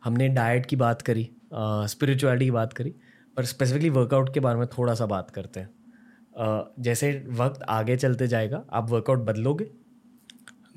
हमने 0.05 0.29
डाइट 0.29 0.67
की 0.67 0.77
बात 0.77 1.03
करी 1.03 1.29
स्पिरिचुअलिटी 1.55 2.45
की 2.45 2.51
बात 2.51 2.73
करी 2.73 2.95
पर 3.37 3.45
स्पेसिफिकली 3.45 3.91
वर्कआउट 3.91 4.35
के 4.35 4.41
बारे 4.41 4.59
में 4.59 4.67
थोड़ा 4.69 4.95
सा 4.95 5.07
बात 5.07 5.31
करते 5.31 5.61
हैं। 5.61 5.71
जैसे 6.81 7.27
वक्त 7.29 7.63
आगे 7.63 7.97
चलते 7.97 8.27
जाएगा 8.27 8.65
आप 8.73 8.91
वर्कआउट 8.91 9.19
बदलोगे? 9.19 9.71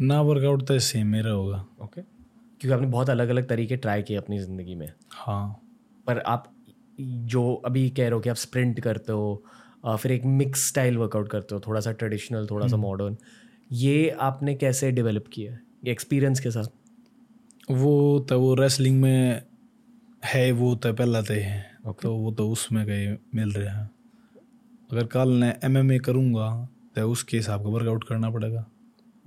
ना 0.02 0.22
वर्कआउट 0.22 0.67
तो 0.67 0.80
सेम 0.80 1.08
मेरा 1.08 1.32
होगा 1.32 1.65
ओके 1.82 2.18
क्योंकि 2.62 2.74
आपने 2.74 2.88
बहुत 2.88 3.10
अलग 3.10 3.30
अलग 3.30 3.48
तरीके 3.50 3.78
ट्राई 3.78 4.02
किए 4.02 4.17
अपनी 4.17 4.39
ज़िंदगी 4.39 4.76
में। 4.76 4.88
हाँ। 5.12 5.62
पर 6.08 6.19
आप 6.19 6.52
जो 7.00 7.54
अभी 7.56 7.89
कह 7.89 8.04
रहे 8.04 8.12
हो 8.12 8.19
कि 8.19 8.30
आप 8.30 8.36
स्प्रिंट 8.36 8.80
करते 8.80 9.12
हो 9.12 9.43
फिर 9.88 10.12
एक 10.12 10.26
मिक्स 10.26 10.67
स्टाइल 10.67 10.98
वर्कआउट 10.98 11.30
करते 11.30 11.56
हो 11.56 11.62
थोड़ा 11.67 11.82
सा 11.82 11.91
ट्रेडिशनल 11.91 12.48
थोड़ा 12.48 12.67
सा 12.67 12.78
मॉडर्न 12.78 13.17
ये 13.72 14.10
आपने 14.22 14.56
कैसे 14.56 14.91
डेवलप 14.91 15.26
किया? 15.34 15.52
है 15.52 15.60
एक्सपीरियंस 15.88 16.39
के 16.39 16.52
साथ। 16.52 17.72
वो 17.72 18.19
तो 18.19 18.39
वो 18.39 18.54
रेसलिंग 18.56 19.00
में 19.02 19.41
है 20.24 20.52
वो 20.52 20.74
तो 20.76 20.93
पहला 20.93 21.22
तो 21.22 21.34
है। 21.34 21.80
Okay. 21.80 22.02
तो 22.02 22.15
वो 22.15 22.32
तो 22.32 22.50
उसमें 22.50 22.86
कहीं 22.86 23.15
मिल 23.36 23.52
रहा 23.52 23.76
है। 23.76 23.89
अगर 24.89 25.06
कल 25.08 25.30
मैं 25.32 25.54
एम 25.63 25.78
एम 25.78 25.91
ए 25.91 25.98
करूँगा 26.00 26.50
तो 26.95 27.10
उसके 27.12 27.38
हिसाब 27.38 27.63
का 27.63 27.69
वर्कआउट 27.69 28.04
करना 28.04 28.30
पड़ेगा। 28.30 28.65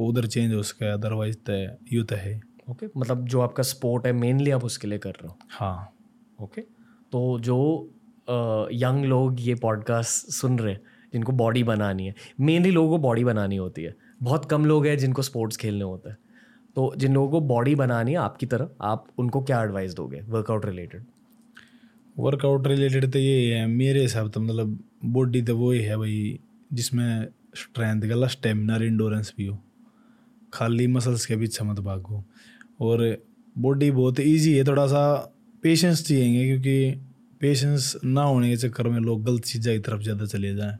वो 0.00 0.08
उधर 0.08 0.26
चेंज 0.26 0.54
हो 0.54 0.62
सके 0.62 0.92
अदरवाइज़ 0.92 1.36
तो 1.50 1.62
यू 1.92 2.02
तो 2.02 2.16
है। 2.16 2.40
Okay 2.68 2.86
okay? 2.86 2.98
मतलब 2.98 3.26
जो 3.26 3.40
आपका 3.40 3.62
स्पोर्ट 3.62 4.06
है 4.06 4.12
मेनली 4.12 4.50
आप 4.50 4.64
उसके 4.64 4.88
लिए 4.88 4.98
कर 4.98 5.10
रहे 5.10 5.28
हो। 5.28 5.38
हाँ। 5.50 5.92
Okay 6.40 6.60
okay? 6.60 6.72
तो 7.12 7.38
जो 7.38 7.58
यंग 8.72 9.04
लोग 9.04 9.36
ये 9.40 9.54
पॉडकास्ट 9.54 10.30
सुन 10.32 10.58
रहे 10.58 10.72
हैं 10.72 10.80
जिनको 11.12 11.32
बॉडी 11.32 11.62
बनानी 11.64 12.06
है 12.06 12.14
मेनली 12.40 12.70
लोगों 12.70 12.90
को 12.90 12.98
बॉडी 12.98 13.24
बनानी 13.24 13.56
होती 13.56 13.82
है। 13.82 13.94
बहुत 14.22 14.44
कम 14.44 14.64
लोग 14.64 14.86
हैं 14.86 14.96
जिनको 14.98 15.22
स्पोर्ट्स 15.22 15.56
खेलने 15.56 15.84
होते 15.84 16.10
हैं। 16.10 16.16
तो 16.76 16.92
जिन 16.96 17.14
लोगों 17.14 17.30
को 17.30 17.40
बॉडी 17.46 17.74
बनानी 17.74 18.10
है 18.12 18.18
आपकी 18.18 18.46
तरह 18.46 18.68
आप 18.82 19.06
उनको 19.18 19.42
क्या 19.42 19.62
एडवाइस 19.62 19.94
दोगे? 19.94 20.20
वर्कआउट 20.20 20.66
रिलेटेड 20.66 21.04
वर्कआउट 22.16 22.66
रिलेटेड 22.66 23.10
तो 23.12 23.18
ये 23.18 23.54
है 23.54 23.66
मेरे 23.66 24.00
हिसाब 24.02 24.30
तो 24.30 24.40
मतलब 24.40 24.78
बॉडी 25.04 25.42
तो 25.42 25.56
वो 25.56 25.70
ही 25.72 25.80
है 25.80 25.96
भाई 25.96 26.38
जिसमें 26.72 27.26
स्ट्रेंथ 27.54 28.02
का 28.02 28.26
स्टेमिना 28.26 28.76
इंडोरेंस 28.76 29.32
भी 29.36 29.46
हो। 29.46 29.58
खाली 30.52 30.86
मसल्स 30.86 31.26
के 31.26 31.36
पीछे 31.36 31.64
मत 31.64 31.80
भागो। 31.80 32.24
और 32.80 33.16
बॉडी 33.56 33.90
बहुत 33.90 34.20
इजी 34.20 34.56
है 34.56 34.64
थोड़ा 34.64 34.86
सा 34.86 35.04
पेशेंस 35.62 36.06
चाहिए 36.06 36.46
क्योंकि 36.46 37.00
पेशेंस 37.40 37.94
ना 38.04 38.22
होने 38.22 38.50
के 38.50 38.56
चक्कर 38.58 38.88
में 38.88 38.98
लोग 39.00 39.24
गलत 39.24 39.44
चीज़ों 39.44 39.72
की 39.72 39.78
तरफ़ 39.80 40.02
ज़्यादा 40.02 40.26
चले 40.26 40.54
जाएँ। 40.56 40.78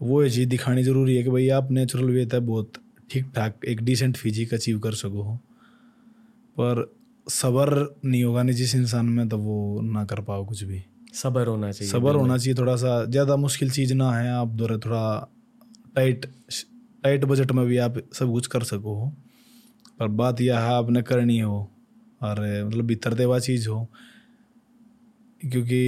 वो 0.00 0.22
ये 0.22 0.30
चीज़ 0.30 0.48
दिखानी 0.48 0.82
ज़रूरी 0.84 1.16
है 1.16 1.22
कि 1.22 1.30
भाई 1.30 1.48
आप 1.50 1.70
नेचुरल 1.70 2.10
वे 2.10 2.24
तक 2.26 2.40
बहुत 2.42 2.72
ठीक 3.10 3.26
ठाक 3.34 3.64
एक 3.68 3.80
डिसेंट 3.84 4.16
फिजिक 4.16 4.54
अचीव 4.54 4.78
कर 4.78 4.94
सको 4.94 5.22
हो। 5.22 5.36
पर 6.56 6.84
सबर 7.26 7.70
नहीं 8.04 8.22
होगा 8.24 8.42
नहीं 8.42 8.56
जिस 8.56 8.74
इंसान 8.74 9.06
में 9.06 9.28
तो 9.28 9.38
वो 9.38 9.80
ना 9.82 10.04
कर 10.04 10.20
पाओ 10.20 10.44
कुछ 10.46 10.62
भी। 10.62 10.82
सबर 11.14 11.46
होना 11.46 11.70
चाहिए 11.72 11.90
सबर 11.90 12.14
होना 12.14 12.36
चाहिए 12.38 12.54
थोड़ा 12.54 12.76
सा 12.76 13.04
ज़्यादा 13.04 13.36
मुश्किल 13.36 13.70
चीज़ 13.70 13.94
ना 13.94 14.10
है 14.12 14.30
आप 14.32 14.48
दौरे 14.54 14.78
थोड़ा 14.78 15.04
टाइट 15.94 16.26
टाइट 17.04 17.24
बजट 17.24 17.52
में 17.52 17.64
भी 17.66 17.76
आप 17.78 17.96
सब 18.14 18.30
कुछ 18.32 18.46
कर 18.46 18.62
सको 18.64 18.94
हो। 18.94 19.08
पर 20.00 20.08
बात 20.10 20.40
यह 20.40 20.58
है 20.58 20.74
आपने 20.74 21.02
करनी 21.02 21.38
हो, 21.38 21.58
और 22.20 22.40
मतलब 22.66 22.84
भीतर 22.86 23.14
देवा 23.14 23.38
चीज़ 23.40 23.68
हो 23.68 23.86
क्योंकि 25.40 25.80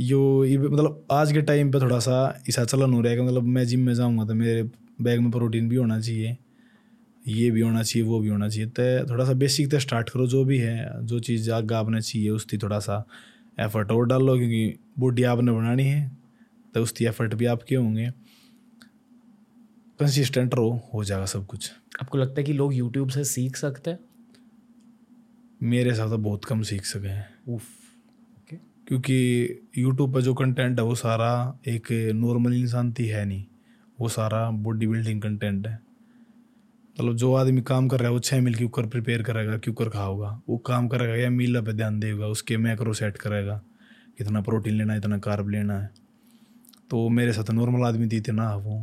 यो, 0.00 0.44
ये 0.44 0.58
मतलब 0.58 1.06
आज 1.12 1.32
के 1.32 1.42
टाइम 1.42 1.70
पे 1.72 1.80
थोड़ा 1.80 1.98
सा 1.98 2.16
ऐसा 2.48 2.64
चलन 2.64 2.92
हो 2.94 3.00
रहा 3.00 3.10
है 3.10 3.16
कि 3.18 3.24
मतलब 3.24 3.42
मैं 3.48 3.64
जिम 3.66 3.80
में 3.80 3.92
जाऊँगा 3.94 4.24
तो 4.24 4.34
मेरे 4.34 4.62
बैग 5.02 5.20
में 5.20 5.30
प्रोटीन 5.30 5.68
भी 5.68 5.76
होना 5.76 5.98
चाहिए, 6.00 6.36
ये 7.24 7.50
भी 7.50 7.60
होना 7.60 7.82
चाहिए, 7.82 8.06
वो 8.08 8.20
भी 8.20 8.28
होना 8.28 8.48
चाहिए। 8.48 8.66
तो 8.70 9.10
थोड़ा 9.10 9.24
सा 9.24 9.32
बेसिक 9.34 9.70
तो 9.70 9.78
स्टार्ट 9.80 10.10
करो, 10.10 10.26
जो 10.26 10.44
भी 10.44 10.58
है, 10.58 11.06
जो 11.06 11.20
चीज़ 11.20 11.50
आगे 11.52 11.74
आपने 11.74 12.00
चाहिए, 12.02 12.28
उसकी 12.30 12.58
थोड़ा 12.58 12.78
सा 12.80 13.04
एफर्ट 13.58 13.90
और 13.92 14.06
डाल 14.06 14.22
लो 14.26 14.36
क्योंकि 14.38 14.74
बॉडी 15.00 15.22
आपने 15.24 15.52
बनानी 15.52 15.84
है 15.84 16.10
तो 16.74 16.82
उसकी 16.82 17.04
एफर्ट 17.06 17.34
भी 17.34 17.46
आपके 17.46 17.74
होंगे। 17.76 18.10
कंसिस्टेंट 20.00 20.54
रहो 20.54 20.70
हो 20.94 21.04
जाएगा 21.04 21.26
सब 21.26 21.46
कुछ। 21.46 21.70
आपको 22.02 22.18
लगता 22.18 22.40
है 22.40 22.44
कि 22.44 22.52
लोग 22.52 22.74
यूट्यूब 22.74 23.08
से 23.08 23.24
सीख 23.24 23.56
सकते 23.56 23.90
हैं? 23.90 23.98
मेरे 25.62 25.90
हिसाब 25.90 26.10
से 26.10 26.16
बहुत 26.16 26.44
कम 26.44 26.62
सीख 26.62 26.84
सके 26.84 27.08
हैं। 27.08 27.28
ओके 27.46 28.56
क्योंकि 28.88 29.14
यूट्यूब 29.78 30.14
पर 30.14 30.20
जो 30.20 30.34
कंटेंट 30.34 30.78
है 30.78 30.84
वो 30.84 30.94
सारा 30.94 31.58
एक 31.66 31.92
नॉर्मल 32.14 32.54
इंसान 32.54 32.92
थी 32.92 33.06
है 33.06 33.24
नहीं। 33.24 33.44
वो 33.98 34.08
सारा 34.08 34.50
बॉडी 34.50 34.86
बिल्डिंग 34.86 35.20
कंटेंट 35.22 35.66
है। 35.66 35.74
मतलब 36.96 37.16
जो 37.16 37.32
आदमी 37.34 37.62
काम 37.62 37.88
कर 37.88 37.98
रहा 37.98 38.08
है 38.08 38.12
वो 38.12 38.20
छः 38.20 38.40
मील 38.40 38.54
क्यूकर 38.54 38.86
प्रिपेयर 38.86 39.22
करेगा 39.22 39.56
क्यूकर 39.58 39.88
खाओगा। 39.88 40.40
वो 40.48 40.58
काम 40.58 40.88
करेगा 40.88 41.14
या 41.14 41.30
मील 41.30 41.60
पे 41.60 41.72
ध्यान 41.72 42.00
देगा 42.00 42.26
उसके 42.26 42.56
मैक्रो 42.56 42.92
सेट 42.92 43.16
करेगा 43.16 43.60
कितना 44.18 44.40
प्रोटीन 44.40 44.74
लेना 44.74 44.92
है 44.92 44.98
इतना 44.98 45.18
कार्ब 45.18 45.48
लेना 45.48 45.78
है। 45.80 45.90
तो 46.90 47.08
मेरे 47.08 47.32
साथ 47.32 47.50
नॉर्मल 47.50 47.86
आदमी 47.86 48.08
थी 48.08 48.32
ना 48.32 48.54
वो 48.56 48.76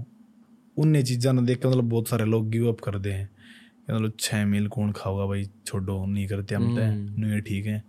उन्हें 0.77 1.03
चीज़ा 1.03 1.31
ना 1.31 1.41
देख 1.41 1.61
के 1.61 1.67
मतलब 1.67 1.89
बहुत 1.89 2.07
सारे 2.07 2.25
लोग 2.25 2.49
गिव 2.49 2.67
अप 2.67 2.79
कर 2.79 2.97
दे 2.99 3.11
हैं 3.11 3.29
मतलब 3.89 4.13
छः 4.19 4.45
मील 4.45 4.67
कौन 4.67 4.91
खाओगा 4.91 5.25
भाई? 5.25 5.45
छोड़ो 5.65 6.05
नहीं 6.05 6.27
करते 6.27 6.55
हम 6.55 6.75
तो। 6.75 7.21
नहीं 7.21 7.41
ठीक 7.41 7.65
है। 7.65 7.83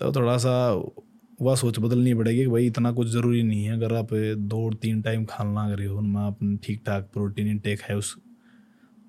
तो 0.00 0.12
थोड़ा 0.12 0.36
सा 0.38 0.52
वह 1.42 1.54
सोच 1.54 1.78
बदलनी 1.78 2.14
पड़ेगी 2.14 2.40
कि 2.40 2.46
भाई 2.46 2.66
इतना 2.66 2.92
कुछ 2.92 3.08
ज़रूरी 3.08 3.42
नहीं 3.42 3.64
है। 3.64 3.72
अगर 3.72 3.94
आप 3.94 4.12
दो 4.14 4.70
तीन 4.72 5.00
टाइम 5.02 5.24
खाना 5.24 5.64
अगर 5.64 5.84
हो 5.86 5.96
उनमें 5.98 6.20
आप 6.20 6.38
ठीक 6.64 6.82
ठाक 6.86 7.10
प्रोटीन 7.12 7.48
इनटेक 7.48 7.80
है 7.80 7.96
उस 7.96 8.14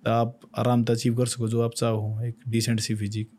तो 0.03 0.11
आप 0.11 0.39
आराम 0.57 0.83
से 0.83 0.93
अचीव 0.93 1.15
कर 1.15 1.25
सको 1.25 1.47
जो 1.47 1.61
आप 1.61 1.73
चाहो। 1.73 2.21
एक 2.23 2.35
डिसेंट 2.47 2.79
सी 2.79 2.95
फिजिक 2.95 3.29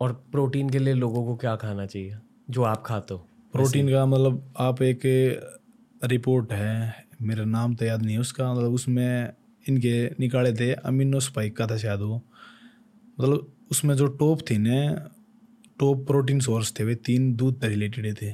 और 0.00 0.12
प्रोटीन 0.32 0.70
के 0.70 0.78
लिए 0.78 0.94
लोगों 0.94 1.24
को 1.26 1.36
क्या 1.36 1.54
खाना 1.56 1.86
चाहिए? 1.86 2.16
जो 2.50 2.62
आप 2.62 2.82
खाते 2.86 3.14
हो? 3.14 3.26
प्रोटीन 3.54 3.88
का 3.90 4.04
मतलब 4.06 4.52
आप 4.58 4.82
एक 4.82 5.00
रिपोर्ट 6.04 6.52
है 6.52 7.01
मेरा 7.22 7.44
नाम 7.44 7.74
तो 7.74 7.84
याद 7.84 8.02
नहीं 8.02 8.14
है 8.14 8.20
उसका 8.20 8.52
मतलब 8.54 8.74
उसमें 8.74 9.32
इनके 9.66 9.94
निकाले 10.20 10.52
थे 10.52 10.72
अमीनो 10.72 11.20
स्पाइक 11.20 11.56
का 11.56 11.66
था 11.66 11.76
शायद 11.76 12.00
वो। 12.00 12.22
मतलब 13.18 13.52
उसमें 13.70 13.94
जो 13.94 14.06
टॉप 14.06 14.40
थी 14.50 14.56
ना 14.58 14.78
टॉप 15.80 16.06
प्रोटीन 16.06 16.40
सोर्स 16.40 16.72
थे 16.80 16.84
वे 16.84 16.94
तीन 16.94 17.34
दूध 17.36 17.60
से 17.60 17.68
रिलेटेड 17.68 18.14
थे। 18.22 18.32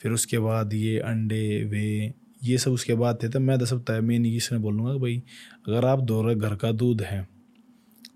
फिर 0.00 0.12
उसके 0.12 0.38
बाद 0.38 0.74
ये 0.74 0.98
अंडे 1.00 1.42
वे 1.64 2.12
ये 2.44 2.58
सब 2.58 2.72
उसके 2.72 2.94
बाद 2.94 3.18
थे 3.22 3.28
तो 3.28 3.40
मैं 3.40 3.58
तो 3.58 3.66
सब 3.66 3.82
तय 3.84 4.00
मैं 4.00 4.18
नहीं 4.18 4.32
किसी 4.32 4.54
ने 4.54 4.60
बोलूँगा 4.60 4.92
कि 4.92 4.98
भाई 4.98 5.22
अगर 5.68 5.84
आप 5.84 6.00
दो 6.00 6.22
घर 6.34 6.54
का 6.54 6.72
दूध 6.72 7.02
है 7.02 7.22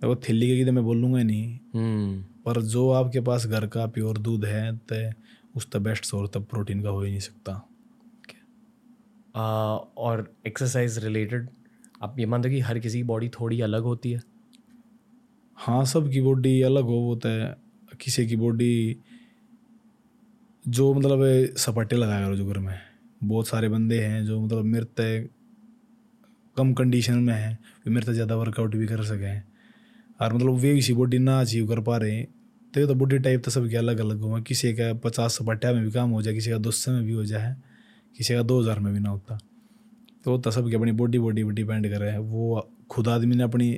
तो 0.01 0.09
वो 0.09 0.16
थिल्ली 0.28 0.57
के 0.57 0.64
तो 0.64 0.72
मैं 0.72 0.84
बोलूँगा 0.84 1.18
ही 1.18 1.24
नहीं। 1.24 1.59
हम्म। 1.74 2.20
पर 2.44 2.61
जो 2.62 2.90
आपके 2.90 3.20
पास 3.20 3.47
घर 3.47 3.66
का 3.66 3.86
प्योर 3.86 4.18
दूध 4.18 4.44
है 4.44 4.76
तो 4.92 4.97
उस 5.57 5.70
तो 5.70 5.80
बेस्ट 5.80 6.05
सोर्स 6.05 6.30
तब 6.34 6.44
प्रोटीन 6.44 6.82
का 6.82 6.90
हो 6.90 7.03
ही 7.03 7.11
नहीं 7.11 7.20
सकता। 7.20 7.53
और 9.37 10.32
एक्सरसाइज 10.47 10.99
रिलेटेड 11.05 11.49
आप 12.03 12.18
ये 12.18 12.26
मानते 12.26 12.49
हो 12.49 12.55
कि 12.55 12.61
हर 12.61 12.78
किसी 12.78 12.99
की 12.99 13.05
बॉडी 13.05 13.28
थोड़ी 13.30 13.61
अलग 13.61 13.82
होती 13.82 14.12
है? 14.12 14.20
हाँ 15.59 15.84
सब 15.84 16.11
की 16.11 16.20
बॉडी 16.20 16.61
अलग 16.62 16.84
हो, 16.84 16.95
वो 16.95 17.14
तो 17.16 17.28
है। 17.28 17.57
किसी 18.01 18.26
की 18.26 18.37
बॉडी 18.37 18.97
जो 20.64 20.93
मतलब 20.95 21.55
सपाटे 21.57 21.97
लगाया 21.97 22.26
करो 22.26 22.37
जो 22.37 22.47
घर 22.47 22.59
में। 22.59 22.78
बहुत 23.24 23.49
सारे 23.49 23.68
बंदे 23.68 24.01
हैं 24.01 24.24
जो 24.26 24.41
मतलब 24.41 24.64
मेरे 24.64 25.28
कम 26.57 26.72
कंडीशन 26.74 27.14
में 27.14 27.34
है 27.34 27.53
वे 27.87 27.93
मेरे 27.95 28.12
ज़्यादा 28.14 28.37
वर्कआउट 28.37 28.74
भी 28.76 28.87
कर 28.87 29.03
सकें 29.05 29.43
और 30.20 30.34
मतलब 30.34 30.55
वे 30.55 30.72
इसी 30.78 30.93
बॉडी 30.95 31.18
ना 31.18 31.41
अचीव 31.41 31.66
कर 31.68 31.80
पा 31.80 31.97
रहे 31.97 32.12
हैं। 32.12 32.26
तो 32.74 32.80
ये 32.80 32.87
तो 32.87 32.95
बॉडी 32.95 33.18
टाइप 33.18 33.43
तो 33.45 33.51
सबके 33.51 33.76
अलग 33.76 33.99
अलग 34.01 34.20
हुआ 34.20 34.41
किसी 34.43 34.72
का 34.74 34.93
पचास 35.05 35.37
सपाटिया 35.39 35.72
में 35.72 35.82
भी 35.84 35.91
काम 35.91 36.11
हो 36.11 36.22
जाए, 36.22 36.34
किसी 36.34 36.51
का 36.51 36.59
दो 36.59 36.70
सौ 36.70 36.93
में 36.93 37.05
भी 37.05 37.12
हो 37.12 37.24
जाए। 37.24 37.55
किसी 38.16 38.34
का 38.34 38.42
दो 38.42 38.60
हज़ार 38.60 38.78
में 38.80 38.92
भी 38.92 39.00
ना 39.00 39.10
होता। 39.10 39.38
तो 40.24 40.30
वो 40.30 40.38
तो 40.38 40.50
सबकी 40.50 40.74
अपनी 40.74 40.92
बॉडी 40.94 41.18
बॉडी 41.18 41.44
पर 41.44 41.52
डिपेंड 41.52 41.88
कर 41.90 41.98
रहे 41.98 42.10
हैं। 42.10 42.18
वो 42.20 42.68
खुद 42.90 43.08
आदमी 43.08 43.36
ने 43.36 43.42
अपनी 43.42 43.72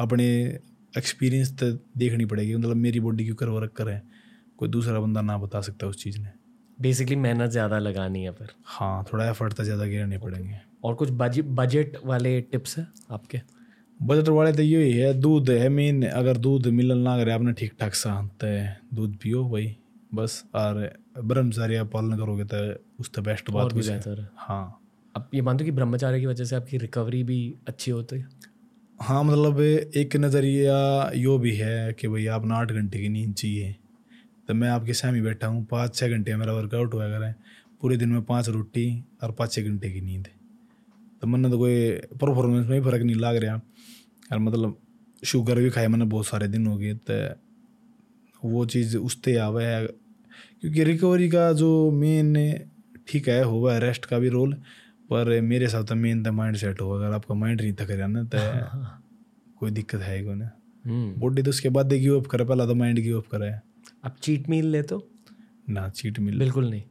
अपने 0.00 0.26
एक्सपीरियंस 0.94 1.52
तो 1.58 1.70
देखनी 1.98 2.24
पड़ेगी। 2.26 2.54
मतलब 2.56 2.76
मेरी 2.76 3.00
बॉडी 3.00 3.24
क्यों 3.24 3.36
कर 3.36 3.48
वर्क 3.48 3.72
करे 3.72 4.00
कोई 4.58 4.68
दूसरा 4.68 5.00
बंदा 5.00 5.20
ना 5.22 5.36
बता 5.38 5.60
सकता 5.60 5.86
उस 5.86 6.02
चीज़ 6.02 6.18
ने। 6.20 6.28
बेसिकली 6.78 7.16
मेहनत 7.16 7.50
ज़्यादा 7.50 7.78
लगानी 7.78 8.22
है 8.24 8.30
फिर। 8.32 8.48
हाँ 8.66 9.04
थोड़ा 9.12 9.28
एफर्ट 9.30 9.54
तो 9.54 9.64
ज़्यादा 9.64 9.86
गिरने 9.86 10.18
पड़ेंगे। 10.18 10.60
और 10.84 10.94
कुछ 10.94 11.10
बजट 11.12 11.44
बजट 11.56 11.96
वाले 12.04 12.40
टिप्स 12.42 12.78
हैं 12.78 12.86
आपके? 13.10 13.40
बजट 14.00 14.28
वाले 14.28 14.52
तो 14.52 14.62
यही 14.62 14.92
है 14.92 15.12
दूध 15.14 15.50
है 15.50 15.68
मेन 15.68 16.02
अगर 16.04 16.36
दूध 16.38 16.66
मिलन 16.68 16.98
ना 16.98 17.16
करे 17.18 17.32
आपने 17.32 17.52
ठीक 17.52 17.72
ठाक 17.80 17.94
सा 17.94 18.20
तो 18.40 18.46
दूध 18.96 19.16
पियो 19.16 19.44
भाई 19.48 19.76
बस। 20.14 20.44
और 20.54 20.88
ब्रह्मचार्य 21.16 21.84
पालन 21.84 22.16
करोगे 22.16 22.44
तो 22.44 22.58
उस 23.00 23.10
तो 23.14 23.22
बेस्ट 23.22 23.50
बात 23.50 23.72
भी 23.72 23.80
है। 23.80 23.86
बेहतर 23.88 24.20
है। 24.20 24.28
हाँ। 24.36 24.78
आप 25.14 25.30
ये 25.34 25.42
मानते 25.42 25.64
हो 25.64 25.66
कि 25.66 25.72
ब्रह्मचार्य 25.72 26.20
की 26.20 26.26
वजह 26.26 26.44
से 26.44 26.56
आपकी 26.56 26.78
रिकवरी 26.78 27.22
भी 27.24 27.38
अच्छी 27.68 27.90
होती 27.90 28.16
है? 28.16 28.28
हाँ 29.00 29.22
मतलब 29.24 29.60
एक 29.60 30.16
नज़रिया 30.16 31.10
यो 31.16 31.38
भी 31.38 31.54
है 31.56 31.92
कि 31.92 32.08
भाई 32.08 32.26
आपने 32.28 32.54
आठ 32.54 32.72
घंटे 32.72 32.98
की 32.98 33.08
नींद 33.08 33.34
चाहिए। 33.34 33.74
तो 34.48 34.54
मैं 34.54 34.68
आपके 34.68 34.92
सामने 34.92 35.20
बैठा 35.22 35.46
हूँ 35.46 35.64
पाँच 35.66 35.94
छः 35.94 36.08
घंटे 36.08 36.36
मेरा 36.36 36.52
वर्कआउट 36.52 36.94
हुआ 36.94 37.08
करें 37.08 37.34
पूरे 37.82 37.96
दिन 37.96 38.08
में 38.08 38.22
पाँच 38.22 38.48
रोटी 38.48 38.86
और 39.22 39.32
पाँच 39.32 39.52
छः 39.52 39.68
घंटे 39.68 39.90
की 39.90 40.00
नींद। 40.00 40.28
तो 41.22 41.26
मैंने 41.26 41.50
तो 41.50 41.58
कोई 41.58 41.90
परफॉर्मेंस 42.20 42.66
में 42.66 42.76
ही 42.78 42.84
फ़र्क 42.84 43.02
नहीं 43.02 43.16
लग 43.16 43.36
रहा। 43.36 43.60
और 44.32 44.38
मतलब 44.38 44.78
शुगर 45.22 45.58
भी 45.58 45.70
खाए 45.70 45.88
मैंने 45.88 46.04
बहुत 46.04 46.26
सारे 46.26 46.48
दिन 46.48 46.66
हो 46.66 46.76
गए 46.76 46.94
तो 47.10 48.48
वो 48.48 48.64
चीज़ 48.66 48.96
उसते 48.98 49.36
आवे 49.38 49.64
है 49.64 49.86
क्योंकि 50.60 50.84
रिकवरी 50.84 51.28
का 51.28 51.52
जो 51.52 51.70
मेन 51.90 52.34
ठीक 53.08 53.28
है 53.28 53.42
हुआ 53.44 53.74
है 53.74 53.80
रेस्ट 53.80 54.04
का 54.06 54.18
भी 54.18 54.28
रोल 54.28 54.52
पर 55.10 55.40
मेरे 55.40 55.64
हिसाब 55.64 55.86
से 55.86 55.94
मेन 55.94 56.22
तो 56.24 56.32
माइंड 56.32 56.56
सेट 56.56 56.80
होगा। 56.80 56.96
अगर 56.96 57.14
आपका 57.14 57.34
माइंड 57.34 57.60
नहीं 57.60 57.72
थक 57.72 57.90
रहा 57.90 58.06
ना 58.06 58.22
तो 58.34 58.38
कोई 59.58 59.70
दिक्कत 59.70 60.00
है 60.00 60.22
को 60.24 60.34
ना। 60.34 60.50
हम्म। 60.86 61.20
बॉडी 61.20 61.42
तो 61.42 61.50
उसके 61.50 61.68
बाद 61.68 61.92
गिव 61.92 62.18
अप 62.20 62.26
करे 62.26 62.44
पहला 62.44 62.66
तो 62.66 62.74
माइंड 62.74 62.98
गिव 63.00 63.18
अप 63.18 63.26
करे। 63.26 63.50
आप 64.04 64.16
चीट 64.22 64.48
मील 64.48 64.66
लेते 64.66 64.94
हो? 64.94 65.08
ना 65.70 65.88
चीट 65.88 66.18
मिल 66.18 66.38
बिल्कुल 66.38 66.70
नहीं। 66.70 66.82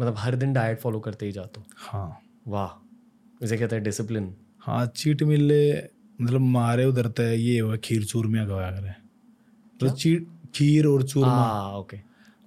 मतलब 0.00 0.14
हर 0.18 0.36
दिन 0.36 0.52
डाइट 0.52 0.80
फॉलो 0.80 1.00
करते 1.00 1.26
ही 1.26 1.32
जाते 1.32 1.60
हो? 1.60 1.66
हाँ। 1.76 2.18
वाह। 2.48 2.78
इसे 3.44 3.56
कहते 3.58 3.76
हैं 3.76 3.84
डिसिप्लिन 3.84 4.34
हाँ 4.60 4.86
चीट 4.86 5.22
मिल 5.22 5.50
मतलब 6.20 6.40
मारे 6.40 6.84
उधर 6.84 7.06
तो 7.08 7.22
ये 7.22 7.58
हुआ 7.60 7.76
खीर 7.76 8.04
चूरमिया 8.04 8.44
गवाया 8.46 8.70
करे 8.70 8.88
मतलब 8.88 9.94
चीट 9.96 10.26
खीर 10.54 10.86
और 10.86 11.02
चूरमा। 11.02 11.30
हाँ 11.32 11.72
ओके 11.78 11.96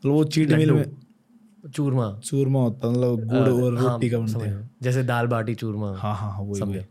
मतलब 0.06 0.18
वो 0.18 0.24
चीट 0.24 0.52
मिल 0.52 0.72
में 0.72 0.86
चूरमा। 1.76 2.20
चूरमा 2.26 2.60
होता 2.60 2.90
मतलब 2.90 3.26
गुड़ 3.28 3.50
और 3.50 3.76
हाँ, 3.76 3.90
रोटी 3.90 4.10
का 4.10 4.18
बनते 4.20 4.46
हैं। 4.46 4.70
जैसे 4.82 5.04
दाल 5.04 5.28
बाटी 5.28 5.56
चूरमा 5.56 5.88
हाँ 5.88 6.16
हाँ 6.16 6.32
हाँ 6.32 6.42
वही 6.42 6.60
समझे। 6.60 6.86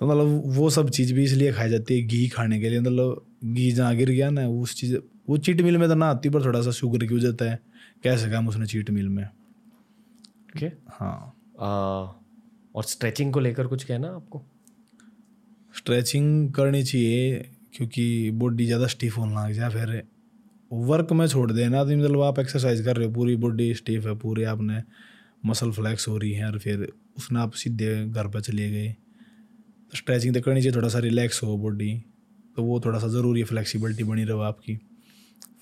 तो 0.00 0.06
मतलब 0.06 0.42
वो 0.56 0.70
सब 0.70 0.90
चीज़ 0.90 1.14
भी 1.14 1.24
इसलिए 1.24 1.52
खाई 1.52 1.70
जाती 1.70 2.00
है 2.00 2.06
घी 2.06 2.28
खाने 2.28 2.60
के 2.60 2.68
लिए। 2.68 2.80
मतलब 2.80 3.26
घी 3.44 3.72
जहाँ 3.72 3.96
गिर 3.96 4.10
गया 4.10 4.30
ना 4.30 4.48
उस 4.48 4.74
चीज़ 4.76 4.96
वो 5.28 5.36
चीट 5.36 5.60
मिल 5.60 5.78
में 5.78 5.88
तो 5.88 5.94
ना 5.94 6.06
आती 6.06 6.30
पर 6.30 6.44
थोड़ा 6.44 6.62
सा 6.62 6.70
शुगर 6.70 7.06
की 7.06 7.14
वजह 7.14 7.50
है 7.50 7.58
कैसे 8.02 8.30
काम 8.30 8.48
उसने 8.48 8.66
चीट 8.66 8.90
मिल 8.90 9.08
में। 9.08 9.24
ओके। 10.56 10.66
हाँ। 10.66 11.36
आ, 11.60 11.66
और 12.74 12.84
स्ट्रेचिंग 12.84 13.32
को 13.32 13.40
लेकर 13.40 13.66
कुछ 13.66 13.84
कहना 13.84 14.08
आपको? 14.08 14.42
स्ट्रेचिंग 15.76 16.52
करनी 16.52 16.82
चाहिए 16.82 17.50
क्योंकि 17.74 18.30
बॉडी 18.30 18.66
ज़्यादा 18.66 18.86
स्टिफ 18.86 19.18
होने 19.18 19.34
लग 19.34 19.52
जाए 19.52 19.70
फिर 19.70 20.02
वर्क 20.70 21.12
में 21.12 21.26
छोड़ 21.26 21.50
देना 21.52 21.84
तो 21.84 21.90
मतलब 21.90 22.20
आप 22.22 22.38
एक्सरसाइज 22.38 22.80
कर 22.84 22.96
रहे 22.96 23.06
हो 23.06 23.12
पूरी 23.12 23.36
बॉडी 23.36 23.74
स्टिफ 23.74 24.06
है 24.06 24.14
पूरी 24.18 24.44
आपने 24.44 24.82
मसल 25.46 25.70
फ्लैक्स 25.72 26.08
हो 26.08 26.16
रही 26.18 26.32
है 26.32 26.46
और 26.46 26.58
फिर 26.58 26.92
उसने 27.16 27.38
आप 27.40 27.52
सीधे 27.52 28.06
घर 28.06 28.28
पर 28.28 28.40
चले 28.40 28.70
गए। 28.70 28.88
तो 29.90 29.96
स्ट्रेचिंग 29.96 30.34
तो 30.34 30.40
करनी 30.40 30.62
चाहिए 30.62 30.76
थोड़ा 30.76 30.88
सा 30.88 30.98
रिलैक्स 30.98 31.42
हो 31.42 31.56
बॉडी 31.58 31.92
तो 32.56 32.64
वो 32.64 32.80
थोड़ा 32.80 32.98
सा 32.98 33.08
ज़रूरी 33.08 33.40
है 33.40 33.46
फ्लेक्सिबिलिटी 33.46 34.04
बनी 34.04 34.24
रहो 34.24 34.40
आपकी। 34.40 34.76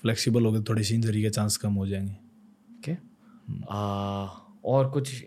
फ्लेक्सिबल 0.01 0.45
हो 0.45 0.51
गए 0.51 0.61
थोड़ी 0.69 0.83
सी 0.83 0.95
इंजरी 0.95 1.21
के 1.21 1.29
चांस 1.29 1.57
कम 1.57 1.73
हो 1.73 1.87
जाएँगे। 1.87 2.13
ओके 2.73 2.91
आ, 3.69 4.25
और 4.65 4.89
कुछ 4.89 5.23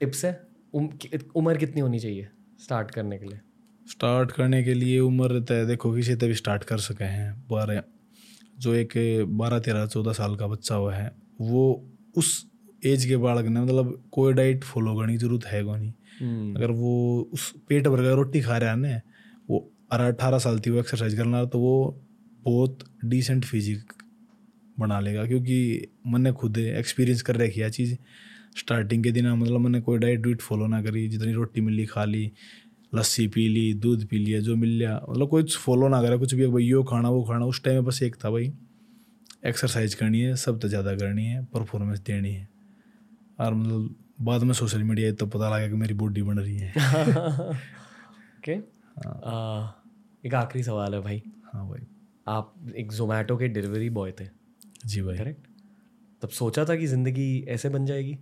टिप्स 0.00 0.24
है? 0.24 0.40
उम, 0.74 0.88
उम्र 1.36 1.56
कितनी 1.56 1.80
होनी 1.80 1.98
चाहिए 1.98 2.28
स्टार्ट 2.60 2.90
करने 2.90 3.18
के 3.18 3.26
लिए? 3.26 3.40
स्टार्ट 3.86 4.32
करने 4.32 4.62
के 4.64 4.74
लिए 4.74 4.98
उम्र 5.00 5.40
तय 5.40 5.64
देखो 5.66 5.94
किसी 5.94 6.14
तभी 6.14 6.34
स्टार्ट 6.34 6.64
कर 6.64 6.78
सके 6.78 7.04
हैं 7.04 7.32
पर 7.42 7.74
जो 8.58 8.74
एक 8.74 8.92
बारह 9.28 9.58
तेरह 9.58 9.86
चौदह 9.86 10.12
साल 10.12 10.36
का 10.36 10.46
बच्चा 10.46 10.74
हुआ 10.74 10.94
है 10.94 11.16
वो 11.40 11.90
उस 12.16 12.46
एज 12.86 13.04
के 13.04 13.16
बालक 13.16 13.44
ने 13.44 13.60
मतलब 13.60 14.08
कोई 14.12 14.32
डाइट 14.32 14.64
फॉलो 14.64 14.94
करने 14.94 15.12
की 15.12 15.18
ज़रूरत 15.18 15.44
है 15.46 15.64
को 15.64 15.76
नहीं 15.76 15.92
हम्म, 16.20 16.54
अगर 16.56 16.70
वो 16.70 17.30
उस 17.32 17.52
पेट 17.68 17.88
भर 17.88 18.02
का 18.02 18.12
रोटी 18.12 18.40
खा 18.40 18.58
रहा 18.58 18.70
है 18.70 18.76
ना 18.76 19.00
वो 19.50 19.72
अठारह 19.92 20.38
साल 20.38 20.60
थी 20.60 20.70
वो 20.70 20.78
एक्सरसाइज 20.78 21.14
करना 21.14 21.44
तो 21.44 21.58
वो 21.58 22.04
बहुत 22.44 22.78
डिसेंट 23.04 23.44
फिजिक 23.44 23.92
बना 24.80 25.00
लेगा 25.00 25.24
क्योंकि 25.26 25.88
मैंने 26.06 26.32
खुद 26.32 26.58
एक्सपीरियंस 26.58 27.22
कर 27.22 27.36
रखी 27.36 27.60
है 27.60 27.70
चीज़। 27.70 27.96
स्टार्टिंग 28.58 29.04
के 29.04 29.10
दिन 29.10 29.28
मतलब 29.32 29.60
मैंने 29.60 29.80
कोई 29.80 29.98
डाइट 29.98 30.20
डूट 30.20 30.40
फॉलो 30.40 30.66
ना 30.66 30.82
करी 30.82 31.08
जितनी 31.08 31.32
रोटी 31.32 31.60
मिली 31.60 31.86
खा 31.86 32.04
ली 32.04 32.32
लस्सी 32.92 33.26
पी 33.28 33.48
ली 33.48 33.72
दूध 33.76 34.06
पी 34.08 34.18
लिया 34.18 34.40
जो 34.40 34.56
मिल 34.56 34.70
लिया। 34.70 35.00
मतलब 35.08 35.28
कुछ 35.28 35.56
फॉलो 35.58 35.88
ना 35.88 36.00
करा 36.02 36.16
कुछ 36.16 36.34
भी 36.34 36.46
भाई 36.46 36.64
यो 36.64 36.82
खाना 36.84 37.10
वो 37.10 37.22
खाना 37.24 37.46
उस 37.46 37.62
टाइम 37.64 37.76
में 37.76 37.84
बस 37.84 38.02
एक 38.02 38.16
था 38.24 38.30
भाई 38.30 38.52
एक्सरसाइज 39.46 39.94
करनी 39.94 40.20
है 40.20 40.34
सब 40.36 40.58
तो 40.60 40.68
ज़्यादा 40.68 40.94
करनी 40.96 41.24
है 41.24 41.44
परफॉर्मेंस 41.46 42.00
देनी 42.00 42.32
है। 42.32 42.48
और 43.40 43.54
मतलब 43.54 43.94
बाद 44.20 44.42
में 44.42 44.52
सोशल 44.54 44.82
मीडिया 44.82 45.12
तो 45.12 45.26
पता 45.26 45.48
लगा 45.48 45.68
कि 45.68 45.74
मेरी 45.74 45.94
बॉडी 45.94 46.22
बन 46.22 46.38
रही 46.38 46.56
है। 46.56 46.72
ओके 48.38 48.54
आ, 48.54 49.72
एक 50.24 50.34
आखिरी 50.34 50.62
सवाल 50.64 50.94
है 50.94 51.00
भाई। 51.00 51.22
हाँ 51.52 51.68
भाई। 51.68 51.86
आप 52.26 52.54
एक 52.76 52.92
जोमेटो 52.92 53.36
के 53.36 53.48
डिलीवरी 53.48 53.90
बॉय 53.90 54.12
थे। 54.12 54.24
जी 54.86 55.02
भाई। 55.02 55.16
करेक्ट 55.18 55.46
तब 56.22 56.28
सोचा 56.30 56.64
था 56.64 56.76
कि 56.76 56.86
ज़िंदगी 56.86 57.44
ऐसे 57.48 57.68
बन 57.68 57.86
जाएगी? 57.86 58.18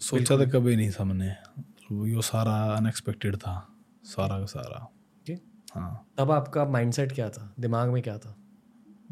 सोचा 0.00 0.36
तो 0.36 0.46
कभी 0.50 0.76
नहीं 0.76 0.90
था 0.90 1.04
मैंने 1.04 1.28
वो 1.92 2.22
सारा 2.22 2.54
अनएक्सपेक्टेड 2.76 3.36
था 3.36 3.54
सारा 4.04 4.38
का 4.38 4.46
सारा। 4.46 4.88
हाँ। 5.74 6.06
तब 6.18 6.30
आपका 6.30 6.64
माइंडसेट 6.64 7.12
क्या 7.12 7.28
था? 7.30 7.54
दिमाग 7.60 7.88
में 7.88 8.02
क्या 8.02 8.16
था? 8.18 8.36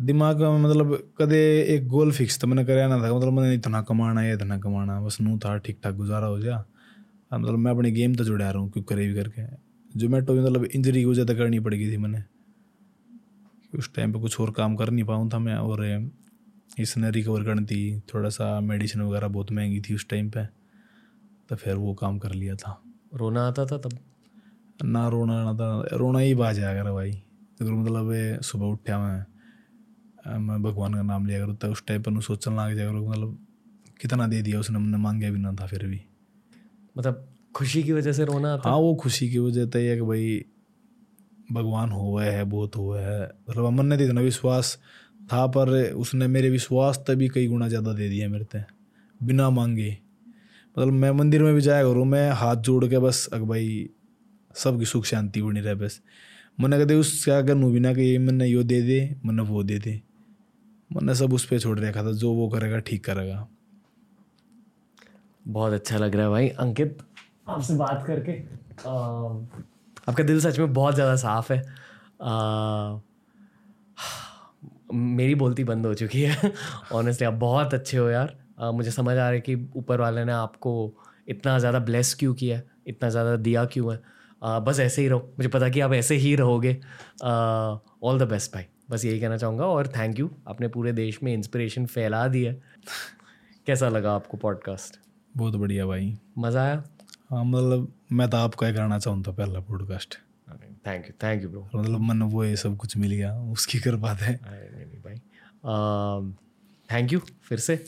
दिमाग 0.00 0.40
में 0.40 0.62
मतलब 0.62 1.12
कदे 1.18 1.38
एक 1.68 1.86
गोल 1.88 2.12
फिक्स 2.12 2.42
था 2.42 2.46
मैंने 2.46 2.64
कराया 2.64 2.88
ना 2.88 2.96
था 2.96 3.14
मतलब 3.14 3.32
मैंने 3.32 3.54
इतना 3.54 3.80
कमाना 3.82 4.20
है 4.20 4.34
इतना 4.34 4.58
कमाना 4.58 5.00
बस 5.00 5.20
नू 5.20 5.38
था 5.38 5.56
ठीक 5.58 5.80
ठाक 5.84 5.94
गुजारा 5.94 6.26
हो 6.26 6.40
जा। 6.40 6.64
मतलब 7.34 7.58
मैं 7.58 7.72
अपनी 7.72 7.90
गेम 7.90 8.14
तो 8.14 8.24
जुड़ा 8.24 8.50
रहा 8.50 8.62
हूँ 8.62 8.70
क्यों 8.70 8.84
करे 8.84 9.06
भी 9.08 9.14
करके। 9.14 9.42
जोमेटो 9.98 10.34
में 10.34 10.42
मतलब 10.44 10.64
इंजरी 10.64 11.00
की 11.00 11.04
वजह 11.04 11.24
तो 11.24 11.34
करनी 11.34 11.60
पड़ 11.60 11.74
गई 11.74 11.90
थी 11.92 11.96
मैंने। 11.96 12.22
उस 13.78 13.94
टाइम 13.94 14.12
पे 14.12 14.20
कुछ 14.20 14.40
और 14.40 14.50
काम 14.50 14.76
कर 14.76 14.90
नहीं 14.90 15.04
पाऊँ 15.04 15.30
था 15.30 15.38
मैं 15.38 15.54
और 15.54 15.84
इसने 16.78 17.10
रिकवर 17.10 17.44
करनी 17.44 17.64
थी 17.66 18.00
थोड़ा 18.14 18.28
सा 18.28 18.60
मेडिसिन 18.60 19.02
वगैरह 19.02 19.28
बहुत 19.28 19.52
महँगी 19.52 19.80
थी 19.80 19.94
उस 19.94 20.08
टाइम 20.08 20.30
पे। 20.30 20.46
तो 21.51 21.57
फिर 21.57 21.74
वो 21.76 21.94
काम 21.94 22.18
कर 22.18 22.32
लिया 22.32 22.55
था। 22.55 22.80
रोना 23.14 23.46
आता 23.48 23.64
था 23.66 23.78
तब? 23.78 23.98
ना 24.84 25.09
रोना 25.09 25.42
ना 25.44 25.53
था 25.55 25.96
रोना 25.96 26.18
ही 26.18 26.34
बाज 26.34 26.61
आया 26.61 26.74
कर 26.74 26.90
भाई। 26.92 27.11
अगर 27.61 27.70
मतलब 27.72 28.40
सुबह 28.42 28.66
उठा 28.66 28.98
मैं 28.98 30.38
मैं 30.38 30.62
भगवान 30.62 30.94
का 30.94 31.03
नाम 31.03 31.26
लिया 31.26 31.38
करूँ 31.40 31.57
तो 31.57 31.70
उस 31.72 31.82
टाइप 31.86 32.05
पर 32.05 32.20
सोचने 32.20 32.55
लग 32.57 32.76
जाया 32.76 32.90
करूँ 32.90 33.09
मतलब 33.09 33.38
कितना 34.01 34.26
दे 34.28 34.40
दिया 34.42 34.61
उसने 34.61 34.78
मैंने 34.78 34.96
मांगा 34.98 35.30
भी 35.30 35.38
ना 35.38 35.53
था 35.53 35.66
फिर 35.66 35.86
भी। 35.86 36.01
मतलब 36.96 37.26
खुशी 37.55 37.82
की 37.82 37.92
वजह 37.92 38.12
से 38.12 38.24
रोना 38.24 38.53
आता? 38.55 38.68
हाँ 38.70 38.78
वो 38.78 38.94
खुशी 38.94 39.28
की 39.30 39.38
वजह 39.38 39.66
तो 39.66 39.78
ये 39.78 39.90
है 39.90 39.96
कि 39.96 40.03
भाई 40.03 40.44
भगवान 41.53 41.90
हुआ 41.90 42.24
है 42.24 42.44
बहुत 42.46 42.76
हुआ 42.76 43.01
है। 43.01 43.22
मतलब 43.48 43.64
अमन 43.64 43.86
ने 43.86 43.96
तो 43.96 44.05
इतना 44.05 44.20
विश्वास 44.20 44.76
था 45.32 45.46
पर 45.46 45.70
उसने 45.94 46.26
मेरे 46.28 46.51
विश्वास 46.51 47.05
तभी 47.09 47.28
कई 47.28 47.46
गुना 47.46 47.68
ज़्यादा 47.68 47.92
दे 47.92 48.09
दिया 48.09 48.28
मेरे 48.28 48.44
ते 48.44 48.62
बिना 49.20 49.48
मांगे। 49.51 49.96
मतलब 50.80 50.92
मैं 50.92 51.10
मंदिर 51.10 51.42
में 51.42 51.54
भी 51.54 51.60
जाया 51.60 51.82
करूँ 51.82 52.04
मैं 52.06 52.30
हाथ 52.30 52.56
जोड़ 52.56 52.84
के 52.84 52.98
बस 52.98 53.28
अग 53.32 53.42
भाई 53.42 53.90
सबकी 54.54 54.84
सुख 54.84 55.04
शांति 55.04 55.42
बनी 55.42 55.60
रहे 55.60 55.74
बस। 55.74 56.00
मैंने 56.60 56.78
कहते 56.78 56.94
उसका 56.94 57.38
अगर 57.38 57.54
नू 57.54 57.70
बिना 57.72 57.92
कि 57.94 58.18
मैंने 58.18 58.46
यो 58.46 58.62
दे 58.62 58.82
दे 58.82 59.16
मैंने 59.24 59.42
वो 59.42 59.62
दे 59.62 59.78
दे। 59.78 60.02
मैंने 60.92 61.14
सब 61.14 61.32
उस 61.32 61.44
पर 61.46 61.58
छोड़ 61.58 61.80
रखा 61.80 62.02
था 62.02 62.12
जो 62.12 62.32
वो 62.32 62.48
करेगा 62.48 62.78
ठीक 62.78 63.04
करेगा। 63.04 63.48
बहुत 65.48 65.72
अच्छा 65.72 65.98
लग 65.98 66.14
रहा 66.14 66.24
है 66.24 66.30
भाई। 66.30 66.48
अंकित 66.48 66.98
आपसे 67.48 67.74
बात 67.74 68.04
करके 68.06 68.32
आ, 68.88 68.92
आपका 70.08 70.24
दिल 70.24 70.40
सच 70.40 70.58
में 70.58 70.72
बहुत 70.72 70.94
ज़्यादा 70.94 71.16
साफ़ 71.16 71.52
है। 71.52 71.64
आ, 72.22 72.98
मेरी 74.94 75.34
बोलती 75.34 75.64
बंद 75.64 75.86
हो 75.86 75.94
चुकी 75.94 76.22
है। 76.22 76.52
ऑनेस्टली 76.92 77.26
आप 77.26 77.34
बहुत 77.34 77.74
अच्छे 77.74 77.96
हो 77.96 78.08
यार। 78.08 78.49
मुझे 78.61 78.90
समझ 78.90 79.12
आ 79.12 79.14
रहा 79.14 79.26
है 79.26 79.40
कि 79.40 79.54
ऊपर 79.76 80.00
वाले 80.00 80.24
ने 80.24 80.32
आपको 80.32 80.72
इतना 81.28 81.58
ज़्यादा 81.58 81.78
ब्लेस 81.80 82.14
क्यों 82.14 82.34
किया? 82.34 82.56
है 82.56 82.64
इतना 82.86 83.08
ज़्यादा 83.08 83.36
दिया 83.36 83.64
क्यों 83.64 83.92
है? 83.92 84.00
आ, 84.42 84.58
बस 84.58 84.80
ऐसे 84.80 85.02
ही 85.02 85.08
रहो। 85.08 85.18
मुझे 85.38 85.48
पता 85.48 85.68
कि 85.68 85.80
आप 85.80 85.92
ऐसे 85.92 86.14
ही 86.16 86.34
रहोगे। 86.36 86.72
ऑल 87.24 88.18
द 88.18 88.28
बेस्ट 88.30 88.54
भाई 88.54 88.64
बस 88.90 89.04
यही 89.04 89.20
कहना 89.20 89.36
चाहूँगा 89.36 89.66
और 89.66 89.88
थैंक 89.88 90.18
यू 90.18 90.30
आपने 90.48 90.68
पूरे 90.68 90.92
देश 90.92 91.22
में 91.22 91.32
इंस्पिरेशन 91.34 91.86
फैला 91.86 92.26
दी 92.28 92.42
है। 92.44 92.61
कैसा 93.66 93.88
लगा 93.88 94.12
आपको 94.12 94.36
पॉडकास्ट 94.36 94.98
बहुत 95.34 95.56
बढ़िया 95.56 95.86
भाई। 95.86 96.16
मज़ा 96.38 96.62
आया? 96.62 96.82
हाँ 97.30 97.44
मतलब 97.44 97.92
मैं 98.12 98.28
तो 98.30 98.36
आपका 98.36 98.66
ही 98.66 98.74
करना 98.74 98.98
चाहूँगा 98.98 99.32
पहला 99.32 99.61
podcast 99.61 100.18
thank 100.86 101.06
you 101.06 101.12
thank 101.22 101.42
you 101.42 101.48
bro 101.48 101.68
मतलब 101.74 102.00
मन 102.00 102.22
वो 102.22 102.44
ये 102.44 102.56
सब 102.56 102.76
कुछ 102.76 102.96
मिल 102.96 103.12
गया 103.12 103.34
उसकी 103.52 103.78
कर 103.78 103.96
बात 103.96 104.20
है 104.20 104.38
नहीं 104.44 104.86
नहीं 104.86 105.00
भाई 105.00 106.49
थैंक 106.93 107.12
यू 107.12 107.18
फिर 107.43 107.59
से 107.59 107.78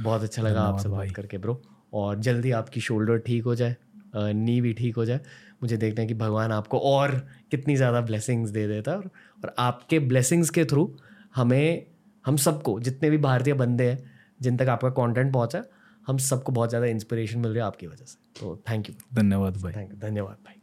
बहुत 0.00 0.22
अच्छा 0.22 0.42
लगा 0.42 0.62
आपसे 0.62 0.88
बात 0.88 1.10
करके 1.10 1.38
ब्रो 1.38 1.60
और 1.92 2.18
जल्दी 2.20 2.50
आपकी 2.52 2.80
शोल्डर 2.80 3.18
ठीक 3.26 3.44
हो 3.44 3.54
जाए 3.54 3.76
नी 4.16 4.60
भी 4.60 4.72
ठीक 4.72 4.96
हो 4.96 5.04
जाए। 5.04 5.20
मुझे 5.62 5.76
देखना 5.76 6.00
है 6.00 6.06
कि 6.06 6.14
भगवान 6.14 6.52
आपको 6.52 6.78
और 6.80 7.10
कितनी 7.50 7.76
ज़्यादा 7.76 8.00
ब्लेसिंग्स 8.00 8.50
दे 8.50 8.66
देता 8.68 8.90
है। 8.90 8.96
और, 8.96 9.10
और 9.38 9.54
आपके 9.58 9.98
ब्लेसिंग्स 10.00 10.50
के 10.50 10.64
थ्रू 10.64 10.96
हमें 11.36 11.86
हम 12.24 12.36
सबको 12.38 12.78
जितने 12.80 13.10
भी 13.10 13.18
भारतीय 13.18 13.54
बंदे 13.54 13.88
हैं 13.90 13.98
जिन 14.40 14.56
तक 14.56 14.68
आपका 14.68 14.88
कंटेंट 14.96 15.32
पहुँचा 15.32 15.62
हम 16.06 16.18
सबको 16.18 16.52
बहुत 16.52 16.68
ज़्यादा 16.68 16.86
इंस्पिरेशन 16.86 17.38
मिल 17.38 17.50
रही 17.50 17.58
है 17.58 17.64
आपकी 17.64 17.86
वजह 17.86 18.04
से। 18.04 18.40
तो 18.40 18.56
थैंक 18.70 18.88
यू 18.88 18.94
धन्यवाद 19.14 19.56
भाई। 19.56 19.72
थैंक 19.72 19.90
यू 19.90 19.98
धन्यवाद 19.98 20.36
भाई। 20.44 20.60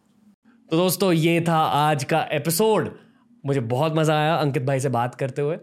तो 0.70 0.78
दोस्तों 0.78 1.12
ये 1.14 1.40
था 1.42 1.58
आज 1.58 2.04
का 2.04 2.22
एपिसोड 2.32 2.90
मुझे 3.44 3.60
बहुत 3.70 3.96
मज़ा 3.96 4.20
आया 4.20 4.36
अंकित 4.36 4.64
भाई 4.64 4.80
से 4.80 4.90
बात 4.92 5.16
करते 5.16 5.42
हुए। 5.42 5.58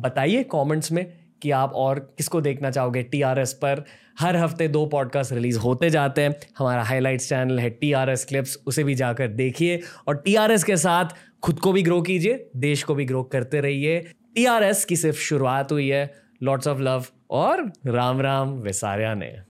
बताइए 0.00 0.42
कमेंट्स 0.52 0.92
में 0.92 1.04
कि 1.42 1.50
आप 1.50 1.72
और 1.74 1.98
किसको 1.98 2.40
देखना 2.40 2.70
चाहोगे? 2.70 3.02
टी 3.02 3.22
आर 3.22 3.38
एस 3.38 3.52
पर 3.52 3.84
हर 4.20 4.36
हफ़्ते 4.36 4.68
दो 4.68 4.86
पॉडकास्ट 4.86 5.32
रिलीज़ 5.32 5.58
होते 5.58 5.90
जाते 5.90 6.22
हैं। 6.22 6.36
हमारा 6.58 6.82
हाईलाइट्स 6.82 7.28
चैनल 7.28 7.58
है 7.58 7.70
टी 7.70 7.92
आर 7.92 8.10
एस 8.10 8.24
क्लिप्स 8.24 8.58
उसे 8.66 8.84
भी 8.84 8.94
जाकर 8.94 9.28
देखिए। 9.28 9.80
और 10.08 10.16
टी 10.16 10.34
आर 10.34 10.50
एस 10.50 10.64
के 10.64 10.76
साथ 10.76 11.04
खुद 11.42 11.58
को 11.58 11.72
भी 11.72 11.82
ग्रो 11.82 12.02
कीजिए, 12.02 12.50
देश 12.56 12.82
को 12.82 12.94
भी 12.94 13.04
ग्रो 13.04 13.22
करते 13.22 13.60
रहिए। 13.60 14.00
टी 14.34 14.46
आर 14.46 14.62
एस 14.62 14.84
की 14.84 14.96
सिर्फ़ 14.96 15.18
शुरुआत 15.18 15.72
हुई 15.72 15.88
है। 15.88 16.14
लॉट्स 16.42 16.68
ऑफ़ 16.68 16.78
लव 16.78 17.04
और 17.30 17.72
राम 17.86 18.20
राम 18.20 18.48
विसारिया 18.48 19.14
ने। 19.14 19.36